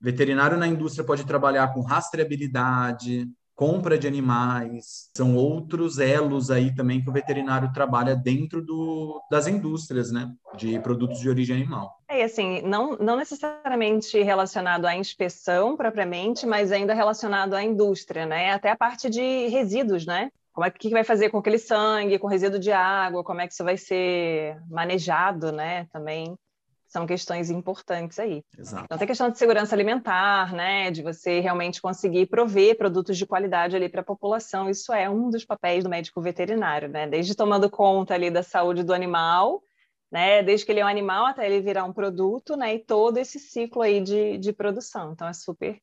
Veterinário 0.00 0.56
na 0.56 0.66
indústria 0.66 1.04
pode 1.04 1.26
trabalhar 1.26 1.74
com 1.74 1.82
rastreabilidade, 1.82 3.28
compra 3.54 3.98
de 3.98 4.08
animais, 4.08 5.10
são 5.14 5.36
outros 5.36 5.98
elos 5.98 6.50
aí 6.50 6.74
também 6.74 7.02
que 7.02 7.10
o 7.10 7.12
veterinário 7.12 7.70
trabalha 7.74 8.16
dentro 8.16 8.64
do, 8.64 9.20
das 9.30 9.46
indústrias, 9.46 10.10
né, 10.10 10.32
de 10.56 10.80
produtos 10.80 11.20
de 11.20 11.28
origem 11.28 11.56
animal. 11.56 11.94
É, 12.08 12.24
assim, 12.24 12.62
não, 12.62 12.96
não 12.96 13.16
necessariamente 13.16 14.22
relacionado 14.22 14.86
à 14.86 14.96
inspeção 14.96 15.76
propriamente, 15.76 16.46
mas 16.46 16.72
ainda 16.72 16.94
relacionado 16.94 17.52
à 17.52 17.62
indústria, 17.62 18.24
né, 18.24 18.52
até 18.52 18.70
a 18.70 18.76
parte 18.76 19.10
de 19.10 19.48
resíduos, 19.48 20.06
né, 20.06 20.30
como 20.52 20.66
é 20.66 20.70
que 20.70 20.90
vai 20.90 21.04
fazer 21.04 21.30
com 21.30 21.38
aquele 21.38 21.58
sangue, 21.58 22.18
com 22.18 22.26
resíduo 22.26 22.58
de 22.58 22.72
água, 22.72 23.24
como 23.24 23.40
é 23.40 23.46
que 23.46 23.52
isso 23.52 23.64
vai 23.64 23.76
ser 23.76 24.56
manejado, 24.68 25.52
né, 25.52 25.86
também 25.92 26.36
são 26.86 27.06
questões 27.06 27.50
importantes 27.50 28.18
aí. 28.18 28.42
Exato. 28.58 28.84
Então 28.84 28.98
tem 28.98 29.06
questão 29.06 29.30
de 29.30 29.38
segurança 29.38 29.76
alimentar, 29.76 30.52
né, 30.52 30.90
de 30.90 31.02
você 31.02 31.38
realmente 31.38 31.80
conseguir 31.80 32.26
prover 32.26 32.76
produtos 32.76 33.16
de 33.16 33.24
qualidade 33.24 33.76
ali 33.76 33.88
para 33.88 34.00
a 34.00 34.04
população. 34.04 34.68
Isso 34.68 34.92
é 34.92 35.08
um 35.08 35.30
dos 35.30 35.44
papéis 35.44 35.84
do 35.84 35.90
médico 35.90 36.20
veterinário, 36.20 36.88
né, 36.88 37.06
desde 37.06 37.36
tomando 37.36 37.70
conta 37.70 38.14
ali 38.14 38.28
da 38.28 38.42
saúde 38.42 38.82
do 38.82 38.92
animal 38.92 39.62
né? 40.10 40.42
Desde 40.42 40.66
que 40.66 40.72
ele 40.72 40.80
é 40.80 40.84
um 40.84 40.88
animal 40.88 41.26
até 41.26 41.46
ele 41.46 41.60
virar 41.60 41.84
um 41.84 41.92
produto, 41.92 42.56
né? 42.56 42.74
E 42.74 42.78
todo 42.80 43.18
esse 43.18 43.38
ciclo 43.38 43.82
aí 43.82 44.00
de, 44.00 44.38
de 44.38 44.52
produção. 44.52 45.12
Então 45.12 45.28
é 45.28 45.32
super 45.32 45.80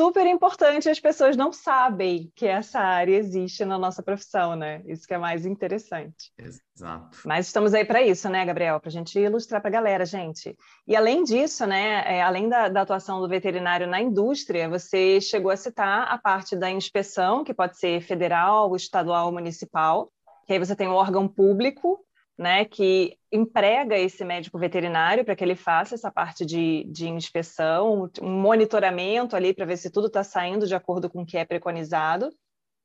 super 0.00 0.26
importante, 0.26 0.88
as 0.88 0.98
pessoas 0.98 1.36
não 1.36 1.52
sabem 1.52 2.32
que 2.34 2.46
essa 2.46 2.80
área 2.80 3.14
existe 3.14 3.66
na 3.66 3.78
nossa 3.78 4.02
profissão, 4.02 4.56
né? 4.56 4.82
Isso 4.86 5.06
que 5.06 5.12
é 5.12 5.18
mais 5.18 5.44
interessante. 5.44 6.32
Exato. 6.38 7.18
Mas 7.22 7.48
estamos 7.48 7.74
aí 7.74 7.84
para 7.84 8.00
isso, 8.00 8.26
né, 8.30 8.42
Gabriel? 8.46 8.80
Para 8.80 8.88
a 8.88 8.92
gente 8.92 9.18
ilustrar 9.18 9.60
para 9.60 9.68
a 9.68 9.72
galera, 9.72 10.06
gente. 10.06 10.56
E 10.88 10.96
além 10.96 11.22
disso, 11.22 11.66
né, 11.66 12.02
é, 12.06 12.22
além 12.22 12.48
da, 12.48 12.70
da, 12.70 12.80
atuação 12.80 13.20
do 13.20 13.28
veterinário 13.28 13.86
na 13.86 14.00
indústria, 14.00 14.70
você 14.70 15.20
chegou 15.20 15.50
a 15.50 15.56
citar 15.56 16.08
a 16.08 16.16
parte 16.16 16.56
da 16.56 16.70
inspeção, 16.70 17.44
que 17.44 17.52
pode 17.52 17.78
ser 17.78 18.00
federal, 18.00 18.74
estadual, 18.74 19.30
municipal, 19.30 20.10
que 20.46 20.54
aí 20.54 20.58
você 20.58 20.74
tem 20.74 20.88
um 20.88 20.94
órgão 20.94 21.28
público 21.28 22.02
né, 22.40 22.64
que 22.64 23.18
emprega 23.32 23.96
esse 23.96 24.24
médico 24.24 24.58
veterinário 24.58 25.24
para 25.24 25.36
que 25.36 25.44
ele 25.44 25.54
faça 25.54 25.94
essa 25.94 26.10
parte 26.10 26.44
de, 26.44 26.84
de 26.84 27.08
inspeção, 27.08 28.10
um 28.20 28.40
monitoramento 28.40 29.36
ali 29.36 29.54
para 29.54 29.64
ver 29.64 29.76
se 29.76 29.90
tudo 29.90 30.08
está 30.08 30.24
saindo 30.24 30.66
de 30.66 30.74
acordo 30.74 31.08
com 31.08 31.22
o 31.22 31.26
que 31.26 31.36
é 31.36 31.44
preconizado. 31.44 32.30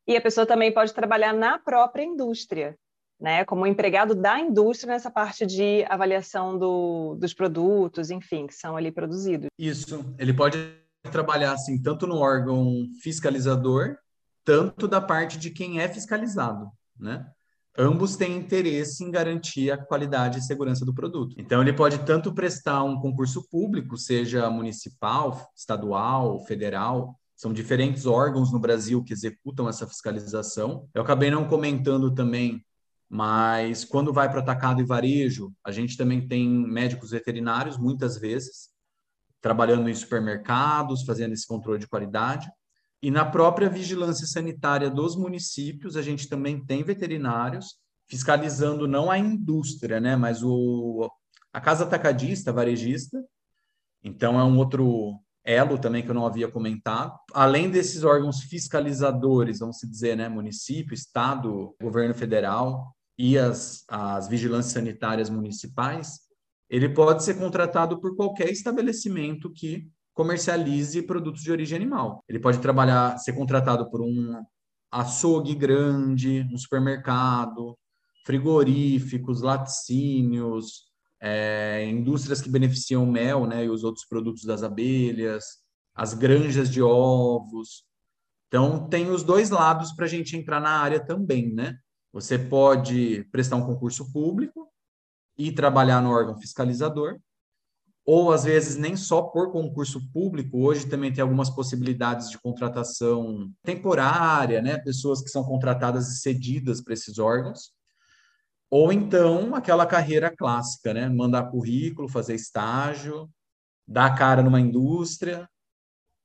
E 0.08 0.15
a 0.15 0.21
pessoa 0.21 0.45
também 0.45 0.71
pode 0.71 0.93
trabalhar 0.93 1.34
na 1.34 1.58
própria 1.58 2.03
indústria, 2.03 2.77
né, 3.19 3.43
como 3.43 3.65
empregado 3.65 4.13
da 4.13 4.39
indústria 4.39 4.93
nessa 4.93 5.10
parte 5.10 5.45
de 5.45 5.84
avaliação 5.89 6.60
do, 6.60 7.15
dos 7.15 7.34
produtos, 7.34 8.12
enfim, 8.12 8.45
que 8.45 8.53
são 8.53 8.77
ali 8.77 8.91
produzidos. 8.91 9.47
Isso, 9.58 10.05
ele 10.19 10.34
pode 10.34 10.58
trabalhar 11.12 11.53
assim 11.53 11.81
tanto 11.81 12.05
no 12.05 12.17
órgão 12.17 12.86
fiscalizador, 13.01 13.97
tanto 14.43 14.88
da 14.88 15.01
parte 15.01 15.39
de 15.39 15.49
quem 15.49 15.79
é 15.79 15.88
fiscalizado, 15.88 16.69
né? 16.99 17.25
Ambos 17.77 18.15
têm 18.15 18.38
interesse 18.38 19.03
em 19.03 19.11
garantir 19.11 19.71
a 19.71 19.77
qualidade 19.77 20.39
e 20.39 20.41
segurança 20.41 20.85
do 20.85 20.93
produto. 20.93 21.35
Então, 21.38 21.61
ele 21.61 21.73
pode 21.73 21.99
tanto 22.05 22.33
prestar 22.33 22.83
um 22.83 22.99
concurso 22.99 23.47
público, 23.49 23.97
seja 23.97 24.49
municipal, 24.49 25.49
estadual, 25.55 26.45
federal, 26.45 27.19
são 27.35 27.51
diferentes 27.51 28.05
órgãos 28.05 28.51
no 28.51 28.59
Brasil 28.59 29.03
que 29.03 29.11
executam 29.11 29.67
essa 29.67 29.85
fiscalização. 29.85 30.88
Eu 30.93 31.01
acabei 31.01 31.29
não 31.29 31.47
comentando 31.47 32.13
também, 32.13 32.63
mas 33.09 33.83
quando 33.83 34.13
vai 34.13 34.29
para 34.29 34.39
atacado 34.39 34.81
e 34.81 34.85
varejo, 34.85 35.53
a 35.63 35.71
gente 35.71 35.97
também 35.97 36.25
tem 36.27 36.47
médicos 36.49 37.11
veterinários, 37.11 37.77
muitas 37.77 38.17
vezes, 38.17 38.69
trabalhando 39.41 39.89
em 39.89 39.93
supermercados, 39.93 41.03
fazendo 41.03 41.33
esse 41.33 41.45
controle 41.45 41.77
de 41.77 41.88
qualidade. 41.88 42.49
E 43.05 43.11
na 43.11 43.23
própria 43.23 43.69
vigilância 43.69 44.25
sanitária 44.25 44.89
dos 44.89 45.15
municípios, 45.15 45.95
a 45.95 46.01
gente 46.01 46.27
também 46.27 46.65
tem 46.65 46.83
veterinários 46.83 47.75
fiscalizando 48.07 48.87
não 48.87 49.11
a 49.11 49.19
indústria, 49.19 49.99
né, 49.99 50.15
mas 50.15 50.41
o, 50.41 51.07
a 51.53 51.61
casa 51.61 51.83
atacadista, 51.83 52.51
varejista. 52.51 53.23
Então, 54.03 54.39
é 54.39 54.43
um 54.43 54.57
outro 54.57 55.19
elo 55.43 55.77
também 55.77 56.01
que 56.01 56.09
eu 56.09 56.15
não 56.15 56.25
havia 56.25 56.49
comentado. 56.49 57.15
Além 57.31 57.69
desses 57.69 58.03
órgãos 58.03 58.41
fiscalizadores, 58.41 59.59
vamos 59.59 59.77
dizer, 59.87 60.17
né, 60.17 60.27
município, 60.27 60.95
estado, 60.95 61.75
governo 61.79 62.15
federal 62.15 62.91
e 63.19 63.37
as, 63.37 63.83
as 63.87 64.27
vigilâncias 64.27 64.73
sanitárias 64.73 65.29
municipais, 65.29 66.21
ele 66.67 66.89
pode 66.89 67.23
ser 67.23 67.35
contratado 67.35 68.01
por 68.01 68.15
qualquer 68.15 68.49
estabelecimento 68.49 69.53
que 69.53 69.87
comercialize 70.15 70.99
produtos 71.04 71.43
de 71.43 71.51
origem 71.51 71.75
animal. 71.75 72.23
Ele 72.28 72.39
pode 72.39 72.60
trabalhar, 72.60 73.19
ser 73.19 73.34
contratado 73.34 73.91
por 73.91 74.01
um 74.01 74.41
açougue 74.89 75.54
grande, 75.54 76.47
um 76.51 76.58
supermercado, 76.58 77.78
frigoríficos, 78.25 79.41
laticínios, 79.41 80.86
é, 81.21 81.86
indústrias 81.86 82.41
que 82.41 82.49
beneficiam 82.49 83.06
mel 83.06 83.45
né, 83.45 83.65
e 83.65 83.69
os 83.69 83.84
outros 83.84 84.06
produtos 84.06 84.45
das 84.45 84.63
abelhas, 84.63 85.58
as 85.93 86.13
granjas 86.13 86.69
de 86.69 86.82
ovos. 86.82 87.84
Então, 88.47 88.88
tem 88.88 89.10
os 89.10 89.21
dois 89.21 89.49
lados 89.49 89.91
para 89.91 90.06
a 90.06 90.10
gente 90.10 90.38
entrar 90.38 90.62
na 90.62 90.80
área 90.80 90.99
também, 90.99 91.54
né? 91.54 91.78
Você 92.13 92.39
pode 92.39 93.28
prestar 93.32 93.58
um 93.58 93.65
concurso 93.65 94.12
público 94.13 94.69
e 95.38 95.51
trabalhar 95.51 96.01
no 96.01 96.12
órgão 96.12 96.38
fiscalizador, 96.38 97.19
ou 98.05 98.31
às 98.31 98.43
vezes 98.43 98.75
nem 98.77 98.95
só 98.95 99.23
por 99.23 99.51
concurso 99.51 99.99
público, 100.11 100.59
hoje 100.59 100.85
também 100.85 101.11
tem 101.11 101.23
algumas 101.23 101.49
possibilidades 101.49 102.29
de 102.29 102.37
contratação 102.37 103.51
temporária, 103.63 104.61
né? 104.61 104.77
Pessoas 104.77 105.21
que 105.21 105.29
são 105.29 105.43
contratadas 105.43 106.09
e 106.09 106.19
cedidas 106.19 106.81
para 106.81 106.93
esses 106.93 107.17
órgãos. 107.17 107.71
Ou 108.69 108.93
então 108.93 109.55
aquela 109.55 109.87
carreira 109.87 110.35
clássica, 110.35 110.93
né? 110.93 111.09
Mandar 111.09 111.49
currículo, 111.49 112.07
fazer 112.07 112.35
estágio, 112.35 113.27
dar 113.87 114.15
cara 114.15 114.43
numa 114.43 114.61
indústria 114.61 115.49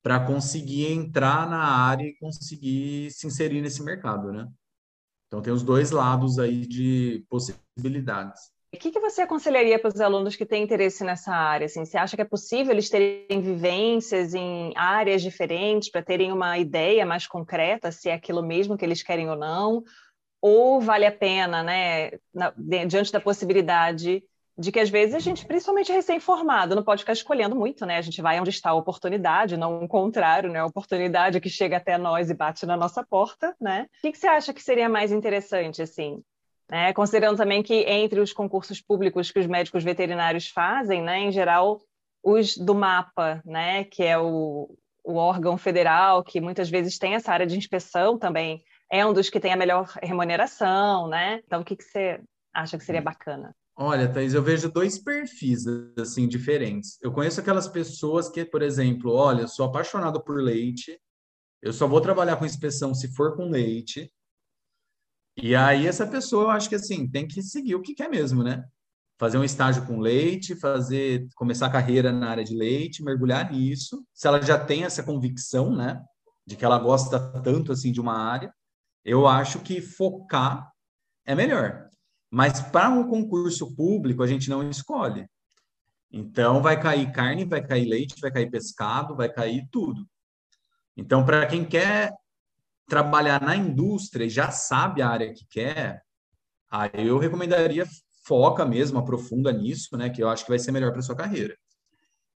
para 0.02 0.20
conseguir 0.20 0.92
entrar 0.92 1.48
na 1.48 1.62
área 1.62 2.04
e 2.04 2.16
conseguir 2.18 3.10
se 3.10 3.26
inserir 3.26 3.62
nesse 3.62 3.82
mercado, 3.82 4.32
né? 4.32 4.46
Então 5.28 5.40
tem 5.40 5.52
os 5.52 5.62
dois 5.62 5.90
lados 5.90 6.38
aí 6.38 6.66
de 6.66 7.24
possibilidades. 7.28 8.50
O 8.72 8.78
que, 8.78 8.92
que 8.92 9.00
você 9.00 9.22
aconselharia 9.22 9.80
para 9.80 9.88
os 9.88 10.00
alunos 10.00 10.36
que 10.36 10.46
têm 10.46 10.62
interesse 10.62 11.02
nessa 11.02 11.32
área? 11.34 11.64
Assim, 11.64 11.84
você 11.84 11.98
acha 11.98 12.14
que 12.14 12.22
é 12.22 12.24
possível 12.24 12.72
eles 12.72 12.88
terem 12.88 13.40
vivências 13.40 14.32
em 14.32 14.72
áreas 14.76 15.22
diferentes 15.22 15.90
para 15.90 16.04
terem 16.04 16.30
uma 16.30 16.56
ideia 16.56 17.04
mais 17.04 17.26
concreta 17.26 17.90
se 17.90 18.08
é 18.08 18.14
aquilo 18.14 18.44
mesmo 18.44 18.78
que 18.78 18.84
eles 18.84 19.02
querem 19.02 19.28
ou 19.28 19.34
não? 19.34 19.82
Ou 20.40 20.80
vale 20.80 21.04
a 21.04 21.10
pena, 21.10 21.64
né, 21.64 22.12
na, 22.32 22.54
diante 22.86 23.10
da 23.10 23.20
possibilidade 23.20 24.22
de 24.56 24.70
que 24.70 24.78
às 24.78 24.90
vezes 24.90 25.14
a 25.14 25.18
gente, 25.18 25.46
principalmente 25.46 25.90
recém-formado, 25.90 26.76
não 26.76 26.84
pode 26.84 27.02
ficar 27.02 27.14
escolhendo 27.14 27.56
muito, 27.56 27.86
né? 27.86 27.96
A 27.96 28.02
gente 28.02 28.20
vai 28.20 28.38
onde 28.38 28.50
está 28.50 28.70
a 28.70 28.74
oportunidade, 28.74 29.56
não 29.56 29.82
o 29.82 29.88
contrário, 29.88 30.50
né? 30.50 30.60
A 30.60 30.66
oportunidade 30.66 31.40
que 31.40 31.48
chega 31.48 31.78
até 31.78 31.96
nós 31.96 32.30
e 32.30 32.34
bate 32.34 32.66
na 32.66 32.76
nossa 32.76 33.02
porta, 33.02 33.56
né? 33.58 33.86
O 33.98 34.00
que, 34.02 34.12
que 34.12 34.18
você 34.18 34.26
acha 34.26 34.52
que 34.52 34.62
seria 34.62 34.88
mais 34.88 35.12
interessante, 35.12 35.80
assim? 35.80 36.22
Né? 36.70 36.92
Considerando 36.92 37.36
também 37.36 37.62
que 37.62 37.74
entre 37.74 38.20
os 38.20 38.32
concursos 38.32 38.80
públicos 38.80 39.30
que 39.30 39.40
os 39.40 39.46
médicos 39.46 39.82
veterinários 39.82 40.48
fazem, 40.48 41.02
né, 41.02 41.18
em 41.18 41.32
geral, 41.32 41.80
os 42.22 42.56
do 42.56 42.74
MAPA, 42.74 43.42
né, 43.44 43.84
que 43.84 44.04
é 44.04 44.16
o, 44.16 44.72
o 45.04 45.14
órgão 45.14 45.58
federal 45.58 46.22
que 46.22 46.40
muitas 46.40 46.70
vezes 46.70 46.96
tem 46.96 47.14
essa 47.14 47.32
área 47.32 47.46
de 47.46 47.58
inspeção 47.58 48.16
também, 48.16 48.62
é 48.90 49.04
um 49.04 49.12
dos 49.12 49.28
que 49.28 49.40
tem 49.40 49.52
a 49.52 49.56
melhor 49.56 49.86
remuneração, 50.02 51.08
né? 51.08 51.40
Então, 51.46 51.60
o 51.60 51.64
que, 51.64 51.76
que 51.76 51.84
você 51.84 52.20
acha 52.52 52.76
que 52.76 52.84
seria 52.84 53.00
bacana? 53.00 53.54
Olha, 53.76 54.12
Thaís, 54.12 54.34
eu 54.34 54.42
vejo 54.42 54.70
dois 54.70 54.98
perfis 54.98 55.64
assim 55.96 56.28
diferentes. 56.28 56.98
Eu 57.00 57.12
conheço 57.12 57.40
aquelas 57.40 57.66
pessoas 57.68 58.28
que, 58.28 58.44
por 58.44 58.62
exemplo, 58.62 59.12
olha, 59.12 59.42
eu 59.42 59.48
sou 59.48 59.64
apaixonado 59.64 60.22
por 60.22 60.40
leite, 60.42 61.00
eu 61.62 61.72
só 61.72 61.86
vou 61.86 62.00
trabalhar 62.00 62.36
com 62.36 62.44
inspeção 62.44 62.94
se 62.94 63.14
for 63.14 63.36
com 63.36 63.48
leite, 63.48 64.12
e 65.42 65.54
aí 65.54 65.86
essa 65.86 66.06
pessoa, 66.06 66.44
eu 66.44 66.50
acho 66.50 66.68
que 66.68 66.74
assim, 66.74 67.08
tem 67.08 67.26
que 67.26 67.42
seguir 67.42 67.74
o 67.74 67.82
que 67.82 67.94
quer 67.94 68.08
mesmo, 68.08 68.42
né? 68.42 68.64
Fazer 69.18 69.38
um 69.38 69.44
estágio 69.44 69.86
com 69.86 70.00
leite, 70.00 70.56
fazer, 70.56 71.28
começar 71.34 71.66
a 71.66 71.70
carreira 71.70 72.10
na 72.10 72.30
área 72.30 72.44
de 72.44 72.54
leite, 72.54 73.02
mergulhar 73.02 73.50
nisso. 73.52 74.04
Se 74.14 74.26
ela 74.26 74.40
já 74.40 74.58
tem 74.58 74.84
essa 74.84 75.02
convicção, 75.02 75.74
né, 75.74 76.02
de 76.46 76.56
que 76.56 76.64
ela 76.64 76.78
gosta 76.78 77.20
tanto 77.42 77.72
assim 77.72 77.92
de 77.92 78.00
uma 78.00 78.16
área, 78.16 78.52
eu 79.04 79.26
acho 79.26 79.60
que 79.60 79.80
focar 79.80 80.70
é 81.26 81.34
melhor. 81.34 81.88
Mas 82.30 82.60
para 82.60 82.88
um 82.88 83.08
concurso 83.08 83.74
público, 83.74 84.22
a 84.22 84.26
gente 84.26 84.48
não 84.48 84.68
escolhe. 84.70 85.26
Então, 86.12 86.60
vai 86.60 86.80
cair 86.80 87.12
carne, 87.12 87.44
vai 87.44 87.64
cair 87.64 87.86
leite, 87.86 88.20
vai 88.20 88.30
cair 88.30 88.50
pescado, 88.50 89.16
vai 89.16 89.28
cair 89.28 89.66
tudo. 89.70 90.06
Então, 90.96 91.24
para 91.24 91.46
quem 91.46 91.64
quer 91.64 92.12
trabalhar 92.90 93.40
na 93.40 93.56
indústria 93.56 94.24
e 94.24 94.28
já 94.28 94.50
sabe 94.50 95.00
a 95.00 95.08
área 95.08 95.32
que 95.32 95.46
quer, 95.48 96.02
aí 96.68 97.06
eu 97.06 97.18
recomendaria 97.18 97.86
foca 98.24 98.66
mesmo, 98.66 98.98
aprofunda 98.98 99.52
nisso, 99.52 99.96
né, 99.96 100.10
que 100.10 100.22
eu 100.22 100.28
acho 100.28 100.44
que 100.44 100.50
vai 100.50 100.58
ser 100.58 100.72
melhor 100.72 100.92
para 100.92 101.00
sua 101.00 101.16
carreira. 101.16 101.56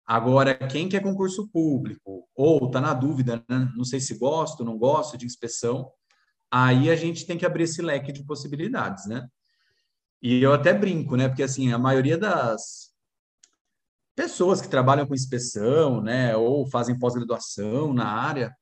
Agora, 0.06 0.56
quem 0.56 0.88
quer 0.88 1.02
concurso 1.02 1.50
público 1.50 2.28
ou 2.36 2.68
está 2.68 2.80
na 2.80 2.94
dúvida, 2.94 3.44
né, 3.50 3.72
não 3.76 3.84
sei 3.84 4.00
se 4.00 4.18
gosto, 4.18 4.64
não 4.64 4.78
gosto 4.78 5.18
de 5.18 5.26
inspeção, 5.26 5.92
aí 6.52 6.90
a 6.90 6.96
gente 6.96 7.26
tem 7.26 7.38
que 7.38 7.46
abrir 7.46 7.64
esse 7.64 7.82
leque 7.82 8.12
de 8.12 8.24
possibilidades, 8.24 9.08
né? 9.08 9.28
E 10.22 10.42
eu 10.42 10.54
até 10.54 10.74
brinco, 10.74 11.16
né? 11.16 11.28
Porque 11.28 11.44
assim, 11.44 11.74
a 11.74 11.78
maioria 11.78 12.18
das 12.18 12.94
pessoas 14.16 14.62
que 14.62 14.70
trabalham 14.70 15.08
com 15.08 15.16
inspeção, 15.16 16.02
né, 16.02 16.36
ou 16.36 16.68
fazem 16.70 16.98
pós-graduação 16.98 17.94
na 17.94 18.06
área, 18.06 18.56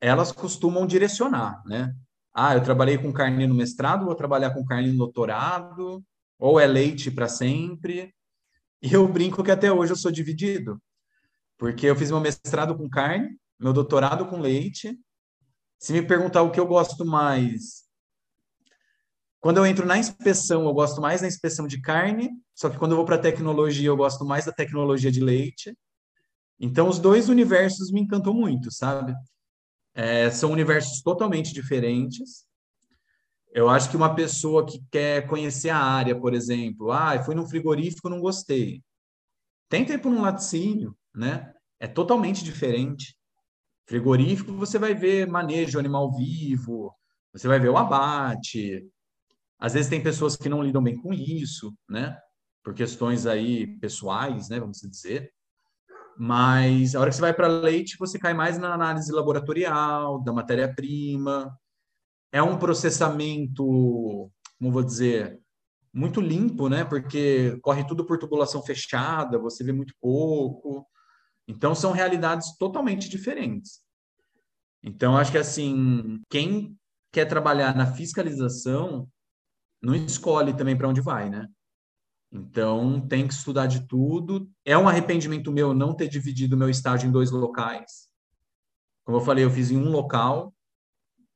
elas 0.00 0.32
costumam 0.32 0.86
direcionar, 0.86 1.62
né? 1.66 1.94
Ah, 2.32 2.54
eu 2.54 2.62
trabalhei 2.62 2.98
com 2.98 3.12
carne 3.12 3.46
no 3.46 3.54
mestrado, 3.54 4.04
vou 4.04 4.14
trabalhar 4.14 4.50
com 4.50 4.64
carne 4.64 4.90
no 4.90 4.98
doutorado, 4.98 6.02
ou 6.38 6.58
é 6.58 6.66
leite 6.66 7.10
para 7.10 7.28
sempre. 7.28 8.12
E 8.82 8.92
eu 8.92 9.06
brinco 9.08 9.42
que 9.42 9.50
até 9.50 9.72
hoje 9.72 9.92
eu 9.92 9.96
sou 9.96 10.10
dividido, 10.10 10.80
porque 11.56 11.86
eu 11.86 11.96
fiz 11.96 12.10
meu 12.10 12.20
mestrado 12.20 12.76
com 12.76 12.88
carne, 12.88 13.38
meu 13.58 13.72
doutorado 13.72 14.26
com 14.26 14.40
leite. 14.40 14.98
Se 15.78 15.92
me 15.92 16.02
perguntar 16.02 16.42
o 16.42 16.50
que 16.50 16.60
eu 16.60 16.66
gosto 16.66 17.04
mais, 17.04 17.84
quando 19.44 19.58
eu 19.58 19.66
entro 19.66 19.84
na 19.86 19.98
inspeção, 19.98 20.64
eu 20.64 20.72
gosto 20.72 21.02
mais 21.02 21.20
da 21.20 21.26
inspeção 21.26 21.66
de 21.66 21.78
carne, 21.78 22.30
só 22.54 22.70
que 22.70 22.78
quando 22.78 22.92
eu 22.92 22.96
vou 22.96 23.04
para 23.04 23.18
tecnologia, 23.18 23.88
eu 23.88 23.96
gosto 23.96 24.24
mais 24.24 24.46
da 24.46 24.52
tecnologia 24.52 25.12
de 25.12 25.20
leite. 25.20 25.76
Então, 26.58 26.88
os 26.88 26.98
dois 26.98 27.28
universos 27.28 27.92
me 27.92 28.00
encantam 28.00 28.32
muito, 28.32 28.72
sabe? 28.72 29.14
É, 29.94 30.30
são 30.30 30.50
universos 30.50 31.00
totalmente 31.02 31.52
diferentes. 31.54 32.46
Eu 33.52 33.68
acho 33.68 33.88
que 33.88 33.96
uma 33.96 34.14
pessoa 34.14 34.66
que 34.66 34.84
quer 34.90 35.28
conhecer 35.28 35.70
a 35.70 35.78
área, 35.78 36.18
por 36.18 36.34
exemplo, 36.34 36.90
ah, 36.90 37.22
fui 37.22 37.34
num 37.34 37.46
frigorífico, 37.46 38.08
não 38.08 38.20
gostei. 38.20 38.82
Tenta 39.68 39.94
ir 39.94 40.00
para 40.00 40.10
um 40.10 40.22
laticínio, 40.22 40.96
né? 41.14 41.52
É 41.78 41.86
totalmente 41.86 42.42
diferente. 42.42 43.16
Frigorífico, 43.86 44.52
você 44.54 44.78
vai 44.78 44.94
ver 44.94 45.28
manejo 45.28 45.78
animal 45.78 46.12
vivo, 46.16 46.92
você 47.32 47.46
vai 47.46 47.60
ver 47.60 47.68
o 47.68 47.76
abate. 47.76 48.84
Às 49.58 49.74
vezes 49.74 49.90
tem 49.90 50.02
pessoas 50.02 50.36
que 50.36 50.48
não 50.48 50.62
lidam 50.62 50.82
bem 50.82 50.96
com 50.96 51.12
isso, 51.12 51.72
né? 51.88 52.18
Por 52.62 52.74
questões 52.74 53.26
aí 53.26 53.78
pessoais, 53.78 54.48
né? 54.48 54.58
Vamos 54.58 54.78
dizer. 54.80 55.32
Mas 56.16 56.94
a 56.94 57.00
hora 57.00 57.10
que 57.10 57.16
você 57.16 57.22
vai 57.22 57.34
para 57.34 57.48
leite, 57.48 57.96
você 57.98 58.18
cai 58.18 58.34
mais 58.34 58.58
na 58.58 58.72
análise 58.72 59.10
laboratorial, 59.12 60.22
da 60.22 60.32
matéria-prima. 60.32 61.56
É 62.32 62.42
um 62.42 62.58
processamento, 62.58 64.30
como 64.58 64.72
vou 64.72 64.82
dizer, 64.82 65.40
muito 65.92 66.20
limpo, 66.20 66.68
né? 66.68 66.84
Porque 66.84 67.58
corre 67.62 67.86
tudo 67.86 68.04
por 68.04 68.18
tubulação 68.18 68.62
fechada, 68.62 69.38
você 69.38 69.62
vê 69.62 69.72
muito 69.72 69.94
pouco. 70.00 70.86
Então 71.46 71.74
são 71.74 71.92
realidades 71.92 72.56
totalmente 72.56 73.08
diferentes. 73.08 73.80
Então 74.82 75.16
acho 75.16 75.32
que 75.32 75.38
assim, 75.38 76.20
quem 76.28 76.76
quer 77.12 77.26
trabalhar 77.26 77.74
na 77.74 77.86
fiscalização 77.86 79.08
não 79.80 79.94
escolhe 79.94 80.54
também 80.56 80.76
para 80.76 80.88
onde 80.88 81.00
vai, 81.00 81.30
né? 81.30 81.48
Então, 82.34 83.00
tem 83.06 83.28
que 83.28 83.32
estudar 83.32 83.66
de 83.66 83.86
tudo. 83.86 84.50
É 84.64 84.76
um 84.76 84.88
arrependimento 84.88 85.52
meu 85.52 85.72
não 85.72 85.94
ter 85.94 86.08
dividido 86.08 86.56
meu 86.56 86.68
estágio 86.68 87.08
em 87.08 87.12
dois 87.12 87.30
locais. 87.30 88.08
Como 89.04 89.18
eu 89.18 89.20
falei, 89.20 89.44
eu 89.44 89.50
fiz 89.50 89.70
em 89.70 89.76
um 89.76 89.90
local. 89.90 90.52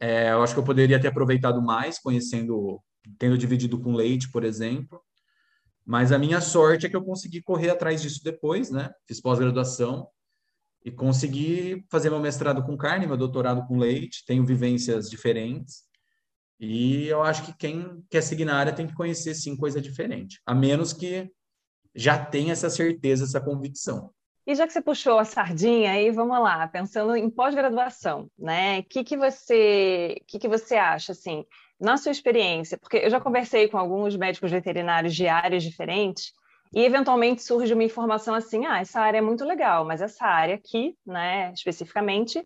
É, 0.00 0.32
eu 0.32 0.42
acho 0.42 0.54
que 0.54 0.58
eu 0.58 0.64
poderia 0.64 1.00
ter 1.00 1.06
aproveitado 1.06 1.62
mais, 1.62 2.00
conhecendo, 2.00 2.82
tendo 3.16 3.38
dividido 3.38 3.80
com 3.80 3.94
leite, 3.94 4.28
por 4.32 4.42
exemplo. 4.42 5.00
Mas 5.86 6.10
a 6.10 6.18
minha 6.18 6.40
sorte 6.40 6.86
é 6.86 6.88
que 6.88 6.96
eu 6.96 7.04
consegui 7.04 7.42
correr 7.42 7.70
atrás 7.70 8.02
disso 8.02 8.20
depois, 8.24 8.68
né? 8.68 8.90
Fiz 9.06 9.20
pós-graduação 9.20 10.08
e 10.84 10.90
consegui 10.90 11.86
fazer 11.88 12.10
meu 12.10 12.18
mestrado 12.18 12.62
com 12.64 12.76
carne, 12.76 13.06
meu 13.06 13.16
doutorado 13.16 13.64
com 13.68 13.78
leite. 13.78 14.24
Tenho 14.26 14.44
vivências 14.44 15.08
diferentes. 15.08 15.87
E 16.60 17.06
eu 17.06 17.22
acho 17.22 17.44
que 17.44 17.56
quem 17.56 18.04
quer 18.10 18.22
seguir 18.22 18.44
na 18.44 18.56
área 18.56 18.72
tem 18.72 18.86
que 18.86 18.94
conhecer 18.94 19.34
sim 19.34 19.56
coisa 19.56 19.80
diferente, 19.80 20.40
a 20.44 20.54
menos 20.54 20.92
que 20.92 21.30
já 21.94 22.18
tenha 22.18 22.52
essa 22.52 22.68
certeza, 22.68 23.24
essa 23.24 23.40
convicção. 23.40 24.10
E 24.46 24.54
já 24.54 24.66
que 24.66 24.72
você 24.72 24.80
puxou 24.80 25.18
a 25.18 25.24
sardinha 25.24 25.92
aí, 25.92 26.10
vamos 26.10 26.40
lá, 26.40 26.66
pensando 26.66 27.14
em 27.14 27.28
pós-graduação, 27.28 28.30
né? 28.38 28.78
O 28.80 28.84
que, 28.84 29.04
que 29.04 29.16
você, 29.16 30.22
que, 30.26 30.38
que 30.38 30.48
você 30.48 30.76
acha 30.76 31.12
assim, 31.12 31.44
na 31.78 31.98
sua 31.98 32.12
experiência? 32.12 32.78
Porque 32.78 32.96
eu 32.96 33.10
já 33.10 33.20
conversei 33.20 33.68
com 33.68 33.76
alguns 33.76 34.16
médicos 34.16 34.50
veterinários 34.50 35.14
de 35.14 35.28
áreas 35.28 35.62
diferentes 35.62 36.32
e 36.72 36.82
eventualmente 36.82 37.42
surge 37.42 37.74
uma 37.74 37.84
informação 37.84 38.34
assim, 38.34 38.64
ah, 38.64 38.80
essa 38.80 39.00
área 39.00 39.18
é 39.18 39.22
muito 39.22 39.44
legal, 39.44 39.84
mas 39.84 40.00
essa 40.00 40.24
área 40.24 40.54
aqui, 40.54 40.96
né, 41.06 41.52
especificamente, 41.52 42.42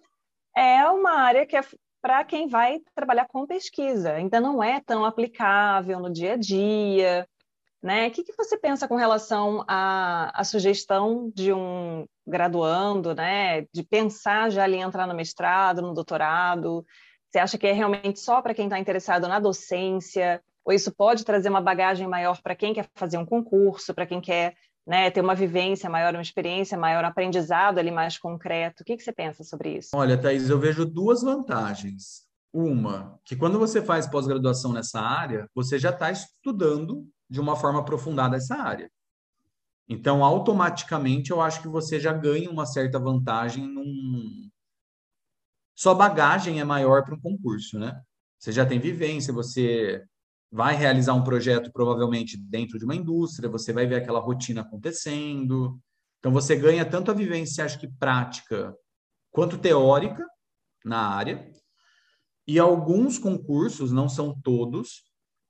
é 0.56 0.84
uma 0.88 1.12
área 1.12 1.46
que 1.46 1.56
é 1.56 1.62
para 2.02 2.24
quem 2.24 2.48
vai 2.48 2.80
trabalhar 2.94 3.26
com 3.28 3.46
pesquisa. 3.46 4.14
Ainda 4.14 4.40
não 4.40 4.62
é 4.62 4.80
tão 4.80 5.04
aplicável 5.04 6.00
no 6.00 6.12
dia 6.12 6.32
a 6.32 6.36
dia. 6.36 7.26
Né? 7.80 8.08
O 8.08 8.10
que, 8.10 8.24
que 8.24 8.36
você 8.36 8.58
pensa 8.58 8.88
com 8.88 8.96
relação 8.96 9.64
à, 9.68 10.30
à 10.38 10.44
sugestão 10.44 11.30
de 11.34 11.52
um 11.52 12.04
graduando, 12.26 13.14
né? 13.14 13.62
de 13.72 13.82
pensar 13.84 14.50
já 14.50 14.64
ali 14.64 14.76
entrar 14.76 15.06
no 15.06 15.14
mestrado, 15.14 15.80
no 15.80 15.94
doutorado? 15.94 16.84
Você 17.30 17.38
acha 17.38 17.56
que 17.56 17.66
é 17.66 17.72
realmente 17.72 18.20
só 18.20 18.42
para 18.42 18.54
quem 18.54 18.66
está 18.66 18.78
interessado 18.78 19.28
na 19.28 19.38
docência? 19.38 20.42
Ou 20.64 20.72
isso 20.72 20.92
pode 20.94 21.24
trazer 21.24 21.48
uma 21.48 21.60
bagagem 21.60 22.06
maior 22.06 22.42
para 22.42 22.56
quem 22.56 22.74
quer 22.74 22.88
fazer 22.96 23.16
um 23.16 23.26
concurso, 23.26 23.94
para 23.94 24.06
quem 24.06 24.20
quer 24.20 24.54
né, 24.86 25.10
ter 25.10 25.20
uma 25.20 25.34
vivência 25.34 25.88
maior, 25.88 26.12
uma 26.12 26.22
experiência 26.22 26.76
maior, 26.76 27.04
um 27.04 27.08
aprendizado 27.08 27.78
ali 27.78 27.90
mais 27.90 28.18
concreto. 28.18 28.82
O 28.82 28.84
que, 28.84 28.96
que 28.96 29.02
você 29.02 29.12
pensa 29.12 29.44
sobre 29.44 29.76
isso? 29.76 29.90
Olha, 29.94 30.18
Thaís, 30.18 30.50
eu 30.50 30.58
vejo 30.58 30.84
duas 30.84 31.22
vantagens. 31.22 32.22
Uma, 32.52 33.18
que 33.24 33.34
quando 33.34 33.58
você 33.58 33.80
faz 33.80 34.06
pós-graduação 34.06 34.72
nessa 34.72 35.00
área, 35.00 35.48
você 35.54 35.78
já 35.78 35.88
está 35.88 36.10
estudando 36.10 37.08
de 37.28 37.40
uma 37.40 37.56
forma 37.56 37.80
aprofundada 37.80 38.36
essa 38.36 38.56
área. 38.56 38.90
Então, 39.88 40.22
automaticamente, 40.22 41.30
eu 41.30 41.40
acho 41.40 41.62
que 41.62 41.68
você 41.68 41.98
já 41.98 42.12
ganha 42.12 42.50
uma 42.50 42.66
certa 42.66 42.98
vantagem 42.98 43.66
num. 43.66 44.50
Sua 45.74 45.94
bagagem 45.94 46.60
é 46.60 46.64
maior 46.64 47.04
para 47.04 47.14
um 47.14 47.20
concurso, 47.20 47.78
né? 47.78 48.00
Você 48.38 48.52
já 48.52 48.66
tem 48.66 48.78
vivência, 48.78 49.32
você 49.32 50.04
vai 50.52 50.76
realizar 50.76 51.14
um 51.14 51.24
projeto 51.24 51.72
provavelmente 51.72 52.36
dentro 52.36 52.78
de 52.78 52.84
uma 52.84 52.94
indústria, 52.94 53.48
você 53.48 53.72
vai 53.72 53.86
ver 53.86 53.94
aquela 53.94 54.20
rotina 54.20 54.60
acontecendo. 54.60 55.80
Então 56.18 56.30
você 56.30 56.54
ganha 56.54 56.84
tanto 56.84 57.10
a 57.10 57.14
vivência, 57.14 57.64
acho 57.64 57.78
que 57.78 57.88
prática, 57.88 58.76
quanto 59.30 59.56
teórica 59.56 60.22
na 60.84 60.98
área. 60.98 61.50
E 62.46 62.58
alguns 62.58 63.18
concursos, 63.18 63.90
não 63.92 64.10
são 64.10 64.38
todos, 64.42 65.04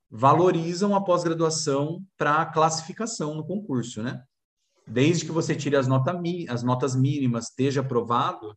valorizam 0.09 0.95
a 0.95 1.03
pós-graduação 1.03 2.05
para 2.17 2.47
classificação 2.47 3.35
no 3.35 3.45
concurso, 3.45 4.03
né? 4.03 4.23
Desde 4.87 5.25
que 5.25 5.33
você 5.33 5.57
tire 5.57 5.75
as, 5.75 5.89
nota, 5.89 6.21
as 6.49 6.63
notas 6.63 6.95
mínimas, 6.95 7.49
esteja 7.49 7.81
aprovado, 7.81 8.57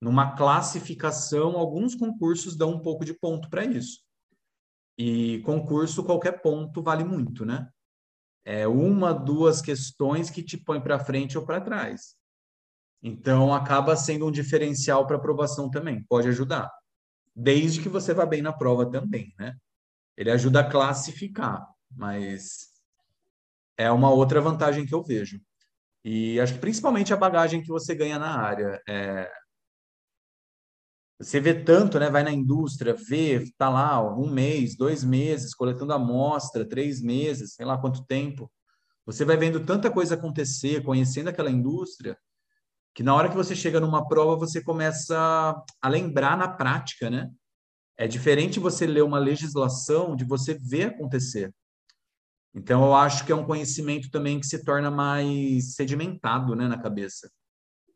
numa 0.00 0.36
classificação, 0.36 1.56
alguns 1.56 1.94
concursos 1.94 2.56
dão 2.56 2.70
um 2.70 2.80
pouco 2.80 3.04
de 3.04 3.12
ponto 3.12 3.50
para 3.50 3.64
isso. 3.64 4.05
E 4.98 5.40
concurso, 5.40 6.04
qualquer 6.04 6.40
ponto 6.40 6.82
vale 6.82 7.04
muito, 7.04 7.44
né? 7.44 7.68
É 8.44 8.66
uma, 8.66 9.12
duas 9.12 9.60
questões 9.60 10.30
que 10.30 10.42
te 10.42 10.56
põe 10.56 10.80
para 10.80 10.98
frente 10.98 11.36
ou 11.36 11.44
para 11.44 11.60
trás. 11.60 12.14
Então, 13.02 13.52
acaba 13.52 13.96
sendo 13.96 14.26
um 14.26 14.30
diferencial 14.30 15.06
para 15.06 15.16
aprovação 15.16 15.70
também, 15.70 16.04
pode 16.08 16.28
ajudar. 16.28 16.70
Desde 17.34 17.82
que 17.82 17.88
você 17.88 18.14
vá 18.14 18.24
bem 18.24 18.40
na 18.40 18.52
prova 18.52 18.90
também, 18.90 19.34
né? 19.38 19.54
Ele 20.16 20.30
ajuda 20.30 20.60
a 20.60 20.70
classificar, 20.70 21.66
mas 21.90 22.68
é 23.76 23.90
uma 23.90 24.10
outra 24.10 24.40
vantagem 24.40 24.86
que 24.86 24.94
eu 24.94 25.02
vejo. 25.02 25.40
E 26.04 26.40
acho 26.40 26.54
que 26.54 26.60
principalmente 26.60 27.12
a 27.12 27.16
bagagem 27.16 27.60
que 27.60 27.68
você 27.68 27.94
ganha 27.94 28.18
na 28.18 28.38
área. 28.38 28.80
É, 28.88 29.30
você 31.18 31.40
vê 31.40 31.54
tanto, 31.54 31.98
né? 31.98 32.10
Vai 32.10 32.22
na 32.22 32.32
indústria, 32.32 32.94
vê, 32.94 33.50
tá 33.56 33.68
lá 33.70 34.02
um 34.16 34.30
mês, 34.30 34.76
dois 34.76 35.02
meses, 35.02 35.54
coletando 35.54 35.92
amostra, 35.92 36.68
três 36.68 37.00
meses, 37.00 37.54
sei 37.54 37.64
lá 37.64 37.78
quanto 37.78 38.04
tempo. 38.04 38.50
Você 39.06 39.24
vai 39.24 39.36
vendo 39.36 39.64
tanta 39.64 39.90
coisa 39.90 40.14
acontecer, 40.14 40.82
conhecendo 40.82 41.28
aquela 41.28 41.50
indústria, 41.50 42.18
que 42.94 43.02
na 43.02 43.14
hora 43.14 43.28
que 43.28 43.36
você 43.36 43.54
chega 43.54 43.80
numa 43.80 44.06
prova, 44.06 44.36
você 44.36 44.62
começa 44.62 45.54
a 45.80 45.88
lembrar 45.88 46.36
na 46.36 46.48
prática, 46.48 47.08
né? 47.08 47.30
É 47.96 48.06
diferente 48.06 48.60
você 48.60 48.86
ler 48.86 49.02
uma 49.02 49.18
legislação 49.18 50.14
de 50.14 50.24
você 50.24 50.54
ver 50.54 50.88
acontecer. 50.88 51.54
Então, 52.54 52.84
eu 52.84 52.94
acho 52.94 53.24
que 53.24 53.32
é 53.32 53.34
um 53.34 53.44
conhecimento 53.44 54.10
também 54.10 54.40
que 54.40 54.46
se 54.46 54.64
torna 54.64 54.90
mais 54.90 55.74
sedimentado 55.74 56.54
né, 56.54 56.66
na 56.66 56.78
cabeça. 56.78 57.30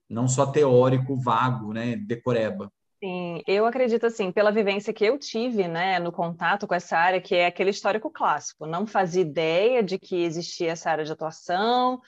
Não 0.09 0.29
só 0.29 0.47
teórico, 0.47 1.17
vago, 1.17 1.73
né, 1.73 1.97
decoreba. 1.97 2.71
Sim, 3.03 3.43
eu 3.47 3.65
acredito 3.65 4.05
assim, 4.05 4.31
pela 4.31 4.53
vivência 4.53 4.93
que 4.93 5.05
eu 5.07 5.19
tive, 5.19 5.67
né, 5.67 5.99
no 5.99 6.13
contato 6.13 6.67
com 6.67 6.75
essa 6.75 6.99
área, 6.99 7.19
que 7.21 7.35
é 7.35 7.47
aquele 7.47 7.71
histórico 7.71 8.11
clássico. 8.11 8.67
Não 8.67 8.87
fazia 8.87 9.23
ideia 9.23 9.83
de 9.83 9.99
que 9.99 10.23
existia 10.23 10.73
essa 10.73 10.91
área 10.91 11.05
de 11.05 11.11
atuação. 11.11 11.99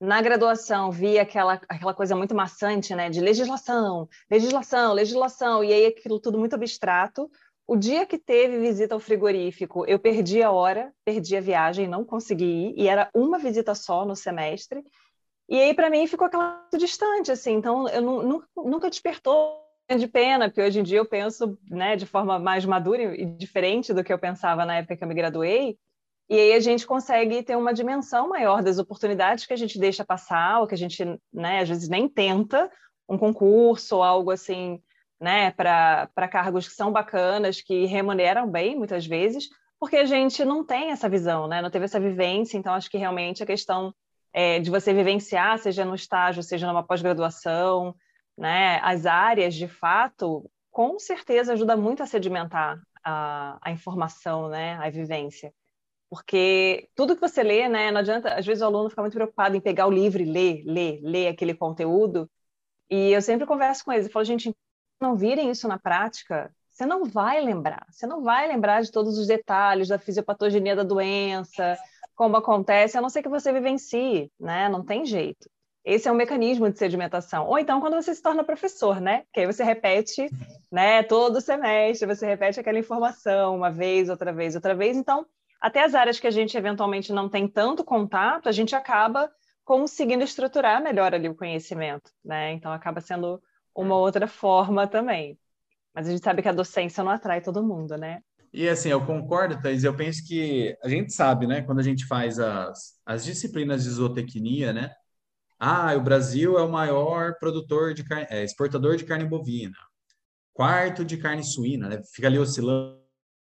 Na 0.00 0.20
graduação, 0.20 0.90
vi 0.90 1.20
aquela, 1.20 1.60
aquela 1.68 1.94
coisa 1.94 2.16
muito 2.16 2.34
maçante, 2.34 2.96
né, 2.96 3.08
de 3.08 3.20
legislação, 3.20 4.08
legislação, 4.28 4.92
legislação, 4.92 5.62
e 5.62 5.72
aí 5.72 5.86
aquilo 5.86 6.18
tudo 6.18 6.36
muito 6.36 6.54
abstrato. 6.54 7.30
O 7.64 7.76
dia 7.76 8.04
que 8.04 8.18
teve 8.18 8.58
visita 8.58 8.92
ao 8.94 9.00
frigorífico, 9.00 9.86
eu 9.86 10.00
perdi 10.00 10.42
a 10.42 10.50
hora, 10.50 10.92
perdi 11.04 11.36
a 11.36 11.40
viagem, 11.40 11.86
não 11.86 12.04
consegui 12.04 12.44
ir, 12.44 12.74
e 12.76 12.88
era 12.88 13.08
uma 13.14 13.38
visita 13.38 13.72
só 13.76 14.04
no 14.04 14.16
semestre. 14.16 14.82
E 15.48 15.60
aí, 15.60 15.74
para 15.74 15.88
mim, 15.90 16.08
ficou 16.08 16.26
aquela 16.26 16.66
distante, 16.76 17.30
assim, 17.30 17.52
então 17.52 17.88
eu 17.88 18.02
não, 18.02 18.42
nunca 18.56 18.90
despertou 18.90 19.69
de 19.96 20.06
pena, 20.06 20.48
porque 20.48 20.62
hoje 20.62 20.80
em 20.80 20.82
dia 20.82 20.98
eu 20.98 21.06
penso 21.06 21.58
né, 21.68 21.96
de 21.96 22.06
forma 22.06 22.38
mais 22.38 22.64
madura 22.64 23.02
e 23.14 23.26
diferente 23.26 23.92
do 23.92 24.04
que 24.04 24.12
eu 24.12 24.18
pensava 24.18 24.64
na 24.64 24.76
época 24.76 24.96
que 24.96 25.04
eu 25.04 25.08
me 25.08 25.14
graduei. 25.14 25.76
E 26.28 26.38
aí 26.38 26.52
a 26.52 26.60
gente 26.60 26.86
consegue 26.86 27.42
ter 27.42 27.56
uma 27.56 27.74
dimensão 27.74 28.28
maior 28.28 28.62
das 28.62 28.78
oportunidades 28.78 29.46
que 29.46 29.52
a 29.52 29.56
gente 29.56 29.78
deixa 29.78 30.04
passar, 30.04 30.60
ou 30.60 30.66
que 30.66 30.74
a 30.74 30.78
gente, 30.78 31.04
né, 31.32 31.60
às 31.60 31.68
vezes 31.68 31.88
nem 31.88 32.08
tenta 32.08 32.70
um 33.08 33.18
concurso 33.18 33.96
ou 33.96 34.02
algo 34.02 34.30
assim, 34.30 34.80
né, 35.20 35.50
para 35.50 36.28
cargos 36.30 36.68
que 36.68 36.74
são 36.74 36.92
bacanas, 36.92 37.60
que 37.60 37.84
remuneram 37.86 38.48
bem 38.48 38.76
muitas 38.76 39.04
vezes, 39.04 39.48
porque 39.80 39.96
a 39.96 40.04
gente 40.04 40.44
não 40.44 40.64
tem 40.64 40.90
essa 40.90 41.08
visão, 41.08 41.48
né? 41.48 41.60
Não 41.62 41.70
teve 41.70 41.86
essa 41.86 41.98
vivência, 41.98 42.56
então 42.56 42.74
acho 42.74 42.90
que 42.90 42.98
realmente 42.98 43.42
a 43.42 43.46
questão 43.46 43.94
é, 44.32 44.60
de 44.60 44.70
você 44.70 44.92
vivenciar, 44.92 45.58
seja 45.58 45.84
no 45.84 45.94
estágio, 45.94 46.42
seja 46.42 46.66
numa 46.66 46.82
pós-graduação, 46.82 47.94
né? 48.40 48.80
As 48.82 49.04
áreas, 49.04 49.54
de 49.54 49.68
fato, 49.68 50.50
com 50.70 50.98
certeza 50.98 51.52
ajuda 51.52 51.76
muito 51.76 52.02
a 52.02 52.06
sedimentar 52.06 52.80
a, 53.04 53.58
a 53.60 53.70
informação, 53.70 54.48
né? 54.48 54.76
A 54.76 54.88
vivência. 54.88 55.52
Porque 56.08 56.88
tudo 56.96 57.14
que 57.14 57.20
você 57.20 57.42
lê, 57.42 57.68
né? 57.68 57.90
Não 57.90 58.00
adianta, 58.00 58.34
às 58.34 58.46
vezes 58.46 58.62
o 58.62 58.66
aluno 58.66 58.88
fica 58.88 59.02
muito 59.02 59.14
preocupado 59.14 59.56
em 59.56 59.60
pegar 59.60 59.86
o 59.86 59.90
livro 59.90 60.22
e 60.22 60.24
ler, 60.24 60.64
ler, 60.64 61.00
ler 61.02 61.28
aquele 61.28 61.54
conteúdo. 61.54 62.30
E 62.90 63.12
eu 63.12 63.22
sempre 63.22 63.46
converso 63.46 63.84
com 63.84 63.92
eles 63.92 64.06
e 64.06 64.10
falo, 64.10 64.24
gente, 64.24 64.54
não 65.00 65.16
virem 65.16 65.50
isso 65.50 65.68
na 65.68 65.78
prática, 65.78 66.50
você 66.70 66.86
não 66.86 67.04
vai 67.04 67.40
lembrar. 67.42 67.86
Você 67.90 68.06
não 68.06 68.22
vai 68.22 68.48
lembrar 68.48 68.82
de 68.82 68.90
todos 68.90 69.18
os 69.18 69.26
detalhes 69.26 69.88
da 69.88 69.98
fisiopatogenia 69.98 70.74
da 70.74 70.82
doença, 70.82 71.78
como 72.16 72.36
acontece, 72.36 72.96
a 72.96 73.02
não 73.02 73.10
ser 73.10 73.22
que 73.22 73.28
você 73.28 73.52
vivencie, 73.52 74.32
né? 74.40 74.68
Não 74.68 74.84
tem 74.84 75.04
jeito. 75.04 75.48
Esse 75.84 76.08
é 76.08 76.12
um 76.12 76.16
mecanismo 76.16 76.70
de 76.70 76.78
sedimentação. 76.78 77.46
Ou 77.46 77.58
então 77.58 77.80
quando 77.80 77.94
você 77.94 78.14
se 78.14 78.22
torna 78.22 78.44
professor, 78.44 79.00
né? 79.00 79.24
Que 79.32 79.40
aí 79.40 79.46
você 79.46 79.64
repete, 79.64 80.28
né? 80.70 81.02
Todo 81.02 81.40
semestre 81.40 82.06
você 82.06 82.26
repete 82.26 82.60
aquela 82.60 82.78
informação 82.78 83.56
uma 83.56 83.70
vez, 83.70 84.08
outra 84.08 84.32
vez, 84.32 84.54
outra 84.54 84.74
vez. 84.74 84.96
Então, 84.96 85.26
até 85.60 85.84
as 85.84 85.94
áreas 85.94 86.20
que 86.20 86.26
a 86.26 86.30
gente 86.30 86.56
eventualmente 86.56 87.12
não 87.12 87.28
tem 87.28 87.48
tanto 87.48 87.84
contato, 87.84 88.48
a 88.48 88.52
gente 88.52 88.74
acaba 88.74 89.30
conseguindo 89.64 90.24
estruturar 90.24 90.82
melhor 90.82 91.14
ali 91.14 91.28
o 91.28 91.34
conhecimento, 91.34 92.10
né? 92.24 92.52
Então 92.52 92.72
acaba 92.72 93.00
sendo 93.00 93.40
uma 93.74 93.96
outra 93.96 94.26
forma 94.26 94.86
também. 94.86 95.38
Mas 95.94 96.08
a 96.08 96.10
gente 96.10 96.22
sabe 96.22 96.42
que 96.42 96.48
a 96.48 96.52
docência 96.52 97.02
não 97.02 97.10
atrai 97.10 97.40
todo 97.40 97.62
mundo, 97.62 97.96
né? 97.96 98.20
E 98.52 98.68
assim, 98.68 98.88
eu 98.88 99.04
concordo, 99.04 99.60
Thais, 99.62 99.84
eu 99.84 99.94
penso 99.94 100.26
que 100.26 100.76
a 100.82 100.88
gente 100.88 101.12
sabe, 101.12 101.46
né, 101.46 101.62
quando 101.62 101.78
a 101.78 101.84
gente 101.84 102.04
faz 102.06 102.40
as, 102.40 102.94
as 103.06 103.24
disciplinas 103.24 103.84
de 103.84 103.90
zootecnia, 103.90 104.72
né? 104.72 104.92
Ah, 105.60 105.94
o 105.94 106.00
Brasil 106.02 106.58
é 106.58 106.62
o 106.62 106.72
maior 106.72 107.38
produtor 107.38 107.92
de 107.92 108.02
carne, 108.02 108.26
é, 108.30 108.42
exportador 108.42 108.96
de 108.96 109.04
carne 109.04 109.26
bovina, 109.26 109.76
quarto 110.54 111.04
de 111.04 111.18
carne 111.18 111.44
suína, 111.44 111.88
né? 111.88 112.02
Fica 112.14 112.28
ali 112.28 112.38
oscilando 112.38 112.98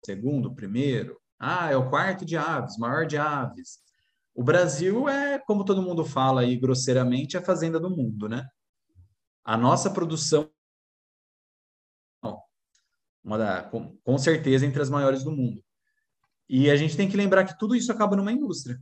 segundo, 0.05 0.53
primeiro. 0.53 1.17
Ah, 1.38 1.71
é 1.71 1.77
o 1.77 1.88
quarto 1.88 2.25
de 2.25 2.37
aves, 2.37 2.77
maior 2.77 3.07
de 3.07 3.17
aves. 3.17 3.79
O 4.35 4.43
Brasil 4.43 5.09
é, 5.09 5.38
como 5.38 5.65
todo 5.65 5.83
mundo 5.83 6.05
fala 6.05 6.41
aí 6.41 6.57
grosseiramente, 6.57 7.37
a 7.37 7.43
fazenda 7.43 7.79
do 7.79 7.88
mundo, 7.88 8.29
né? 8.29 8.49
A 9.45 9.57
nossa 9.57 9.91
produção 9.91 10.51
uma 13.25 13.38
da, 13.38 13.62
com, 13.62 13.97
com 13.99 14.19
certeza 14.19 14.67
entre 14.67 14.83
as 14.83 14.91
maiores 14.91 15.23
do 15.23 15.31
mundo. 15.31 15.62
E 16.49 16.71
a 16.71 16.77
gente 16.77 16.97
tem 16.97 17.09
que 17.09 17.17
lembrar 17.17 17.45
que 17.45 17.59
tudo 17.59 17.75
isso 17.75 17.93
acaba 17.93 18.17
numa 18.17 18.33
indústria. 18.33 18.81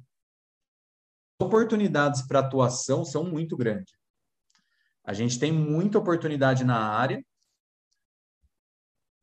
Oportunidades 1.41 2.23
para 2.23 2.41
atuação 2.41 3.05
são 3.05 3.25
muito 3.25 3.57
grandes. 3.57 3.95
A 5.05 5.15
gente 5.15 5.39
tem 5.39 5.51
muita 5.51 5.99
oportunidade 5.99 6.65
na 6.65 6.79
área. 6.79 7.25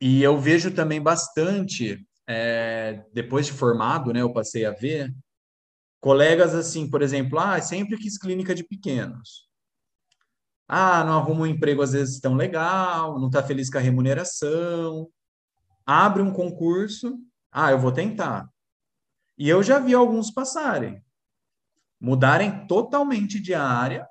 E 0.01 0.21
eu 0.21 0.39
vejo 0.39 0.73
também 0.73 1.01
bastante, 1.01 2.06
é, 2.27 3.06
depois 3.13 3.45
de 3.45 3.53
formado, 3.53 4.12
né, 4.12 4.21
eu 4.21 4.34
passei 4.34 4.65
a 4.65 4.71
ver, 4.71 5.13
colegas 5.99 6.53
assim, 6.53 6.89
por 6.89 7.01
exemplo, 7.01 7.39
ah, 7.39 7.60
sempre 7.62 7.97
quis 7.97 8.17
clínica 8.17 8.53
de 8.53 8.63
pequenos. 8.63 9.47
Ah, 10.67 11.03
não 11.03 11.17
arruma 11.17 11.41
um 11.41 11.47
emprego 11.47 11.82
às 11.82 11.93
vezes 11.93 12.19
tão 12.19 12.36
legal, 12.36 13.19
não 13.19 13.27
está 13.27 13.41
feliz 13.41 13.69
com 13.69 13.77
a 13.77 13.82
remuneração. 13.82 15.10
Abre 15.86 16.21
um 16.21 16.34
concurso, 16.34 17.17
ah, 17.51 17.71
eu 17.71 17.80
vou 17.80 17.91
tentar. 17.91 18.49
E 19.38 19.47
eu 19.47 19.63
já 19.63 19.80
vi 19.80 19.93
alguns 19.93 20.32
passarem, 20.32 21.01
mudarem 21.99 22.65
totalmente 22.67 23.39
de 23.39 23.53
área. 23.53 24.07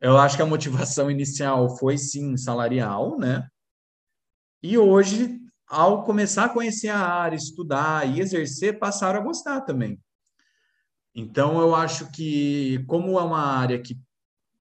Eu 0.00 0.16
acho 0.16 0.36
que 0.36 0.42
a 0.42 0.46
motivação 0.46 1.10
inicial 1.10 1.76
foi 1.76 1.98
sim 1.98 2.36
salarial, 2.36 3.18
né? 3.18 3.48
E 4.62 4.76
hoje, 4.76 5.38
ao 5.66 6.04
começar 6.04 6.46
a 6.46 6.48
conhecer 6.48 6.88
a 6.88 6.98
área, 6.98 7.36
estudar 7.36 8.08
e 8.08 8.20
exercer, 8.20 8.78
passaram 8.78 9.20
a 9.20 9.22
gostar 9.22 9.60
também. 9.60 10.00
Então, 11.14 11.60
eu 11.60 11.74
acho 11.74 12.10
que, 12.12 12.84
como 12.86 13.18
é 13.18 13.22
uma 13.22 13.40
área 13.40 13.80
que 13.80 14.00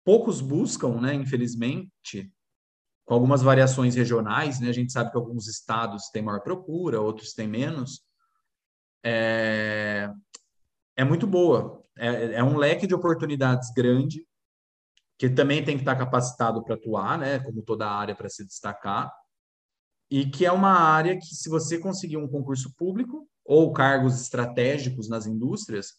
poucos 0.04 0.40
buscam, 0.40 1.00
né, 1.00 1.14
infelizmente, 1.14 2.32
com 3.04 3.14
algumas 3.14 3.42
variações 3.42 3.94
regionais, 3.94 4.60
né, 4.60 4.68
a 4.68 4.72
gente 4.72 4.92
sabe 4.92 5.10
que 5.10 5.16
alguns 5.16 5.46
estados 5.46 6.08
têm 6.10 6.22
maior 6.22 6.40
procura, 6.40 7.00
outros 7.00 7.32
têm 7.32 7.48
menos, 7.48 8.02
é, 9.04 10.10
é 10.96 11.04
muito 11.04 11.26
boa. 11.26 11.81
É, 12.04 12.34
é 12.34 12.42
um 12.42 12.56
leque 12.56 12.84
de 12.84 12.94
oportunidades 12.94 13.70
grande, 13.72 14.26
que 15.16 15.30
também 15.30 15.64
tem 15.64 15.76
que 15.76 15.82
estar 15.82 15.94
capacitado 15.94 16.64
para 16.64 16.74
atuar, 16.74 17.16
né, 17.16 17.38
como 17.38 17.62
toda 17.62 17.88
área 17.88 18.12
para 18.12 18.28
se 18.28 18.44
destacar, 18.44 19.08
e 20.10 20.26
que 20.28 20.44
é 20.44 20.50
uma 20.50 20.72
área 20.72 21.16
que, 21.16 21.26
se 21.26 21.48
você 21.48 21.78
conseguir 21.78 22.16
um 22.16 22.26
concurso 22.26 22.74
público 22.76 23.28
ou 23.44 23.72
cargos 23.72 24.20
estratégicos 24.20 25.08
nas 25.08 25.26
indústrias, 25.26 25.92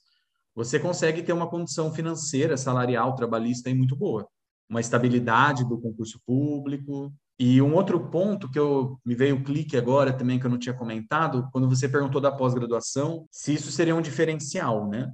você 0.54 0.78
consegue 0.78 1.24
ter 1.24 1.32
uma 1.32 1.50
condição 1.50 1.92
financeira, 1.92 2.58
salarial, 2.58 3.16
trabalhista 3.16 3.70
aí 3.70 3.74
muito 3.74 3.96
boa. 3.96 4.28
Uma 4.70 4.82
estabilidade 4.82 5.68
do 5.68 5.80
concurso 5.80 6.20
público. 6.26 7.14
E 7.40 7.62
um 7.62 7.74
outro 7.74 8.10
ponto 8.12 8.52
que 8.52 8.60
eu 8.60 9.00
me 9.06 9.16
veio 9.16 9.38
o 9.38 9.44
clique 9.44 9.76
agora 9.76 10.14
também 10.14 10.40
que 10.40 10.46
eu 10.46 10.52
não 10.52 10.60
tinha 10.60 10.76
comentado, 10.76 11.50
quando 11.52 11.68
você 11.68 11.90
perguntou 11.90 12.22
da 12.22 12.32
pós-graduação, 12.32 13.26
se 13.32 13.54
isso 13.54 13.72
seria 13.72 13.96
um 13.96 14.02
diferencial, 14.02 14.88
né? 14.88 15.12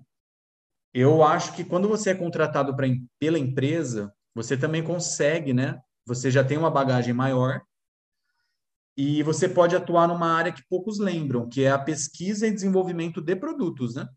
Eu 0.93 1.23
acho 1.23 1.55
que 1.55 1.63
quando 1.63 1.87
você 1.87 2.11
é 2.11 2.15
contratado 2.15 2.75
pra, 2.75 2.87
pela 3.19 3.37
empresa, 3.37 4.13
você 4.33 4.57
também 4.57 4.83
consegue, 4.83 5.53
né? 5.53 5.79
Você 6.05 6.31
já 6.31 6.43
tem 6.43 6.57
uma 6.57 6.71
bagagem 6.71 7.13
maior 7.13 7.61
e 8.97 9.23
você 9.23 9.47
pode 9.47 9.75
atuar 9.75 10.07
numa 10.07 10.27
área 10.27 10.51
que 10.51 10.63
poucos 10.67 10.99
lembram, 10.99 11.47
que 11.47 11.63
é 11.63 11.71
a 11.71 11.79
pesquisa 11.79 12.47
e 12.47 12.51
desenvolvimento 12.51 13.21
de 13.21 13.35
produtos, 13.35 13.95
né? 13.95 14.07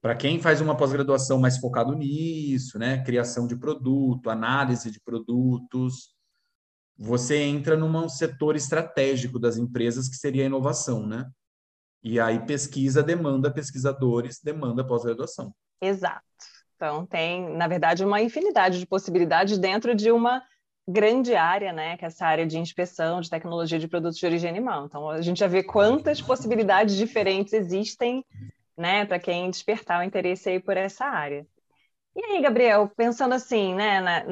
Para 0.00 0.14
quem 0.14 0.38
faz 0.38 0.60
uma 0.60 0.76
pós-graduação 0.76 1.40
mais 1.40 1.58
focado 1.58 1.94
nisso, 1.94 2.78
né, 2.78 3.02
criação 3.02 3.46
de 3.46 3.56
produto, 3.56 4.28
análise 4.28 4.90
de 4.90 5.00
produtos, 5.00 6.14
você 6.96 7.38
entra 7.38 7.76
num 7.76 8.08
setor 8.08 8.54
estratégico 8.54 9.38
das 9.38 9.56
empresas 9.56 10.08
que 10.08 10.16
seria 10.16 10.44
a 10.44 10.46
inovação, 10.46 11.06
né? 11.06 11.28
E 12.04 12.20
aí 12.20 12.38
pesquisa 12.38 13.02
demanda 13.02 13.50
pesquisadores, 13.50 14.38
demanda 14.42 14.86
pós-graduação. 14.86 15.54
Exato. 15.80 16.22
Então 16.76 17.06
tem, 17.06 17.56
na 17.56 17.66
verdade, 17.66 18.04
uma 18.04 18.20
infinidade 18.20 18.78
de 18.78 18.86
possibilidades 18.86 19.56
dentro 19.56 19.94
de 19.94 20.12
uma 20.12 20.42
grande 20.86 21.34
área, 21.34 21.72
né, 21.72 21.96
que 21.96 22.04
é 22.04 22.08
essa 22.08 22.26
área 22.26 22.46
de 22.46 22.58
inspeção 22.58 23.22
de 23.22 23.30
tecnologia 23.30 23.78
de 23.78 23.88
produtos 23.88 24.18
de 24.18 24.26
origem 24.26 24.50
animal. 24.50 24.84
Então 24.84 25.08
a 25.08 25.22
gente 25.22 25.40
já 25.40 25.46
vê 25.46 25.62
quantas 25.62 26.20
possibilidades 26.20 26.94
diferentes 26.94 27.54
existem 27.54 28.22
né, 28.76 29.06
para 29.06 29.18
quem 29.18 29.50
despertar 29.50 30.00
o 30.00 30.04
interesse 30.04 30.50
aí 30.50 30.60
por 30.60 30.76
essa 30.76 31.06
área. 31.06 31.46
E 32.14 32.22
aí, 32.22 32.42
Gabriel, 32.42 32.88
pensando 32.94 33.34
assim, 33.34 33.74
né, 33.74 34.00
na, 34.00 34.24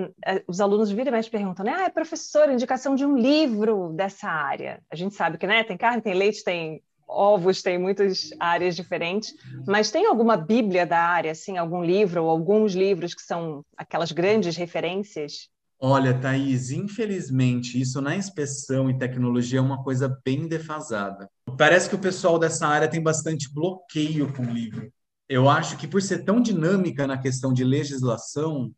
os 0.46 0.60
alunos 0.60 0.90
viram 0.90 1.08
e 1.08 1.10
mais 1.10 1.28
perguntam, 1.28 1.64
né, 1.64 1.74
ah, 1.74 1.84
é 1.84 1.88
professor, 1.88 2.50
indicação 2.50 2.94
de 2.94 3.04
um 3.06 3.16
livro 3.16 3.92
dessa 3.94 4.28
área. 4.28 4.82
A 4.90 4.94
gente 4.94 5.14
sabe 5.14 5.38
que, 5.38 5.46
né, 5.46 5.64
tem 5.64 5.76
carne, 5.76 6.02
tem 6.02 6.14
leite, 6.14 6.44
tem 6.44 6.82
ovos, 7.12 7.62
tem 7.62 7.78
muitas 7.78 8.30
áreas 8.40 8.74
diferentes, 8.74 9.34
mas 9.66 9.90
tem 9.90 10.06
alguma 10.06 10.36
bíblia 10.36 10.86
da 10.86 10.98
área, 10.98 11.32
assim, 11.32 11.58
algum 11.58 11.84
livro 11.84 12.24
ou 12.24 12.30
alguns 12.30 12.74
livros 12.74 13.14
que 13.14 13.22
são 13.22 13.64
aquelas 13.76 14.12
grandes 14.12 14.56
referências? 14.56 15.48
Olha, 15.78 16.16
Thaís, 16.18 16.70
infelizmente, 16.70 17.80
isso 17.80 18.00
na 18.00 18.14
inspeção 18.14 18.88
e 18.88 18.96
tecnologia 18.96 19.58
é 19.58 19.62
uma 19.62 19.82
coisa 19.82 20.16
bem 20.24 20.46
defasada. 20.46 21.28
Parece 21.58 21.88
que 21.88 21.96
o 21.96 22.00
pessoal 22.00 22.38
dessa 22.38 22.68
área 22.68 22.88
tem 22.88 23.02
bastante 23.02 23.52
bloqueio 23.52 24.32
com 24.32 24.42
o 24.42 24.52
livro. 24.52 24.92
Eu 25.28 25.48
acho 25.48 25.76
que 25.76 25.88
por 25.88 26.00
ser 26.00 26.24
tão 26.24 26.40
dinâmica 26.40 27.04
na 27.06 27.18
questão 27.18 27.52
de 27.52 27.64
legislação, 27.64 28.72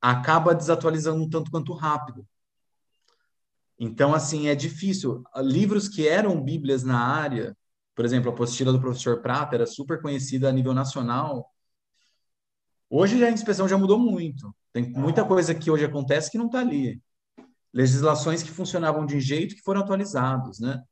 acaba 0.00 0.54
desatualizando 0.54 1.22
um 1.22 1.28
tanto 1.28 1.50
quanto 1.50 1.72
rápido. 1.72 2.26
Então, 3.82 4.14
assim, 4.14 4.48
é 4.48 4.54
difícil. 4.54 5.24
Livros 5.38 5.88
que 5.88 6.06
eram 6.06 6.38
bíblias 6.38 6.84
na 6.84 7.00
área, 7.02 7.56
por 7.94 8.04
exemplo, 8.04 8.30
a 8.30 8.34
apostila 8.34 8.70
do 8.70 8.80
professor 8.80 9.22
Prata 9.22 9.54
era 9.56 9.66
super 9.66 10.02
conhecida 10.02 10.50
a 10.50 10.52
nível 10.52 10.74
nacional. 10.74 11.50
Hoje 12.90 13.24
a 13.24 13.30
inspeção 13.30 13.66
já 13.66 13.78
mudou 13.78 13.98
muito. 13.98 14.54
Tem 14.70 14.90
muita 14.90 15.24
coisa 15.24 15.54
que 15.54 15.70
hoje 15.70 15.86
acontece 15.86 16.30
que 16.30 16.36
não 16.36 16.44
está 16.46 16.60
ali. 16.60 17.00
Legislações 17.72 18.42
que 18.42 18.50
funcionavam 18.50 19.06
de 19.06 19.16
um 19.16 19.20
jeito 19.20 19.54
que 19.54 19.62
foram 19.62 19.80
atualizados, 19.80 20.60
né? 20.60 20.82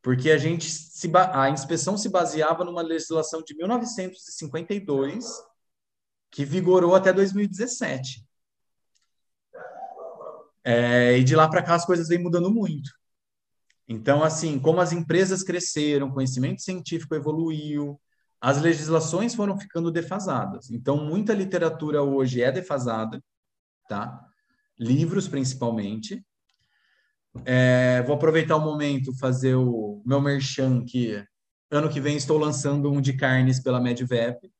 Porque 0.00 0.30
a 0.30 0.38
gente 0.38 0.70
se 0.70 1.10
a 1.32 1.50
inspeção 1.50 1.96
se 1.96 2.08
baseava 2.08 2.64
numa 2.64 2.82
legislação 2.82 3.42
de 3.42 3.56
1952 3.56 5.24
que 6.30 6.44
vigorou 6.44 6.94
até 6.94 7.12
2017. 7.12 8.24
É, 10.64 11.18
e 11.18 11.24
de 11.24 11.34
lá 11.34 11.48
para 11.48 11.62
cá 11.62 11.74
as 11.74 11.84
coisas 11.84 12.08
vêm 12.08 12.18
mudando 12.18 12.50
muito. 12.50 12.90
Então, 13.88 14.22
assim, 14.22 14.58
como 14.58 14.80
as 14.80 14.92
empresas 14.92 15.42
cresceram, 15.42 16.08
o 16.08 16.12
conhecimento 16.12 16.62
científico 16.62 17.14
evoluiu, 17.14 18.00
as 18.40 18.60
legislações 18.60 19.34
foram 19.34 19.58
ficando 19.58 19.90
defasadas. 19.90 20.70
Então, 20.70 20.96
muita 20.96 21.34
literatura 21.34 22.02
hoje 22.02 22.42
é 22.42 22.50
defasada, 22.50 23.22
tá? 23.88 24.20
Livros, 24.78 25.28
principalmente. 25.28 26.24
É, 27.44 28.02
vou 28.02 28.16
aproveitar 28.16 28.56
o 28.56 28.60
momento, 28.60 29.16
fazer 29.18 29.54
o 29.54 30.02
meu 30.04 30.20
merchan, 30.20 30.84
que 30.84 31.24
ano 31.70 31.88
que 31.88 32.00
vem 32.00 32.16
estou 32.16 32.38
lançando 32.38 32.90
um 32.90 33.00
de 33.00 33.14
carnes 33.14 33.60
pela 33.60 33.80
MedVep, 33.80 34.50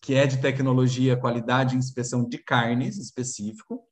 que 0.00 0.14
é 0.14 0.26
de 0.26 0.40
tecnologia, 0.40 1.16
qualidade 1.16 1.74
e 1.74 1.78
inspeção 1.78 2.28
de 2.28 2.38
carnes 2.38 2.98
específico, 2.98 3.82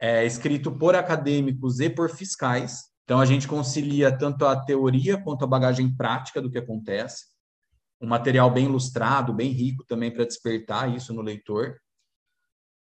é 0.00 0.24
escrito 0.24 0.70
por 0.70 0.94
acadêmicos 0.94 1.80
e 1.80 1.90
por 1.90 2.10
fiscais. 2.10 2.84
Então, 3.04 3.20
a 3.20 3.26
gente 3.26 3.48
concilia 3.48 4.16
tanto 4.16 4.46
a 4.46 4.56
teoria 4.56 5.20
quanto 5.22 5.44
a 5.44 5.48
bagagem 5.48 5.94
prática 5.96 6.42
do 6.42 6.50
que 6.50 6.58
acontece 6.58 7.38
um 8.00 8.06
material 8.06 8.50
bem 8.50 8.66
ilustrado, 8.66 9.32
bem 9.32 9.50
rico 9.50 9.84
também 9.84 10.12
para 10.12 10.24
despertar 10.24 10.94
isso 10.94 11.12
no 11.12 11.22
leitor. 11.22 11.80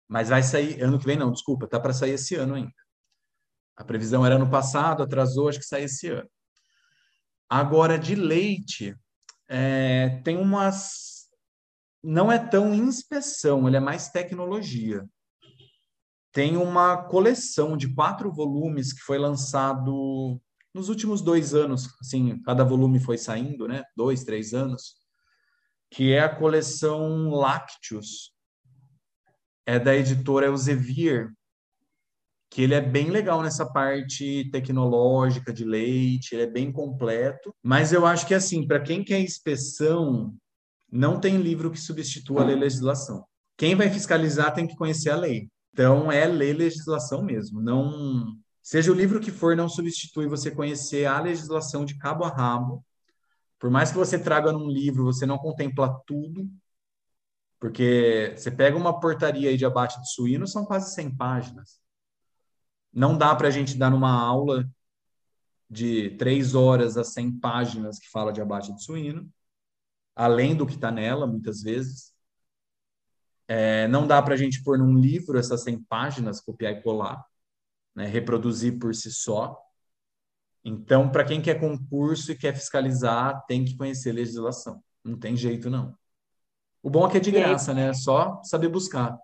Mas 0.08 0.28
vai 0.28 0.42
sair 0.42 0.82
ano 0.82 0.98
que 0.98 1.06
vem, 1.06 1.16
não, 1.16 1.32
desculpa, 1.32 1.66
tá 1.66 1.78
para 1.78 1.92
sair 1.92 2.12
esse 2.12 2.34
ano 2.34 2.54
ainda. 2.54 2.72
A 3.76 3.84
previsão 3.84 4.24
era 4.24 4.36
ano 4.36 4.50
passado, 4.50 5.02
atrasou, 5.02 5.48
acho 5.48 5.58
que 5.58 5.64
sai 5.64 5.84
esse 5.84 6.08
ano. 6.08 6.28
Agora, 7.48 7.98
de 7.98 8.14
leite, 8.14 8.94
é, 9.48 10.20
tem 10.24 10.36
umas. 10.36 11.28
Não 12.02 12.30
é 12.30 12.38
tão 12.38 12.74
inspeção, 12.74 13.66
ele 13.66 13.76
é 13.76 13.80
mais 13.80 14.10
tecnologia. 14.10 15.08
Tem 16.35 16.59
uma 16.59 16.99
coleção 17.05 17.76
de 17.76 17.95
quatro 17.95 18.30
volumes 18.30 18.93
que 18.93 19.01
foi 19.01 19.16
lançado 19.16 20.39
nos 20.74 20.91
últimos 20.91 21.22
dois 21.22 21.55
anos, 21.55 21.89
assim, 22.01 22.43
cada 22.43 22.64
volume 22.64 22.99
foi 23.01 23.16
saindo, 23.16 23.66
né? 23.66 23.85
Dois, 23.97 24.24
três 24.24 24.53
anos 24.53 25.03
que 25.95 26.12
é 26.12 26.18
a 26.18 26.28
coleção 26.28 27.30
Lácteos, 27.30 28.32
é 29.64 29.78
da 29.78 29.95
editora 29.95 30.47
Elsevier, 30.47 31.30
que 32.51 32.62
ele 32.62 32.74
é 32.74 32.80
bem 32.80 33.11
legal 33.11 33.41
nessa 33.43 33.64
parte 33.64 34.51
tecnológica 34.51 35.53
de 35.53 35.64
leite, 35.64 36.35
ele 36.35 36.43
é 36.43 36.51
bem 36.51 36.72
completo, 36.72 37.55
mas 37.62 37.93
eu 37.93 38.05
acho 38.05 38.26
que 38.26 38.35
assim, 38.35 38.66
para 38.66 38.80
quem 38.80 39.05
quer 39.05 39.20
inspeção, 39.20 40.35
não 40.91 41.20
tem 41.20 41.37
livro 41.37 41.70
que 41.70 41.80
substitua 41.80 42.43
a 42.43 42.45
legislação. 42.45 43.24
Quem 43.57 43.76
vai 43.76 43.89
fiscalizar 43.89 44.53
tem 44.53 44.66
que 44.66 44.74
conhecer 44.74 45.11
a 45.11 45.16
lei. 45.16 45.49
Então 45.74 46.10
é 46.10 46.24
ler 46.24 46.56
legislação 46.56 47.22
mesmo, 47.22 47.60
não 47.60 48.38
seja 48.62 48.90
o 48.90 48.94
livro 48.94 49.20
que 49.20 49.30
for, 49.30 49.54
não 49.54 49.68
substitui 49.68 50.26
você 50.26 50.50
conhecer 50.50 51.04
a 51.04 51.20
legislação 51.20 51.84
de 51.84 51.98
cabo 51.98 52.24
a 52.24 52.28
rabo 52.28 52.82
por 53.64 53.70
mais 53.70 53.90
que 53.90 53.96
você 53.96 54.18
traga 54.18 54.52
num 54.52 54.68
livro, 54.68 55.04
você 55.04 55.24
não 55.24 55.38
contempla 55.38 55.98
tudo, 56.06 56.46
porque 57.58 58.34
você 58.36 58.50
pega 58.50 58.76
uma 58.76 59.00
portaria 59.00 59.48
aí 59.48 59.56
de 59.56 59.64
abate 59.64 59.98
de 60.02 60.12
suíno, 60.12 60.46
são 60.46 60.66
quase 60.66 60.92
100 60.92 61.16
páginas. 61.16 61.80
Não 62.92 63.16
dá 63.16 63.34
para 63.34 63.48
a 63.48 63.50
gente 63.50 63.76
dar 63.78 63.90
numa 63.90 64.12
aula 64.12 64.68
de 65.70 66.10
três 66.18 66.54
horas 66.54 66.98
a 66.98 67.04
100 67.04 67.40
páginas 67.40 67.98
que 67.98 68.10
fala 68.10 68.34
de 68.34 68.42
abate 68.42 68.70
de 68.70 68.84
suíno, 68.84 69.32
além 70.14 70.54
do 70.54 70.66
que 70.66 70.74
está 70.74 70.90
nela, 70.90 71.26
muitas 71.26 71.62
vezes. 71.62 72.13
É, 73.47 73.86
não 73.88 74.07
dá 74.07 74.20
para 74.22 74.34
a 74.34 74.36
gente 74.36 74.62
pôr 74.62 74.78
num 74.78 74.99
livro 74.99 75.38
essas 75.38 75.62
100 75.62 75.82
páginas, 75.84 76.40
copiar 76.40 76.72
e 76.72 76.82
colar, 76.82 77.24
né, 77.95 78.07
reproduzir 78.07 78.78
por 78.78 78.95
si 78.95 79.12
só. 79.12 79.59
Então, 80.64 81.11
para 81.11 81.24
quem 81.24 81.42
quer 81.42 81.61
concurso 81.61 82.32
e 82.32 82.36
quer 82.36 82.55
fiscalizar, 82.55 83.45
tem 83.47 83.64
que 83.64 83.76
conhecer 83.76 84.12
legislação. 84.12 84.82
Não 85.05 85.18
tem 85.18 85.36
jeito, 85.36 85.68
não. 85.68 85.95
O 86.82 86.88
bom 86.88 87.07
é 87.07 87.11
que 87.11 87.16
é 87.18 87.20
de 87.20 87.30
graça, 87.30 87.74
né? 87.74 87.88
É 87.88 87.95
só 87.95 88.40
saber 88.42 88.68
buscar. 88.68 89.18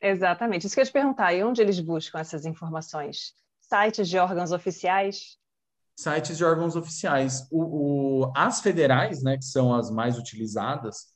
Exatamente. 0.00 0.66
Isso 0.66 0.74
que 0.74 0.80
eu 0.80 0.82
ia 0.82 0.86
te 0.86 0.92
perguntar. 0.92 1.32
E 1.32 1.42
onde 1.42 1.62
eles 1.62 1.78
buscam 1.78 2.18
essas 2.18 2.44
informações? 2.44 3.34
Sites 3.60 4.08
de 4.08 4.18
órgãos 4.18 4.50
oficiais? 4.50 5.38
Sites 5.96 6.36
de 6.36 6.44
órgãos 6.44 6.74
oficiais. 6.74 7.46
O, 7.52 8.24
o, 8.24 8.32
as 8.34 8.60
federais, 8.60 9.22
né, 9.22 9.36
que 9.36 9.44
são 9.44 9.72
as 9.72 9.90
mais 9.90 10.18
utilizadas, 10.18 11.12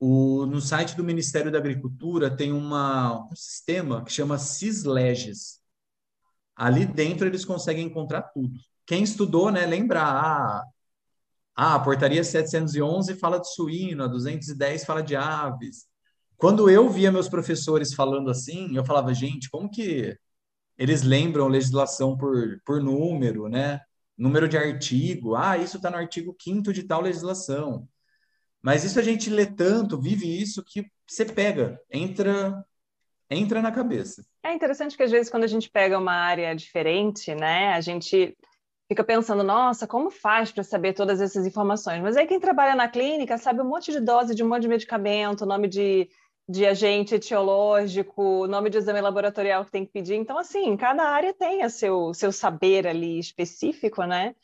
o, 0.00 0.46
no 0.46 0.60
site 0.60 0.96
do 0.96 1.04
Ministério 1.04 1.50
da 1.50 1.58
Agricultura 1.58 2.34
tem 2.34 2.52
uma, 2.52 3.26
um 3.30 3.36
sistema 3.36 4.04
que 4.04 4.12
chama 4.12 4.38
CISLEGES 4.38 5.58
ali 6.58 6.84
dentro 6.84 7.26
eles 7.26 7.44
conseguem 7.44 7.86
encontrar 7.86 8.22
tudo. 8.22 8.58
Quem 8.84 9.04
estudou, 9.04 9.50
né, 9.50 9.64
lembra, 9.64 10.02
ah, 10.02 10.64
ah, 11.54 11.74
a 11.76 11.80
portaria 11.80 12.24
711 12.24 13.14
fala 13.14 13.38
de 13.38 13.48
suíno, 13.54 14.02
a 14.02 14.08
210 14.08 14.84
fala 14.84 15.02
de 15.02 15.14
aves. 15.14 15.86
Quando 16.36 16.68
eu 16.68 16.88
via 16.88 17.12
meus 17.12 17.28
professores 17.28 17.94
falando 17.94 18.30
assim, 18.30 18.76
eu 18.76 18.84
falava, 18.84 19.14
gente, 19.14 19.48
como 19.50 19.70
que 19.70 20.16
eles 20.76 21.02
lembram 21.02 21.48
legislação 21.48 22.16
por, 22.16 22.60
por 22.64 22.82
número, 22.82 23.48
né? 23.48 23.80
Número 24.16 24.48
de 24.48 24.56
artigo. 24.56 25.34
Ah, 25.36 25.58
isso 25.58 25.76
está 25.76 25.90
no 25.90 25.96
artigo 25.96 26.36
5 26.40 26.72
de 26.72 26.82
tal 26.84 27.00
legislação. 27.00 27.88
Mas 28.62 28.84
isso 28.84 28.98
a 28.98 29.02
gente 29.02 29.30
lê 29.30 29.46
tanto, 29.46 30.00
vive 30.00 30.26
isso, 30.26 30.64
que 30.64 30.86
você 31.06 31.24
pega, 31.24 31.80
entra 31.90 32.64
entra 33.30 33.60
na 33.60 33.70
cabeça. 33.70 34.24
É 34.42 34.54
interessante 34.54 34.96
que 34.96 35.02
às 35.02 35.10
vezes 35.10 35.30
quando 35.30 35.44
a 35.44 35.48
gente 35.48 35.68
pega 35.68 35.98
uma 35.98 36.14
área 36.14 36.54
diferente, 36.54 37.34
né, 37.34 37.72
a 37.74 37.80
gente 37.80 38.36
fica 38.88 39.04
pensando, 39.04 39.42
nossa, 39.42 39.86
como 39.86 40.10
faz 40.10 40.50
para 40.50 40.64
saber 40.64 40.94
todas 40.94 41.20
essas 41.20 41.46
informações? 41.46 42.00
Mas 42.00 42.16
aí 42.16 42.26
quem 42.26 42.40
trabalha 42.40 42.74
na 42.74 42.88
clínica 42.88 43.36
sabe 43.36 43.60
um 43.60 43.68
monte 43.68 43.92
de 43.92 44.00
dose 44.00 44.34
de 44.34 44.42
um 44.42 44.48
monte 44.48 44.62
de 44.62 44.68
medicamento, 44.68 45.44
nome 45.44 45.68
de, 45.68 46.08
de 46.48 46.64
agente 46.64 47.14
etiológico, 47.14 48.46
nome 48.46 48.70
de 48.70 48.78
exame 48.78 49.00
laboratorial 49.02 49.64
que 49.64 49.70
tem 49.70 49.84
que 49.84 49.92
pedir. 49.92 50.14
Então, 50.14 50.38
assim, 50.38 50.74
cada 50.76 51.02
área 51.04 51.34
tem 51.34 51.64
o 51.64 51.68
seu, 51.68 52.14
seu 52.14 52.32
saber 52.32 52.86
ali 52.86 53.18
específico, 53.18 54.04
né? 54.04 54.34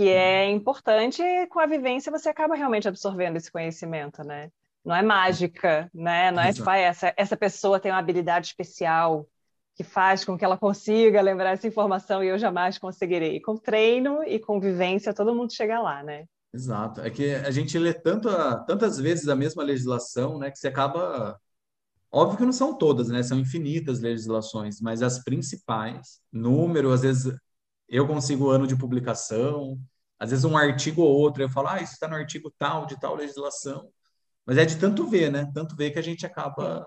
Que 0.00 0.08
é 0.08 0.50
importante 0.50 1.20
e 1.20 1.46
com 1.48 1.60
a 1.60 1.66
vivência 1.66 2.10
você 2.10 2.30
acaba 2.30 2.54
realmente 2.54 2.88
absorvendo 2.88 3.36
esse 3.36 3.52
conhecimento, 3.52 4.24
né? 4.24 4.50
Não 4.82 4.96
é 4.96 5.02
mágica, 5.02 5.90
né? 5.92 6.30
Não 6.30 6.42
é 6.42 6.54
tipo, 6.54 6.70
essa, 6.70 7.12
essa 7.18 7.36
pessoa 7.36 7.78
tem 7.78 7.92
uma 7.92 7.98
habilidade 7.98 8.46
especial 8.46 9.28
que 9.74 9.84
faz 9.84 10.24
com 10.24 10.38
que 10.38 10.44
ela 10.46 10.56
consiga 10.56 11.20
lembrar 11.20 11.50
essa 11.50 11.68
informação 11.68 12.24
e 12.24 12.28
eu 12.28 12.38
jamais 12.38 12.78
conseguirei. 12.78 13.42
Com 13.42 13.58
treino 13.58 14.24
e 14.24 14.38
convivência, 14.38 15.12
todo 15.12 15.34
mundo 15.34 15.52
chega 15.52 15.78
lá, 15.78 16.02
né? 16.02 16.24
Exato. 16.50 17.02
É 17.02 17.10
que 17.10 17.34
a 17.34 17.50
gente 17.50 17.78
lê 17.78 17.92
tanto 17.92 18.30
a, 18.30 18.56
tantas 18.60 18.96
vezes 18.98 19.28
a 19.28 19.36
mesma 19.36 19.62
legislação, 19.62 20.38
né, 20.38 20.50
que 20.50 20.58
você 20.58 20.68
acaba. 20.68 21.38
Óbvio 22.10 22.38
que 22.38 22.46
não 22.46 22.54
são 22.54 22.72
todas, 22.72 23.10
né? 23.10 23.22
São 23.22 23.38
infinitas 23.38 24.00
legislações, 24.00 24.80
mas 24.80 25.02
as 25.02 25.22
principais, 25.22 26.22
número, 26.32 26.90
às 26.90 27.02
vezes 27.02 27.36
eu 27.90 28.06
consigo 28.06 28.48
ano 28.48 28.66
de 28.66 28.76
publicação, 28.76 29.78
às 30.18 30.30
vezes 30.30 30.44
um 30.44 30.56
artigo 30.56 31.02
ou 31.02 31.18
outro, 31.18 31.42
eu 31.42 31.50
falo, 31.50 31.68
ah, 31.68 31.82
isso 31.82 31.94
está 31.94 32.06
no 32.06 32.14
artigo 32.14 32.52
tal, 32.58 32.86
de 32.86 32.98
tal 32.98 33.16
legislação. 33.16 33.90
Mas 34.46 34.58
é 34.58 34.64
de 34.64 34.78
tanto 34.78 35.06
ver, 35.06 35.30
né? 35.30 35.50
Tanto 35.52 35.74
ver 35.74 35.90
que 35.90 35.98
a 35.98 36.02
gente 36.02 36.24
acaba 36.24 36.86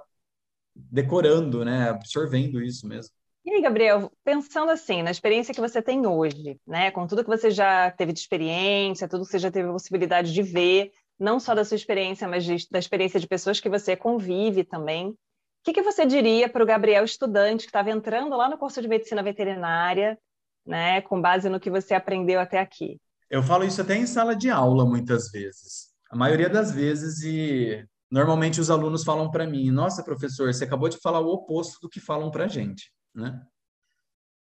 decorando, 0.75 1.65
né? 1.65 1.89
Absorvendo 1.89 2.61
isso 2.61 2.87
mesmo. 2.87 3.13
E 3.45 3.51
aí, 3.51 3.61
Gabriel, 3.61 4.11
pensando 4.23 4.71
assim, 4.71 5.03
na 5.03 5.11
experiência 5.11 5.53
que 5.53 5.59
você 5.59 5.81
tem 5.81 6.07
hoje, 6.07 6.59
né? 6.65 6.91
Com 6.91 7.05
tudo 7.05 7.23
que 7.23 7.29
você 7.29 7.51
já 7.51 7.91
teve 7.91 8.13
de 8.13 8.19
experiência, 8.19 9.07
tudo 9.07 9.25
que 9.25 9.31
você 9.31 9.39
já 9.39 9.51
teve 9.51 9.67
a 9.67 9.73
possibilidade 9.73 10.33
de 10.33 10.41
ver, 10.41 10.91
não 11.19 11.39
só 11.39 11.53
da 11.53 11.65
sua 11.65 11.75
experiência, 11.75 12.27
mas 12.27 12.45
de, 12.45 12.67
da 12.71 12.79
experiência 12.79 13.19
de 13.19 13.27
pessoas 13.27 13.59
que 13.59 13.69
você 13.69 13.95
convive 13.95 14.63
também. 14.63 15.09
O 15.09 15.17
que, 15.63 15.73
que 15.73 15.81
você 15.81 16.05
diria 16.05 16.47
para 16.47 16.63
o 16.63 16.65
Gabriel, 16.65 17.03
estudante, 17.03 17.63
que 17.63 17.69
estava 17.69 17.91
entrando 17.91 18.35
lá 18.35 18.49
no 18.49 18.57
curso 18.57 18.81
de 18.81 18.87
medicina 18.87 19.23
veterinária, 19.23 20.17
né? 20.65 21.01
Com 21.01 21.21
base 21.21 21.49
no 21.49 21.59
que 21.59 21.69
você 21.69 21.93
aprendeu 21.93 22.39
até 22.39 22.59
aqui? 22.59 22.99
Eu 23.29 23.41
falo 23.41 23.63
isso 23.63 23.81
até 23.81 23.95
em 23.95 24.05
sala 24.05 24.35
de 24.35 24.49
aula, 24.49 24.85
muitas 24.85 25.31
vezes. 25.31 25.91
A 26.09 26.15
maioria 26.15 26.49
das 26.49 26.71
vezes, 26.71 27.23
e 27.23 27.83
normalmente 28.11 28.61
os 28.61 28.69
alunos 28.69 29.03
falam 29.03 29.31
para 29.31 29.47
mim: 29.47 29.71
Nossa, 29.71 30.03
professor, 30.03 30.53
você 30.53 30.63
acabou 30.63 30.87
de 30.87 30.99
falar 30.99 31.19
o 31.19 31.29
oposto 31.29 31.79
do 31.81 31.89
que 31.89 31.99
falam 31.99 32.29
para 32.29 32.45
a 32.45 32.47
gente, 32.47 32.91
né? 33.13 33.41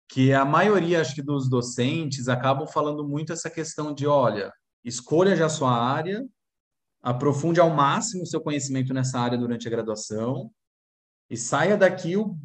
Que 0.08 0.32
a 0.32 0.44
maioria, 0.44 1.00
acho 1.00 1.14
que, 1.14 1.22
dos 1.22 1.48
docentes 1.48 2.28
acabam 2.28 2.66
falando 2.66 3.06
muito 3.06 3.32
essa 3.32 3.50
questão 3.50 3.92
de: 3.92 4.06
olha, 4.06 4.52
escolha 4.84 5.36
já 5.36 5.46
a 5.46 5.50
sua 5.50 5.72
área, 5.72 6.26
aprofunde 7.02 7.60
ao 7.60 7.70
máximo 7.70 8.22
o 8.22 8.26
seu 8.26 8.40
conhecimento 8.40 8.92
nessa 8.94 9.20
área 9.20 9.38
durante 9.38 9.68
a 9.68 9.70
graduação 9.70 10.50
e 11.28 11.36
saia 11.36 11.76
daqui 11.76 12.16
o, 12.16 12.36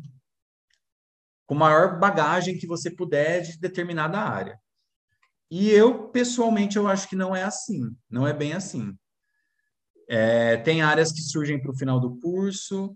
com 1.46 1.56
maior 1.56 2.00
bagagem 2.00 2.58
que 2.58 2.68
você 2.68 2.90
puder 2.90 3.42
de 3.42 3.60
determinada 3.60 4.20
área. 4.20 4.60
E 5.50 5.70
eu, 5.70 6.10
pessoalmente, 6.10 6.78
eu 6.78 6.88
acho 6.88 7.08
que 7.08 7.16
não 7.16 7.36
é 7.36 7.44
assim, 7.44 7.96
não 8.10 8.28
é 8.28 8.34
bem 8.34 8.54
assim. 8.54 8.98
É, 10.10 10.58
tem 10.58 10.82
áreas 10.82 11.12
que 11.12 11.22
surgem 11.22 11.62
para 11.62 11.72
o 11.72 11.78
final 11.78 12.00
do 12.00 12.18
curso, 12.20 12.96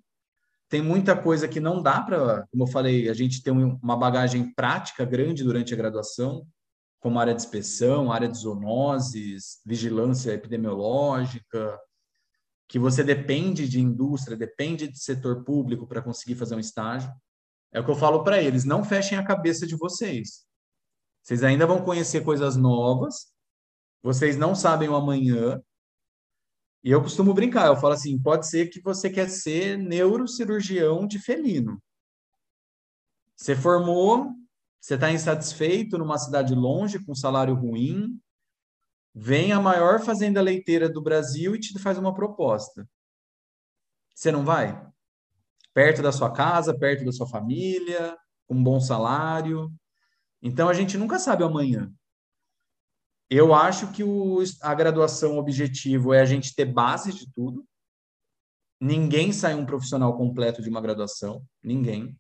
tem 0.70 0.82
muita 0.82 1.20
coisa 1.20 1.48
que 1.48 1.60
não 1.60 1.82
dá 1.82 2.02
para, 2.02 2.46
como 2.52 2.64
eu 2.64 2.68
falei, 2.68 3.10
a 3.10 3.14
gente 3.14 3.42
tem 3.42 3.52
uma 3.52 3.98
bagagem 3.98 4.54
prática 4.54 5.04
grande 5.04 5.44
durante 5.44 5.74
a 5.74 5.78
graduação. 5.78 6.46
como 7.00 7.20
área 7.20 7.34
de 7.34 7.42
inspeção, 7.42 8.12
área 8.12 8.28
de 8.28 8.38
zoonoses, 8.38 9.62
vigilância 9.66 10.34
epidemiológica, 10.34 11.80
que 12.68 12.78
você 12.78 13.04
depende 13.04 13.68
de 13.68 13.80
indústria, 13.80 14.38
depende 14.38 14.88
de 14.88 15.00
setor 15.00 15.44
público 15.44 15.88
para 15.88 16.02
conseguir 16.02 16.36
fazer 16.36 16.56
um 16.56 16.60
estágio. 16.60 17.10
É 17.72 17.80
o 17.80 17.86
que 17.86 17.92
eu 17.92 17.96
falo 17.96 18.24
para 18.24 18.42
eles, 18.42 18.66
não 18.66 18.84
fechem 18.84 19.18
a 19.18 19.26
cabeça 19.26 19.68
de 19.68 19.76
vocês. 19.76 20.46
Vocês 21.22 21.44
ainda 21.44 21.68
vão 21.68 21.84
conhecer 21.84 22.24
coisas 22.24 22.56
novas, 22.56 23.32
vocês 24.02 24.38
não 24.38 24.56
sabem 24.56 24.90
o 24.90 24.96
amanhã. 24.96 25.62
E 26.84 26.92
eu 26.92 27.02
costumo 27.02 27.34
brincar, 27.34 27.68
eu 27.68 27.76
falo 27.76 27.94
assim, 27.94 28.18
pode 28.18 28.48
ser 28.48 28.68
que 28.68 28.82
você 28.82 29.10
quer 29.10 29.30
ser 29.30 29.78
neurocirurgião 29.78 31.06
de 31.06 31.20
felino. 31.20 31.82
Você 33.36 33.56
formou, 33.56 34.34
você 34.80 34.96
está 34.96 35.12
insatisfeito 35.12 35.98
numa 35.98 36.18
cidade 36.18 36.56
longe, 36.56 37.04
com 37.06 37.14
salário 37.14 37.54
ruim, 37.54 38.20
vem 39.14 39.52
a 39.52 39.62
maior 39.62 40.00
fazenda 40.00 40.42
leiteira 40.42 40.90
do 40.90 41.02
Brasil 41.02 41.56
e 41.56 41.60
te 41.60 41.78
faz 41.80 41.98
uma 41.98 42.14
proposta. 42.14 42.88
Você 44.16 44.32
não 44.32 44.44
vai? 44.44 44.90
Perto 45.80 46.02
da 46.02 46.12
sua 46.12 46.30
casa, 46.30 46.78
perto 46.78 47.06
da 47.06 47.12
sua 47.14 47.26
família, 47.26 48.18
com 48.46 48.56
um 48.56 48.62
bom 48.62 48.82
salário. 48.82 49.74
Então 50.42 50.68
a 50.68 50.74
gente 50.74 50.98
nunca 50.98 51.18
sabe 51.18 51.42
amanhã. 51.42 51.90
Eu 53.30 53.54
acho 53.54 53.90
que 53.94 54.04
o, 54.04 54.44
a 54.62 54.74
graduação 54.74 55.38
objetivo 55.38 56.14
é 56.14 56.20
a 56.20 56.26
gente 56.26 56.54
ter 56.54 56.66
base 56.66 57.14
de 57.14 57.32
tudo. 57.32 57.66
Ninguém 58.78 59.32
sai 59.32 59.56
um 59.56 59.66
profissional 59.66 60.18
completo 60.18 60.62
de 60.62 60.70
uma 60.70 60.82
graduação, 60.82 61.46
ninguém, 61.64 62.14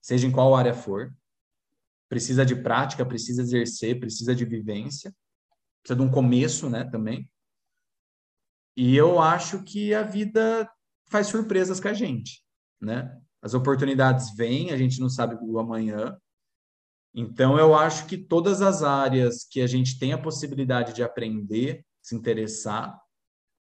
seja 0.00 0.28
em 0.28 0.30
qual 0.30 0.54
área 0.54 0.72
for. 0.72 1.12
Precisa 2.08 2.46
de 2.46 2.54
prática, 2.54 3.04
precisa 3.04 3.42
exercer, 3.42 3.98
precisa 3.98 4.32
de 4.32 4.44
vivência 4.44 5.12
precisa 5.82 5.96
de 5.96 6.02
um 6.02 6.10
começo, 6.10 6.70
né, 6.70 6.84
também. 6.84 7.28
E 8.76 8.96
eu 8.96 9.18
acho 9.18 9.64
que 9.64 9.92
a 9.92 10.04
vida 10.04 10.70
faz 11.06 11.26
surpresas 11.26 11.80
com 11.80 11.88
a 11.88 11.92
gente, 11.92 12.44
né? 12.82 13.18
As 13.40 13.54
oportunidades 13.54 14.34
vêm, 14.36 14.70
a 14.70 14.76
gente 14.76 15.00
não 15.00 15.08
sabe 15.08 15.36
o 15.40 15.58
amanhã. 15.58 16.16
Então, 17.14 17.58
eu 17.58 17.74
acho 17.74 18.06
que 18.06 18.16
todas 18.16 18.62
as 18.62 18.82
áreas 18.82 19.44
que 19.44 19.60
a 19.60 19.66
gente 19.66 19.98
tem 19.98 20.12
a 20.12 20.20
possibilidade 20.20 20.92
de 20.92 21.02
aprender, 21.02 21.84
se 22.00 22.14
interessar, 22.14 23.00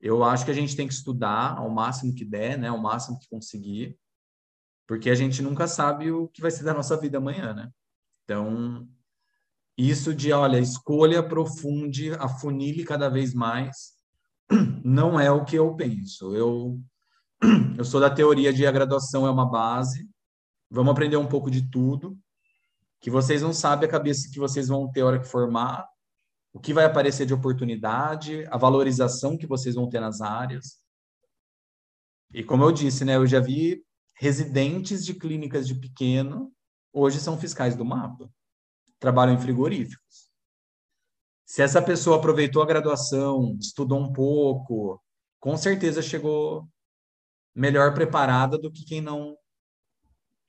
eu 0.00 0.22
acho 0.22 0.44
que 0.44 0.50
a 0.50 0.54
gente 0.54 0.76
tem 0.76 0.86
que 0.86 0.94
estudar 0.94 1.58
ao 1.58 1.70
máximo 1.70 2.14
que 2.14 2.24
der, 2.24 2.58
né? 2.58 2.68
Ao 2.68 2.78
máximo 2.78 3.18
que 3.18 3.28
conseguir, 3.28 3.98
porque 4.86 5.10
a 5.10 5.14
gente 5.14 5.42
nunca 5.42 5.66
sabe 5.66 6.10
o 6.10 6.28
que 6.28 6.40
vai 6.40 6.50
ser 6.50 6.64
da 6.64 6.74
nossa 6.74 6.96
vida 6.96 7.18
amanhã, 7.18 7.52
né? 7.52 7.70
Então, 8.24 8.88
isso 9.76 10.14
de, 10.14 10.32
olha, 10.32 10.58
escolha, 10.58 11.20
aprofunde, 11.20 12.12
afunile 12.14 12.84
cada 12.84 13.08
vez 13.08 13.34
mais, 13.34 13.92
não 14.84 15.20
é 15.20 15.30
o 15.30 15.44
que 15.44 15.56
eu 15.56 15.74
penso. 15.76 16.34
Eu, 16.34 16.80
eu 17.78 17.84
sou 17.84 18.00
da 18.00 18.10
teoria 18.10 18.52
de 18.52 18.66
a 18.66 18.72
graduação 18.72 19.26
é 19.26 19.30
uma 19.30 19.48
base, 19.48 20.08
vamos 20.70 20.92
aprender 20.92 21.16
um 21.16 21.26
pouco 21.26 21.50
de 21.50 21.70
tudo, 21.70 22.18
que 23.00 23.10
vocês 23.10 23.42
não 23.42 23.52
sabem 23.52 23.88
a 23.88 23.92
cabeça 23.92 24.28
que 24.32 24.38
vocês 24.38 24.68
vão 24.68 24.90
ter 24.90 25.02
a 25.02 25.06
hora 25.06 25.20
que 25.20 25.28
formar, 25.28 25.86
o 26.52 26.58
que 26.58 26.74
vai 26.74 26.84
aparecer 26.84 27.26
de 27.26 27.34
oportunidade, 27.34 28.44
a 28.50 28.56
valorização 28.56 29.36
que 29.36 29.46
vocês 29.46 29.74
vão 29.74 29.88
ter 29.88 30.00
nas 30.00 30.20
áreas. 30.20 30.82
E 32.34 32.42
como 32.42 32.64
eu 32.64 32.72
disse, 32.72 33.04
né, 33.04 33.16
eu 33.16 33.26
já 33.26 33.40
vi 33.40 33.84
residentes 34.16 35.04
de 35.04 35.14
clínicas 35.14 35.66
de 35.66 35.74
pequeno, 35.74 36.52
hoje 36.92 37.20
são 37.20 37.38
fiscais 37.38 37.76
do 37.76 37.84
mapa 37.84 38.28
trabalham 38.98 39.34
em 39.34 39.40
frigoríficos. 39.40 40.28
Se 41.46 41.62
essa 41.62 41.80
pessoa 41.80 42.18
aproveitou 42.18 42.62
a 42.62 42.66
graduação, 42.66 43.56
estudou 43.58 43.98
um 43.98 44.12
pouco, 44.12 45.02
com 45.40 45.56
certeza 45.56 46.02
chegou 46.02 46.68
melhor 47.54 47.94
preparada 47.94 48.58
do 48.58 48.70
que 48.70 48.84
quem 48.84 49.00
não 49.00 49.36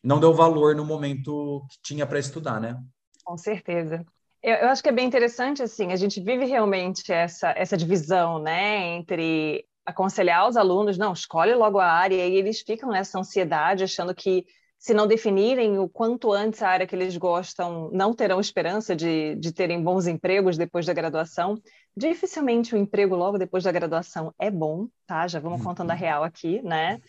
não 0.03 0.19
deu 0.19 0.33
valor 0.33 0.75
no 0.75 0.85
momento 0.85 1.65
que 1.69 1.77
tinha 1.83 2.05
para 2.07 2.19
estudar, 2.19 2.59
né? 2.61 2.81
Com 3.25 3.37
certeza. 3.37 4.05
Eu, 4.41 4.55
eu, 4.55 4.69
acho 4.69 4.81
que 4.81 4.87
é 4.87 4.93
bem 4.93 5.05
interessante, 5.05 5.61
assim, 5.61 5.91
a 5.91 5.97
gente 5.97 6.21
vive 6.21 6.45
realmente 6.45 7.11
essa, 7.11 7.49
essa 7.49 7.75
divisão, 7.75 8.39
né, 8.39 8.95
entre 8.95 9.65
aconselhar 9.85 10.47
os 10.47 10.55
alunos, 10.55 10.97
não, 10.97 11.11
escolhe 11.11 11.53
logo 11.53 11.79
a 11.79 11.91
área, 11.91 12.25
e 12.25 12.35
eles 12.35 12.61
ficam 12.61 12.89
nessa 12.89 13.19
ansiedade, 13.19 13.83
achando 13.83 14.15
que 14.15 14.45
se 14.79 14.93
não 14.93 15.05
definirem 15.05 15.77
o 15.77 15.89
quanto 15.89 16.31
antes 16.31 16.63
a 16.63 16.69
área 16.69 16.87
que 16.87 16.95
eles 16.95 17.17
gostam, 17.17 17.89
não 17.91 18.13
terão 18.13 18.39
esperança 18.39 18.95
de, 18.95 19.35
de 19.35 19.51
terem 19.51 19.83
bons 19.83 20.07
empregos 20.07 20.57
depois 20.57 20.85
da 20.85 20.93
graduação. 20.93 21.61
Dificilmente 21.95 22.73
o 22.73 22.77
emprego 22.77 23.13
logo 23.13 23.37
depois 23.37 23.65
da 23.65 23.73
graduação 23.73 24.33
é 24.39 24.49
bom, 24.49 24.87
tá? 25.05 25.27
Já 25.27 25.37
vamos 25.37 25.61
contando 25.61 25.91
a 25.91 25.93
uhum. 25.93 25.99
real 25.99 26.23
aqui, 26.23 26.61
né? 26.63 27.01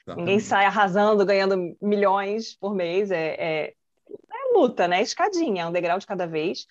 Exatamente. 0.00 0.16
Ninguém 0.16 0.40
sai 0.40 0.64
arrasando, 0.64 1.26
ganhando 1.26 1.76
milhões 1.80 2.56
por 2.56 2.74
mês. 2.74 3.10
É, 3.10 3.34
é, 3.38 3.74
é 4.08 4.58
luta, 4.58 4.88
né? 4.88 5.02
Escadinha, 5.02 5.64
é 5.64 5.66
um 5.66 5.72
degrau 5.72 5.98
de 5.98 6.06
cada 6.06 6.26
vez. 6.26 6.66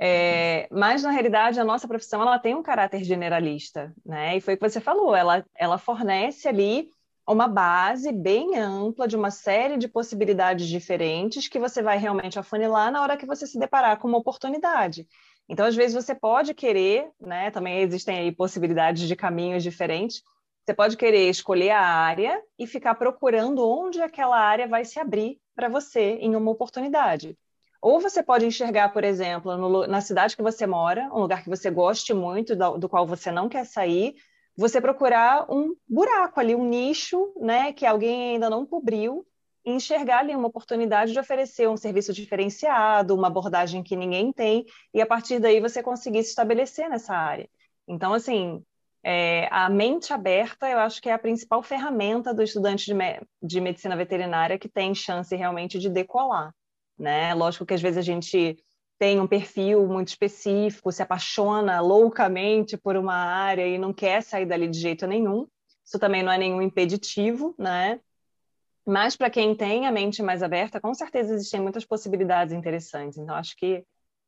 É, 0.00 0.66
mas 0.72 1.04
na 1.04 1.12
realidade 1.12 1.60
a 1.60 1.64
nossa 1.64 1.86
profissão 1.86 2.22
ela 2.22 2.40
tem 2.40 2.56
um 2.56 2.62
caráter 2.62 3.04
generalista, 3.04 3.94
né? 4.04 4.36
E 4.36 4.40
foi 4.40 4.54
o 4.54 4.56
que 4.56 4.68
você 4.68 4.80
falou, 4.80 5.14
ela, 5.14 5.44
ela 5.54 5.78
fornece 5.78 6.48
ali 6.48 6.90
uma 7.32 7.48
base 7.48 8.12
bem 8.12 8.58
ampla 8.58 9.06
de 9.06 9.16
uma 9.16 9.30
série 9.30 9.76
de 9.76 9.88
possibilidades 9.88 10.66
diferentes 10.66 11.48
que 11.48 11.58
você 11.58 11.82
vai 11.82 11.98
realmente 11.98 12.38
afunilar 12.38 12.90
na 12.90 13.02
hora 13.02 13.16
que 13.16 13.26
você 13.26 13.46
se 13.46 13.58
deparar 13.58 13.98
com 13.98 14.08
uma 14.08 14.18
oportunidade. 14.18 15.06
Então, 15.48 15.66
às 15.66 15.74
vezes, 15.74 15.94
você 15.94 16.14
pode 16.14 16.54
querer, 16.54 17.10
né? 17.20 17.50
Também 17.50 17.80
existem 17.80 18.18
aí 18.18 18.32
possibilidades 18.32 19.06
de 19.08 19.16
caminhos 19.16 19.62
diferentes. 19.62 20.22
Você 20.64 20.74
pode 20.74 20.96
querer 20.96 21.28
escolher 21.28 21.70
a 21.70 21.80
área 21.80 22.40
e 22.58 22.66
ficar 22.66 22.94
procurando 22.94 23.68
onde 23.68 24.00
aquela 24.00 24.38
área 24.38 24.68
vai 24.68 24.84
se 24.84 25.00
abrir 25.00 25.40
para 25.54 25.68
você 25.68 26.18
em 26.20 26.36
uma 26.36 26.50
oportunidade. 26.50 27.36
Ou 27.82 27.98
você 28.00 28.22
pode 28.22 28.44
enxergar, 28.44 28.90
por 28.92 29.04
exemplo, 29.04 29.56
no, 29.56 29.86
na 29.86 30.00
cidade 30.00 30.36
que 30.36 30.42
você 30.42 30.66
mora, 30.66 31.08
um 31.12 31.20
lugar 31.20 31.42
que 31.42 31.48
você 31.48 31.70
goste 31.70 32.12
muito, 32.12 32.54
do, 32.54 32.78
do 32.78 32.88
qual 32.88 33.06
você 33.06 33.32
não 33.32 33.48
quer 33.48 33.64
sair, 33.64 34.14
você 34.60 34.78
procurar 34.78 35.50
um 35.50 35.74
buraco 35.88 36.38
ali, 36.38 36.54
um 36.54 36.68
nicho, 36.68 37.32
né, 37.40 37.72
que 37.72 37.86
alguém 37.86 38.34
ainda 38.34 38.50
não 38.50 38.66
cobriu, 38.66 39.26
e 39.64 39.70
enxergar 39.70 40.18
ali 40.18 40.36
uma 40.36 40.48
oportunidade 40.48 41.12
de 41.12 41.18
oferecer 41.18 41.66
um 41.66 41.78
serviço 41.78 42.12
diferenciado, 42.12 43.14
uma 43.14 43.28
abordagem 43.28 43.82
que 43.82 43.96
ninguém 43.96 44.30
tem, 44.30 44.66
e 44.92 45.00
a 45.00 45.06
partir 45.06 45.38
daí 45.38 45.60
você 45.60 45.82
conseguir 45.82 46.22
se 46.24 46.28
estabelecer 46.28 46.90
nessa 46.90 47.14
área. 47.14 47.48
Então, 47.88 48.12
assim, 48.12 48.62
é, 49.02 49.48
a 49.50 49.70
mente 49.70 50.12
aberta, 50.12 50.68
eu 50.68 50.78
acho 50.78 51.00
que 51.00 51.08
é 51.08 51.14
a 51.14 51.18
principal 51.18 51.62
ferramenta 51.62 52.34
do 52.34 52.42
estudante 52.42 52.84
de, 52.84 52.92
me 52.92 53.18
de 53.42 53.62
medicina 53.62 53.96
veterinária 53.96 54.58
que 54.58 54.68
tem 54.68 54.94
chance 54.94 55.34
realmente 55.34 55.78
de 55.78 55.88
decolar, 55.88 56.54
né? 56.98 57.32
Lógico 57.32 57.64
que 57.64 57.72
às 57.72 57.80
vezes 57.80 57.96
a 57.96 58.02
gente 58.02 58.58
tem 59.00 59.18
um 59.18 59.26
perfil 59.26 59.86
muito 59.86 60.08
específico, 60.08 60.92
se 60.92 61.02
apaixona 61.02 61.80
loucamente 61.80 62.76
por 62.76 62.96
uma 62.96 63.14
área 63.14 63.66
e 63.66 63.78
não 63.78 63.94
quer 63.94 64.22
sair 64.22 64.44
dali 64.44 64.68
de 64.68 64.78
jeito 64.78 65.06
nenhum. 65.06 65.46
Isso 65.82 65.98
também 65.98 66.22
não 66.22 66.30
é 66.30 66.36
nenhum 66.36 66.60
impeditivo, 66.60 67.54
né? 67.58 67.98
Mas 68.86 69.16
para 69.16 69.30
quem 69.30 69.54
tem 69.54 69.86
a 69.86 69.90
mente 69.90 70.22
mais 70.22 70.42
aberta, 70.42 70.78
com 70.78 70.92
certeza 70.92 71.32
existem 71.32 71.62
muitas 71.62 71.86
possibilidades 71.86 72.52
interessantes. 72.52 73.16
Então 73.16 73.34
acho 73.34 73.56
que 73.56 73.82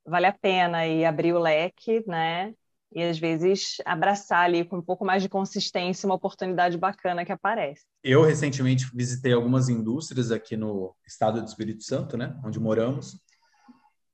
vale 0.06 0.24
a 0.24 0.32
pena 0.32 0.78
aí 0.78 1.04
abrir 1.04 1.34
o 1.34 1.38
leque, 1.38 2.02
né? 2.06 2.54
E 2.94 3.02
às 3.02 3.18
vezes 3.18 3.76
abraçar 3.84 4.44
ali 4.46 4.64
com 4.64 4.78
um 4.78 4.82
pouco 4.82 5.04
mais 5.04 5.22
de 5.22 5.28
consistência 5.28 6.06
uma 6.06 6.14
oportunidade 6.14 6.78
bacana 6.78 7.26
que 7.26 7.32
aparece. 7.32 7.84
Eu 8.02 8.22
recentemente 8.22 8.86
visitei 8.94 9.34
algumas 9.34 9.68
indústrias 9.68 10.30
aqui 10.30 10.56
no 10.56 10.94
estado 11.06 11.42
do 11.42 11.46
Espírito 11.46 11.84
Santo, 11.84 12.16
né, 12.16 12.34
onde 12.42 12.58
moramos. 12.58 13.21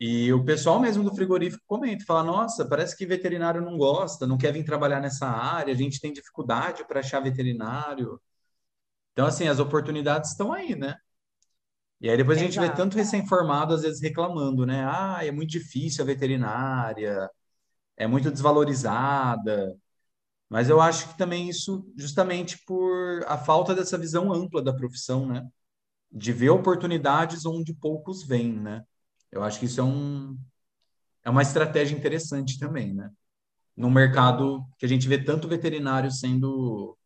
E 0.01 0.33
o 0.33 0.45
pessoal 0.45 0.79
mesmo 0.81 1.03
do 1.05 1.15
frigorífico 1.15 1.63
comenta, 1.67 2.05
fala: 2.07 2.23
nossa, 2.23 2.69
parece 2.69 2.97
que 2.97 3.07
veterinário 3.07 3.61
não 3.61 3.77
gosta, 3.77 4.27
não 4.27 4.39
quer 4.39 4.53
vir 4.53 4.65
trabalhar 4.65 5.01
nessa 5.01 5.27
área, 5.27 5.75
a 5.75 5.77
gente 5.77 6.01
tem 6.01 6.13
dificuldade 6.13 6.85
para 6.87 7.01
achar 7.01 7.21
veterinário. 7.21 8.21
Então, 9.13 9.27
assim, 9.27 9.49
as 9.49 9.59
oportunidades 9.61 10.31
estão 10.31 10.53
aí, 10.53 10.77
né? 10.77 10.97
E 12.01 12.09
aí 12.09 12.17
depois 12.17 12.39
a 12.39 12.45
gente 12.45 12.59
vê 12.59 12.71
tanto 12.71 12.97
recém-formado, 12.97 13.75
às 13.75 13.83
vezes, 13.83 14.01
reclamando, 14.01 14.65
né? 14.65 14.85
Ah, 14.87 15.19
é 15.25 15.31
muito 15.33 15.51
difícil 15.51 16.03
a 16.05 16.07
veterinária, 16.07 17.29
é 17.97 18.07
muito 18.07 18.31
desvalorizada. 18.31 19.77
Mas 20.49 20.71
eu 20.71 20.81
acho 20.81 21.09
que 21.11 21.19
também 21.19 21.49
isso, 21.49 21.87
justamente 21.97 22.59
por 22.67 23.25
a 23.29 23.39
falta 23.39 23.75
dessa 23.75 23.99
visão 23.99 24.33
ampla 24.33 24.63
da 24.63 24.75
profissão, 24.75 25.27
né? 25.27 25.47
De 26.13 26.33
ver 26.33 26.51
oportunidades 26.51 27.47
onde 27.47 27.75
poucos 27.75 28.25
vêm, 28.25 28.53
né? 28.53 28.85
Eu 29.31 29.43
acho 29.43 29.59
que 29.59 29.67
isso 29.67 29.81
é, 29.81 29.85
um, 29.85 30.39
é 31.25 31.31
uma 31.31 31.43
estratégia 31.43 31.97
interessante 31.97 32.59
também, 32.59 32.95
né? 32.95 33.11
No 33.77 33.91
mercado 33.91 34.67
que 34.79 34.87
a 34.87 34.89
gente 34.89 35.09
vê 35.09 35.23
tanto 35.23 35.49
veterinário 35.49 36.11
sendo 36.11 36.97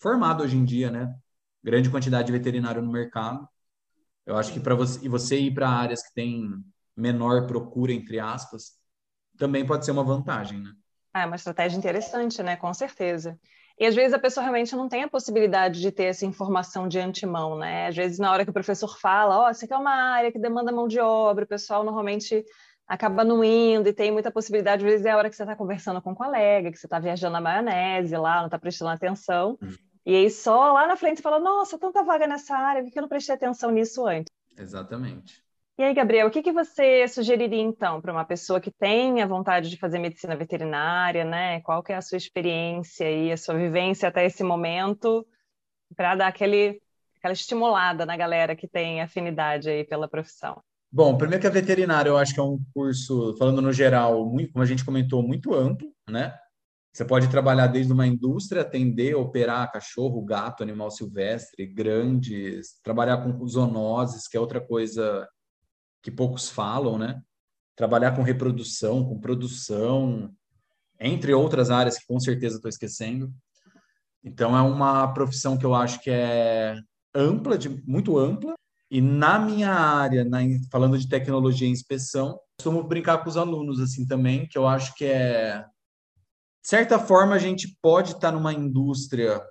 formado 0.00 0.42
hoje 0.42 0.56
em 0.56 0.64
dia, 0.64 0.90
né? 0.90 1.14
Grande 1.62 1.90
quantidade 1.90 2.26
de 2.26 2.32
veterinário 2.32 2.82
no 2.82 2.92
mercado. 2.92 3.48
Eu 4.26 4.36
acho 4.36 4.52
que 4.52 4.60
para 4.60 4.74
você, 4.74 5.04
e 5.04 5.08
você 5.08 5.38
ir 5.38 5.54
para 5.54 5.68
áreas 5.68 6.02
que 6.02 6.14
têm 6.14 6.50
menor 6.96 7.46
procura, 7.46 7.92
entre 7.92 8.20
aspas, 8.20 8.78
também 9.38 9.66
pode 9.66 9.84
ser 9.84 9.90
uma 9.92 10.04
vantagem, 10.04 10.60
né? 10.60 10.72
Ah, 11.12 11.22
é 11.22 11.26
uma 11.26 11.36
estratégia 11.36 11.78
interessante, 11.78 12.42
né? 12.42 12.56
Com 12.56 12.72
certeza. 12.74 13.38
E 13.78 13.86
às 13.86 13.94
vezes 13.94 14.14
a 14.14 14.18
pessoa 14.18 14.42
realmente 14.42 14.74
não 14.76 14.88
tem 14.88 15.02
a 15.02 15.08
possibilidade 15.08 15.80
de 15.80 15.90
ter 15.90 16.04
essa 16.04 16.24
informação 16.24 16.86
de 16.86 16.98
antemão, 16.98 17.58
né? 17.58 17.88
Às 17.88 17.96
vezes, 17.96 18.18
na 18.18 18.30
hora 18.30 18.44
que 18.44 18.50
o 18.50 18.54
professor 18.54 18.98
fala, 18.98 19.38
ó, 19.38 19.46
oh, 19.46 19.50
isso 19.50 19.64
aqui 19.64 19.74
é 19.74 19.76
uma 19.76 19.94
área 19.94 20.30
que 20.30 20.38
demanda 20.38 20.70
mão 20.70 20.86
de 20.86 21.00
obra, 21.00 21.44
o 21.44 21.48
pessoal 21.48 21.82
normalmente 21.82 22.44
acaba 22.86 23.24
não 23.24 23.42
indo 23.42 23.88
e 23.88 23.92
tem 23.92 24.12
muita 24.12 24.30
possibilidade, 24.30 24.84
às 24.84 24.90
vezes 24.90 25.06
é 25.06 25.10
a 25.10 25.16
hora 25.16 25.30
que 25.30 25.36
você 25.36 25.42
está 25.42 25.56
conversando 25.56 26.00
com 26.02 26.12
um 26.12 26.14
colega, 26.14 26.70
que 26.70 26.78
você 26.78 26.86
está 26.86 26.98
viajando 26.98 27.32
na 27.32 27.40
maionese 27.40 28.16
lá, 28.16 28.38
não 28.38 28.46
está 28.46 28.58
prestando 28.58 28.90
atenção. 28.90 29.58
Uhum. 29.60 29.74
E 30.06 30.14
aí 30.14 30.30
só 30.30 30.72
lá 30.72 30.86
na 30.86 30.96
frente 30.96 31.16
você 31.16 31.22
fala, 31.22 31.38
nossa, 31.38 31.78
tanta 31.78 32.02
vaga 32.02 32.26
nessa 32.26 32.54
área, 32.54 32.82
por 32.82 32.92
que 32.92 32.98
eu 32.98 33.02
não 33.02 33.08
prestei 33.08 33.34
atenção 33.34 33.70
nisso 33.70 34.06
antes? 34.06 34.30
Exatamente. 34.56 35.43
E 35.76 35.82
aí, 35.82 35.92
Gabriel, 35.92 36.28
o 36.28 36.30
que, 36.30 36.40
que 36.40 36.52
você 36.52 37.08
sugeriria 37.08 37.60
então 37.60 38.00
para 38.00 38.12
uma 38.12 38.24
pessoa 38.24 38.60
que 38.60 38.70
tem 38.70 39.20
a 39.20 39.26
vontade 39.26 39.68
de 39.68 39.76
fazer 39.76 39.98
medicina 39.98 40.36
veterinária, 40.36 41.24
né? 41.24 41.60
Qual 41.62 41.82
que 41.82 41.92
é 41.92 41.96
a 41.96 42.02
sua 42.02 42.16
experiência 42.16 43.10
e 43.10 43.32
a 43.32 43.36
sua 43.36 43.56
vivência 43.56 44.08
até 44.08 44.24
esse 44.24 44.44
momento 44.44 45.26
para 45.96 46.14
dar 46.14 46.28
aquele, 46.28 46.80
aquela 47.18 47.32
estimulada 47.32 48.06
na 48.06 48.16
galera 48.16 48.54
que 48.54 48.68
tem 48.68 49.02
afinidade 49.02 49.68
aí 49.68 49.82
pela 49.82 50.06
profissão? 50.06 50.62
Bom, 50.92 51.18
primeiro 51.18 51.40
que 51.40 51.46
a 51.48 51.50
veterinária 51.50 52.08
eu 52.08 52.16
acho 52.16 52.32
que 52.32 52.38
é 52.38 52.44
um 52.44 52.60
curso, 52.72 53.34
falando 53.36 53.60
no 53.60 53.72
geral, 53.72 54.24
muito, 54.24 54.52
como 54.52 54.62
a 54.62 54.66
gente 54.66 54.84
comentou, 54.84 55.24
muito 55.24 55.52
amplo, 55.52 55.92
né? 56.08 56.38
Você 56.92 57.04
pode 57.04 57.28
trabalhar 57.28 57.66
desde 57.66 57.92
uma 57.92 58.06
indústria, 58.06 58.62
atender, 58.62 59.16
operar 59.16 59.72
cachorro, 59.72 60.24
gato, 60.24 60.62
animal 60.62 60.92
silvestre, 60.92 61.66
grandes, 61.66 62.80
trabalhar 62.80 63.16
com 63.24 63.44
zoonoses, 63.44 64.28
que 64.28 64.36
é 64.36 64.40
outra 64.40 64.60
coisa 64.60 65.28
que 66.04 66.10
poucos 66.10 66.50
falam, 66.50 66.98
né? 66.98 67.20
Trabalhar 67.74 68.14
com 68.14 68.22
reprodução, 68.22 69.04
com 69.04 69.18
produção, 69.18 70.30
entre 71.00 71.32
outras 71.32 71.70
áreas 71.70 71.98
que 71.98 72.06
com 72.06 72.20
certeza 72.20 72.56
estou 72.56 72.68
esquecendo. 72.68 73.32
Então 74.22 74.56
é 74.56 74.60
uma 74.60 75.12
profissão 75.12 75.56
que 75.56 75.64
eu 75.64 75.74
acho 75.74 76.00
que 76.00 76.10
é 76.10 76.76
ampla, 77.14 77.56
de, 77.56 77.68
muito 77.88 78.18
ampla. 78.18 78.54
E 78.90 79.00
na 79.00 79.38
minha 79.38 79.72
área, 79.72 80.24
na, 80.24 80.40
falando 80.70 80.98
de 80.98 81.08
tecnologia 81.08 81.66
e 81.66 81.70
inspeção, 81.72 82.38
costumo 82.58 82.84
brincar 82.84 83.24
com 83.24 83.30
os 83.30 83.36
alunos 83.36 83.80
assim 83.80 84.06
também, 84.06 84.46
que 84.46 84.58
eu 84.58 84.68
acho 84.68 84.94
que 84.94 85.06
é 85.06 85.64
de 86.62 86.68
certa 86.68 86.98
forma 86.98 87.34
a 87.34 87.38
gente 87.38 87.76
pode 87.82 88.12
estar 88.12 88.30
numa 88.30 88.52
indústria 88.52 89.42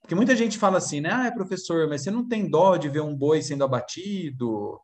porque 0.00 0.14
muita 0.14 0.34
gente 0.34 0.58
fala 0.58 0.78
assim, 0.78 1.00
né? 1.00 1.10
Ah, 1.12 1.30
professor, 1.30 1.88
mas 1.88 2.02
você 2.02 2.10
não 2.10 2.26
tem 2.26 2.48
dó 2.50 2.76
de 2.76 2.88
ver 2.88 3.00
um 3.00 3.14
boi 3.14 3.42
sendo 3.42 3.62
abatido? 3.62 4.80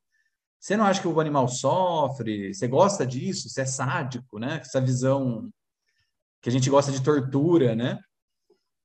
Você 0.58 0.76
não 0.76 0.84
acha 0.84 1.00
que 1.00 1.08
o 1.08 1.20
animal 1.20 1.48
sofre? 1.48 2.52
Você 2.52 2.66
gosta 2.66 3.06
disso? 3.06 3.48
Você 3.48 3.62
é 3.62 3.66
sádico, 3.66 4.38
né? 4.38 4.58
Essa 4.60 4.80
visão 4.80 5.50
que 6.40 6.48
a 6.48 6.52
gente 6.52 6.70
gosta 6.70 6.90
de 6.90 7.02
tortura, 7.02 7.74
né? 7.74 7.98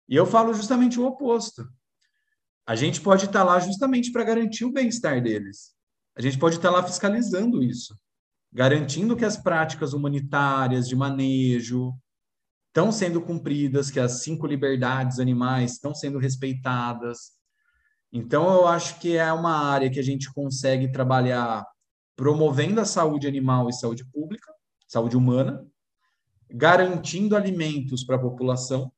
E 0.07 0.15
eu 0.15 0.25
falo 0.25 0.53
justamente 0.53 0.99
o 0.99 1.05
oposto. 1.05 1.67
A 2.67 2.75
gente 2.75 3.01
pode 3.01 3.25
estar 3.25 3.43
lá 3.43 3.59
justamente 3.59 4.11
para 4.11 4.23
garantir 4.23 4.65
o 4.65 4.71
bem-estar 4.71 5.21
deles. 5.21 5.73
A 6.15 6.21
gente 6.21 6.37
pode 6.37 6.57
estar 6.57 6.69
lá 6.69 6.83
fiscalizando 6.83 7.63
isso, 7.63 7.97
garantindo 8.51 9.15
que 9.15 9.25
as 9.25 9.37
práticas 9.37 9.93
humanitárias 9.93 10.87
de 10.87 10.95
manejo 10.95 11.93
estão 12.67 12.91
sendo 12.91 13.21
cumpridas, 13.21 13.89
que 13.89 13.99
as 13.99 14.23
cinco 14.23 14.47
liberdades 14.47 15.19
animais 15.19 15.73
estão 15.73 15.93
sendo 15.93 16.17
respeitadas, 16.17 17.31
então, 18.11 18.53
eu 18.53 18.67
acho 18.67 18.99
que 18.99 19.15
é 19.15 19.31
uma 19.31 19.55
área 19.55 19.89
que 19.89 19.99
a 19.99 20.03
gente 20.03 20.33
consegue 20.33 20.91
trabalhar 20.91 21.65
promovendo 22.15 22.81
a 22.81 22.85
saúde 22.85 23.25
animal 23.25 23.69
e 23.69 23.73
saúde 23.73 24.05
pública, 24.05 24.51
saúde 24.85 25.15
humana, 25.15 25.65
garantindo 26.49 27.37
alimentos 27.37 28.03
para 28.03 28.17
a 28.17 28.21
população, 28.21 28.91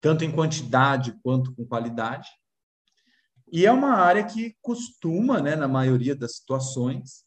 tanto 0.00 0.24
em 0.24 0.32
quantidade 0.32 1.16
quanto 1.22 1.54
com 1.54 1.64
qualidade. 1.64 2.28
E 3.52 3.64
é 3.64 3.70
uma 3.70 3.92
área 3.92 4.24
que 4.24 4.56
costuma, 4.60 5.40
né, 5.40 5.54
na 5.54 5.68
maioria 5.68 6.16
das 6.16 6.36
situações, 6.36 7.24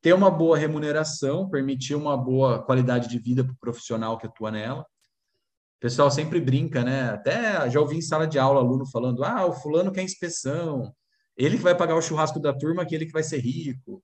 ter 0.00 0.14
uma 0.14 0.30
boa 0.30 0.56
remuneração, 0.56 1.50
permitir 1.50 1.94
uma 1.94 2.16
boa 2.16 2.62
qualidade 2.62 3.08
de 3.08 3.18
vida 3.18 3.44
para 3.44 3.52
o 3.52 3.58
profissional 3.58 4.16
que 4.16 4.26
atua 4.26 4.50
nela 4.50 4.86
pessoal 5.80 6.10
sempre 6.10 6.40
brinca, 6.40 6.82
né? 6.82 7.10
Até 7.10 7.68
já 7.70 7.80
ouvi 7.80 7.96
em 7.96 8.02
sala 8.02 8.26
de 8.26 8.38
aula 8.38 8.60
aluno 8.60 8.86
falando: 8.90 9.24
ah, 9.24 9.46
o 9.46 9.52
fulano 9.52 9.92
quer 9.92 10.02
inspeção, 10.02 10.94
ele 11.36 11.56
que 11.56 11.62
vai 11.62 11.76
pagar 11.76 11.96
o 11.96 12.02
churrasco 12.02 12.40
da 12.40 12.52
turma, 12.52 12.86
que 12.86 12.94
ele 12.94 13.06
que 13.06 13.12
vai 13.12 13.22
ser 13.22 13.38
rico. 13.38 14.02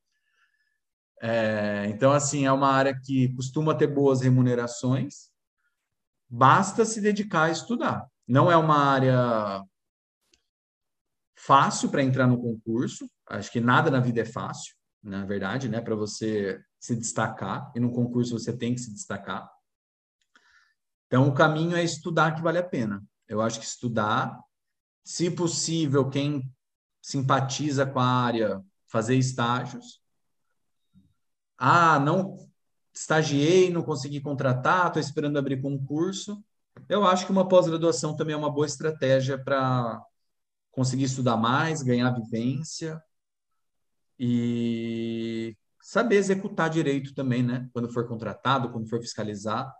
É, 1.22 1.86
então, 1.88 2.12
assim, 2.12 2.46
é 2.46 2.52
uma 2.52 2.70
área 2.70 2.98
que 2.98 3.32
costuma 3.34 3.74
ter 3.74 3.86
boas 3.86 4.22
remunerações, 4.22 5.30
basta 6.28 6.84
se 6.84 7.00
dedicar 7.00 7.44
a 7.44 7.50
estudar. 7.50 8.06
Não 8.26 8.50
é 8.50 8.56
uma 8.56 8.76
área 8.76 9.62
fácil 11.36 11.90
para 11.90 12.02
entrar 12.02 12.26
no 12.26 12.40
concurso, 12.40 13.10
acho 13.28 13.50
que 13.50 13.60
nada 13.60 13.90
na 13.90 14.00
vida 14.00 14.20
é 14.20 14.24
fácil, 14.24 14.74
na 15.02 15.24
verdade, 15.24 15.68
né? 15.68 15.80
Para 15.80 15.94
você 15.94 16.60
se 16.78 16.96
destacar, 16.96 17.70
e 17.76 17.80
no 17.80 17.92
concurso 17.92 18.38
você 18.38 18.56
tem 18.56 18.74
que 18.74 18.80
se 18.80 18.92
destacar. 18.92 19.46
Então, 21.10 21.26
o 21.26 21.34
caminho 21.34 21.76
é 21.76 21.82
estudar 21.82 22.36
que 22.36 22.40
vale 22.40 22.58
a 22.58 22.62
pena. 22.62 23.04
Eu 23.26 23.40
acho 23.40 23.58
que 23.58 23.66
estudar, 23.66 24.38
se 25.02 25.28
possível, 25.28 26.08
quem 26.08 26.48
simpatiza 27.02 27.84
com 27.84 27.98
a 27.98 28.06
área, 28.06 28.62
fazer 28.86 29.16
estágios. 29.16 30.00
Ah, 31.58 31.98
não 31.98 32.48
estagiei, 32.94 33.72
não 33.72 33.82
consegui 33.82 34.20
contratar, 34.20 34.86
estou 34.86 35.00
esperando 35.00 35.36
abrir 35.36 35.60
concurso. 35.60 36.44
Eu 36.88 37.04
acho 37.04 37.26
que 37.26 37.32
uma 37.32 37.48
pós-graduação 37.48 38.14
também 38.14 38.34
é 38.34 38.38
uma 38.38 38.52
boa 38.52 38.66
estratégia 38.66 39.36
para 39.36 40.00
conseguir 40.70 41.04
estudar 41.04 41.36
mais, 41.36 41.82
ganhar 41.82 42.12
vivência 42.12 43.02
e 44.16 45.56
saber 45.82 46.18
executar 46.18 46.70
direito 46.70 47.14
também, 47.14 47.42
né? 47.42 47.68
Quando 47.72 47.92
for 47.92 48.06
contratado, 48.06 48.70
quando 48.70 48.88
for 48.88 49.00
fiscalizar. 49.00 49.74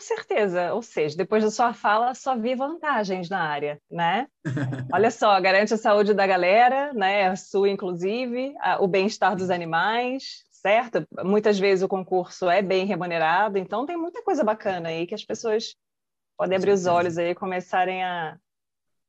Com 0.00 0.06
certeza, 0.06 0.72
ou 0.72 0.80
seja, 0.80 1.14
depois 1.14 1.44
da 1.44 1.50
sua 1.50 1.74
fala, 1.74 2.14
só 2.14 2.34
vi 2.34 2.54
vantagens 2.54 3.28
na 3.28 3.38
área, 3.38 3.78
né? 3.90 4.26
Olha 4.90 5.10
só, 5.10 5.38
garante 5.38 5.74
a 5.74 5.76
saúde 5.76 6.14
da 6.14 6.26
galera, 6.26 6.90
né? 6.94 7.28
A 7.28 7.36
sua, 7.36 7.68
inclusive, 7.68 8.54
a, 8.60 8.82
o 8.82 8.88
bem-estar 8.88 9.36
dos 9.36 9.50
animais, 9.50 10.42
certo? 10.50 11.06
Muitas 11.22 11.58
vezes 11.58 11.84
o 11.84 11.88
concurso 11.88 12.48
é 12.48 12.62
bem 12.62 12.86
remunerado, 12.86 13.58
então 13.58 13.84
tem 13.84 13.94
muita 13.94 14.22
coisa 14.22 14.42
bacana 14.42 14.88
aí 14.88 15.06
que 15.06 15.14
as 15.14 15.22
pessoas 15.22 15.76
podem 16.34 16.56
abrir 16.56 16.70
os 16.70 16.86
olhos 16.86 17.18
aí 17.18 17.32
e 17.32 17.34
começarem 17.34 18.02
a, 18.02 18.38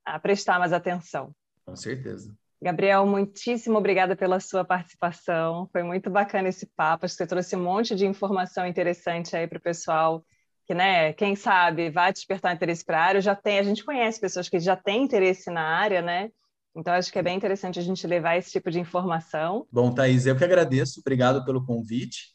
a 0.03 0.19
prestar 0.19 0.59
mais 0.59 0.73
atenção. 0.73 1.33
Com 1.65 1.73
certeza. 1.73 2.35
Gabriel, 2.61 3.05
muitíssimo 3.05 3.77
obrigada 3.77 4.13
pela 4.13 4.41
sua 4.41 4.65
participação. 4.65 5.69
Foi 5.71 5.83
muito 5.83 6.09
bacana 6.09 6.49
esse 6.49 6.65
papo. 6.75 7.05
Acho 7.05 7.13
que 7.13 7.23
você 7.23 7.27
trouxe 7.27 7.55
um 7.55 7.63
monte 7.63 7.95
de 7.95 8.05
informação 8.05 8.67
interessante 8.67 9.37
aí 9.37 9.47
para 9.47 9.57
o 9.57 9.61
pessoal 9.61 10.21
que, 10.65 10.73
né, 10.73 11.13
quem 11.13 11.35
sabe 11.35 11.89
vai 11.89 12.13
despertar 12.13 12.53
interesse 12.53 12.83
para 12.85 12.99
a 12.99 13.03
área. 13.03 13.21
Já 13.21 13.35
tem, 13.35 13.59
a 13.59 13.63
gente 13.63 13.83
conhece 13.83 14.19
pessoas 14.19 14.47
que 14.47 14.59
já 14.59 14.75
têm 14.75 15.03
interesse 15.03 15.49
na 15.49 15.61
área, 15.61 16.01
né? 16.01 16.29
Então 16.75 16.93
acho 16.93 17.11
que 17.11 17.19
é 17.19 17.23
bem 17.23 17.35
interessante 17.35 17.79
a 17.79 17.81
gente 17.81 18.07
levar 18.07 18.37
esse 18.37 18.51
tipo 18.51 18.71
de 18.71 18.79
informação. 18.79 19.67
Bom, 19.71 19.93
Thaís, 19.93 20.25
eu 20.25 20.37
que 20.37 20.43
agradeço. 20.43 21.01
Obrigado 21.01 21.43
pelo 21.43 21.65
convite. 21.65 22.33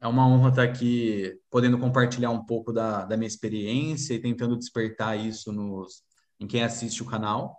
É 0.00 0.06
uma 0.06 0.26
honra 0.26 0.50
estar 0.50 0.62
aqui 0.62 1.38
podendo 1.50 1.78
compartilhar 1.78 2.30
um 2.30 2.44
pouco 2.44 2.72
da, 2.72 3.04
da 3.04 3.16
minha 3.16 3.28
experiência 3.28 4.14
e 4.14 4.18
tentando 4.18 4.58
despertar 4.58 5.16
isso 5.16 5.52
nos, 5.52 6.02
em 6.38 6.46
quem 6.46 6.62
assiste 6.62 7.02
o 7.02 7.06
canal. 7.06 7.56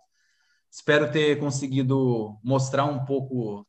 Espero 0.70 1.12
ter 1.12 1.40
conseguido 1.40 2.38
mostrar 2.44 2.86
um 2.86 3.04
pouco 3.06 3.66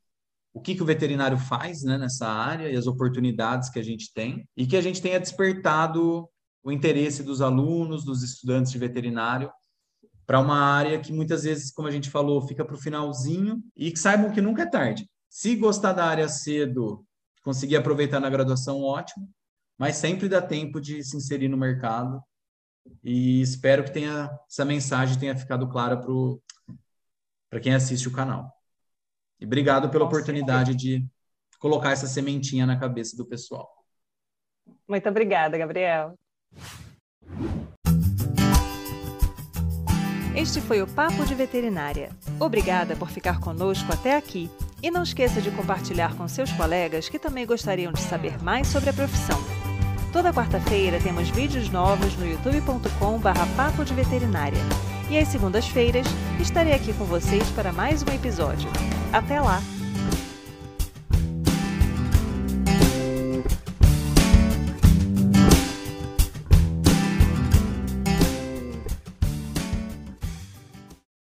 o 0.52 0.60
que, 0.60 0.74
que 0.74 0.82
o 0.82 0.86
veterinário 0.86 1.38
faz 1.38 1.82
né, 1.82 1.96
nessa 1.96 2.28
área 2.28 2.68
e 2.68 2.76
as 2.76 2.86
oportunidades 2.86 3.70
que 3.70 3.78
a 3.78 3.82
gente 3.82 4.12
tem, 4.12 4.46
e 4.56 4.66
que 4.66 4.76
a 4.76 4.80
gente 4.80 5.00
tenha 5.00 5.20
despertado 5.20 6.28
o 6.62 6.70
interesse 6.70 7.22
dos 7.22 7.40
alunos, 7.40 8.04
dos 8.04 8.22
estudantes 8.22 8.70
de 8.70 8.78
veterinário, 8.78 9.50
para 10.26 10.38
uma 10.38 10.58
área 10.58 11.00
que 11.00 11.12
muitas 11.12 11.42
vezes, 11.42 11.72
como 11.72 11.88
a 11.88 11.90
gente 11.90 12.08
falou, 12.08 12.46
fica 12.46 12.64
para 12.64 12.74
o 12.74 12.80
finalzinho 12.80 13.62
e 13.74 13.90
que 13.90 13.98
saibam 13.98 14.30
que 14.30 14.40
nunca 14.40 14.62
é 14.62 14.66
tarde. 14.66 15.10
Se 15.28 15.56
gostar 15.56 15.92
da 15.92 16.04
área 16.04 16.28
cedo, 16.28 17.04
conseguir 17.42 17.76
aproveitar 17.76 18.20
na 18.20 18.30
graduação, 18.30 18.82
ótimo, 18.82 19.28
mas 19.78 19.96
sempre 19.96 20.28
dá 20.28 20.40
tempo 20.40 20.80
de 20.80 21.02
se 21.02 21.16
inserir 21.16 21.48
no 21.48 21.56
mercado 21.56 22.22
e 23.02 23.40
espero 23.40 23.84
que 23.84 23.92
tenha 23.92 24.30
essa 24.48 24.64
mensagem 24.64 25.18
tenha 25.18 25.36
ficado 25.36 25.68
clara 25.68 26.00
para 27.48 27.60
quem 27.60 27.74
assiste 27.74 28.06
o 28.06 28.12
canal. 28.12 28.52
E 29.38 29.46
obrigado 29.46 29.88
pela 29.88 30.04
oportunidade 30.04 30.74
de 30.74 31.04
colocar 31.58 31.92
essa 31.92 32.06
sementinha 32.06 32.66
na 32.66 32.78
cabeça 32.78 33.16
do 33.16 33.26
pessoal. 33.26 33.68
Muito 34.86 35.08
obrigada, 35.08 35.56
Gabriel. 35.56 36.18
Este 40.34 40.60
foi 40.60 40.80
o 40.80 40.86
Papo 40.86 41.24
de 41.26 41.34
Veterinária. 41.34 42.10
Obrigada 42.38 42.96
por 42.96 43.10
ficar 43.10 43.40
conosco 43.40 43.92
até 43.92 44.16
aqui. 44.16 44.50
E 44.82 44.90
não 44.90 45.02
esqueça 45.02 45.40
de 45.40 45.50
compartilhar 45.50 46.14
com 46.14 46.26
seus 46.26 46.50
colegas 46.52 47.08
que 47.08 47.18
também 47.18 47.46
gostariam 47.46 47.92
de 47.92 48.00
saber 48.00 48.42
mais 48.42 48.68
sobre 48.68 48.88
a 48.88 48.92
profissão. 48.92 49.38
Toda 50.12 50.32
quarta-feira 50.32 50.98
temos 51.00 51.28
vídeos 51.28 51.68
novos 51.68 52.16
no 52.16 52.26
youtube.com/barra 52.26 53.46
Papo 53.56 53.84
de 53.84 53.92
Veterinária. 53.92 54.62
E 55.10 55.18
às 55.18 55.28
segundas-feiras 55.28 56.06
estarei 56.40 56.72
aqui 56.72 56.92
com 56.94 57.04
vocês 57.04 57.48
para 57.50 57.72
mais 57.72 58.02
um 58.02 58.12
episódio. 58.14 58.70
Até 59.12 59.40
lá! 59.40 59.60